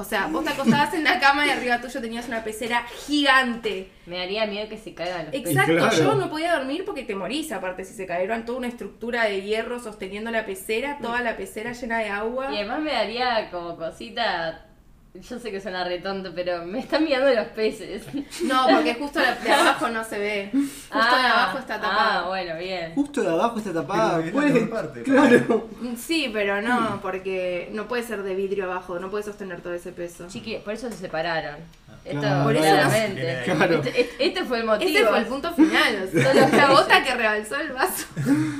O 0.00 0.04
sea, 0.04 0.28
vos 0.28 0.42
te 0.42 0.48
acostabas 0.48 0.94
en 0.94 1.04
la 1.04 1.20
cama 1.20 1.46
y 1.46 1.50
arriba 1.50 1.78
tuyo 1.78 2.00
tenías 2.00 2.26
una 2.26 2.42
pecera 2.42 2.86
gigante. 3.06 3.90
Me 4.06 4.16
daría 4.16 4.46
miedo 4.46 4.66
que 4.66 4.78
se 4.78 4.94
caigan 4.94 5.26
los 5.26 5.32
peces. 5.32 5.50
Exacto, 5.50 5.76
claro. 5.76 5.94
yo 5.94 6.14
no 6.14 6.30
podía 6.30 6.56
dormir 6.56 6.86
porque 6.86 7.04
te 7.04 7.14
morís, 7.14 7.52
aparte 7.52 7.84
si 7.84 7.92
se 7.92 8.06
cayeron 8.06 8.46
toda 8.46 8.56
una 8.56 8.68
estructura 8.68 9.24
de 9.24 9.42
hierro 9.42 9.78
sosteniendo 9.78 10.30
la 10.30 10.46
pecera, 10.46 10.96
toda 11.02 11.20
la 11.20 11.36
pecera 11.36 11.74
llena 11.74 11.98
de 11.98 12.08
agua. 12.08 12.50
Y 12.50 12.56
además 12.56 12.80
me 12.80 12.92
daría 12.92 13.50
como 13.50 13.76
cosita. 13.76 14.69
Yo 15.12 15.40
sé 15.40 15.50
que 15.50 15.60
suena 15.60 15.82
retonto, 15.84 16.30
pero 16.34 16.64
me 16.64 16.78
están 16.78 17.02
mirando 17.04 17.30
los 17.34 17.48
peces. 17.48 18.04
No, 18.44 18.66
porque 18.70 18.94
justo 18.94 19.18
de 19.20 19.52
abajo 19.52 19.88
no 19.88 20.04
se 20.04 20.18
ve. 20.18 20.50
Justo 20.52 21.16
de 21.16 21.26
abajo 21.26 21.58
está 21.58 21.74
Ah, 21.74 21.80
tapado. 21.80 22.28
bueno, 22.28 22.56
bien. 22.58 22.94
Justo 22.94 23.22
de 23.22 23.28
abajo 23.28 23.58
está 23.58 23.72
tapada. 23.72 24.20
Es 24.20 24.26
la 24.26 24.32
puede- 24.32 24.60
parte, 24.66 25.02
claro. 25.02 25.68
Sí, 25.96 26.30
pero 26.32 26.62
no, 26.62 27.00
porque 27.02 27.70
no 27.72 27.88
puede 27.88 28.04
ser 28.04 28.22
de 28.22 28.34
vidrio 28.36 28.64
abajo, 28.64 29.00
no 29.00 29.10
puede 29.10 29.24
sostener 29.24 29.60
todo 29.62 29.74
ese 29.74 29.90
peso. 29.92 30.28
Chiqui, 30.28 30.58
por 30.58 30.74
eso 30.74 30.88
se 30.90 30.96
separaron. 30.96 31.56
Esto. 32.04 32.42
Por 32.44 32.56
eso 32.56 32.62
claramente. 32.64 33.42
Claro. 33.44 33.74
Este, 33.76 34.00
este- 34.00 34.26
este 34.26 34.44
fue 34.44 34.58
el 34.60 34.64
motivo. 34.64 34.90
Ese 34.90 35.06
fue 35.06 35.18
el 35.18 35.26
punto 35.26 35.52
final, 35.54 36.08
o 36.08 36.10
sea, 36.20 36.34
la 36.48 36.66
gota 36.72 37.04
que 37.04 37.14
rebalsó 37.14 37.56
el 37.56 37.72
vaso. 37.72 38.06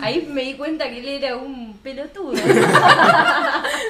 Ahí 0.03 0.29
me 0.31 0.43
di 0.43 0.55
cuenta 0.55 0.89
que 0.91 0.99
él 1.01 1.09
era 1.09 1.37
un 1.37 1.77
pelotudo. 1.83 2.33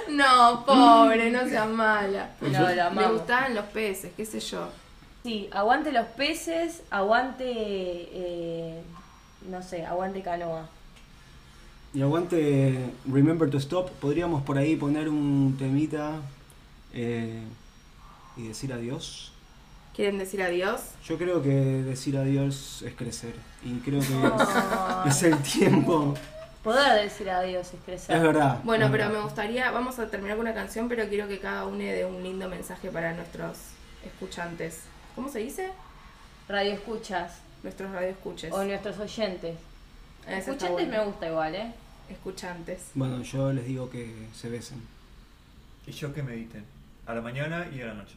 No, 0.08 0.64
pobre, 0.66 1.30
no 1.30 1.48
seas 1.48 1.68
mala. 1.68 2.30
No, 2.40 2.48
lo 2.60 2.68
Le 2.68 2.80
amamos. 2.80 3.12
gustaban 3.12 3.54
los 3.54 3.64
peces, 3.66 4.12
qué 4.16 4.24
sé 4.26 4.40
yo. 4.40 4.68
Sí, 5.22 5.48
aguante 5.52 5.92
los 5.92 6.06
peces, 6.08 6.82
aguante. 6.90 7.44
eh, 7.48 8.80
no 9.48 9.62
sé, 9.62 9.84
aguante 9.86 10.22
canoa. 10.22 10.68
Y 11.94 12.02
aguante 12.02 12.78
Remember 13.10 13.48
to 13.50 13.58
Stop. 13.58 13.90
Podríamos 13.92 14.42
por 14.42 14.58
ahí 14.58 14.76
poner 14.76 15.08
un 15.08 15.56
temita 15.58 16.16
eh, 16.92 17.40
y 18.36 18.48
decir 18.48 18.72
adiós. 18.72 19.29
¿Quieren 19.94 20.18
decir 20.18 20.42
adiós? 20.42 20.80
Yo 21.04 21.18
creo 21.18 21.42
que 21.42 21.50
decir 21.50 22.16
adiós 22.16 22.82
es 22.86 22.94
crecer. 22.94 23.34
Y 23.64 23.78
creo 23.80 24.00
que 24.00 24.14
Oh. 24.14 25.04
es, 25.06 25.16
es 25.16 25.22
el 25.24 25.38
tiempo. 25.42 26.14
Poder 26.62 27.02
decir 27.02 27.28
adiós 27.30 27.72
es 27.74 27.80
crecer. 27.84 28.16
Es 28.16 28.22
verdad. 28.22 28.60
Bueno, 28.64 28.86
es 28.86 28.90
pero 28.92 29.04
verdad. 29.04 29.18
me 29.18 29.24
gustaría, 29.24 29.70
vamos 29.70 29.98
a 29.98 30.08
terminar 30.08 30.36
con 30.36 30.46
una 30.46 30.54
canción, 30.54 30.88
pero 30.88 31.08
quiero 31.08 31.26
que 31.26 31.38
cada 31.38 31.66
uno 31.66 31.78
dé 31.78 32.04
un 32.04 32.22
lindo 32.22 32.48
mensaje 32.48 32.88
para 32.90 33.12
nuestros 33.14 33.56
escuchantes. 34.04 34.80
¿Cómo 35.14 35.28
se 35.28 35.40
dice? 35.40 35.70
Radio 36.48 36.72
escuchas 36.72 37.38
Nuestros 37.62 37.90
radioescuches. 37.92 38.52
o 38.52 38.64
nuestros 38.64 38.98
oyentes. 38.98 39.56
Está 40.22 40.38
Escuchantes 40.38 40.88
me 40.88 41.04
gusta 41.04 41.28
igual, 41.28 41.54
¿eh? 41.54 41.72
Escuchantes. 42.10 42.80
Bueno, 42.94 43.22
yo 43.22 43.52
les 43.52 43.66
digo 43.66 43.88
que 43.90 44.28
se 44.34 44.48
besen. 44.48 44.82
Y 45.86 45.92
yo 45.92 46.12
que 46.14 46.22
mediten. 46.22 46.64
A 47.06 47.14
la 47.14 47.20
mañana 47.20 47.66
y 47.74 47.80
a 47.82 47.86
la 47.86 47.94
noche. 47.94 48.16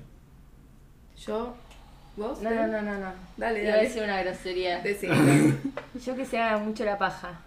Yo, 1.25 1.53
vos. 2.17 2.41
No, 2.41 2.49
no, 2.49 2.67
no, 2.67 2.81
no, 2.81 2.97
no. 2.97 3.11
Dale, 3.37 3.63
Iba 3.63 3.73
a 3.73 3.77
decir 3.77 4.03
una 4.03 4.21
grosería. 4.21 4.83
Yo 6.05 6.15
que 6.15 6.25
se 6.25 6.39
haga 6.39 6.57
mucho 6.57 6.83
la 6.85 6.97
paja. 6.97 7.39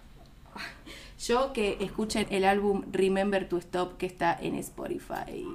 Yo 1.18 1.52
que 1.52 1.78
escuchen 1.80 2.26
el 2.30 2.44
álbum 2.44 2.84
Remember 2.92 3.48
to 3.48 3.58
Stop 3.58 3.96
que 3.96 4.06
está 4.06 4.36
en 4.40 4.54
Spotify. 4.56 5.46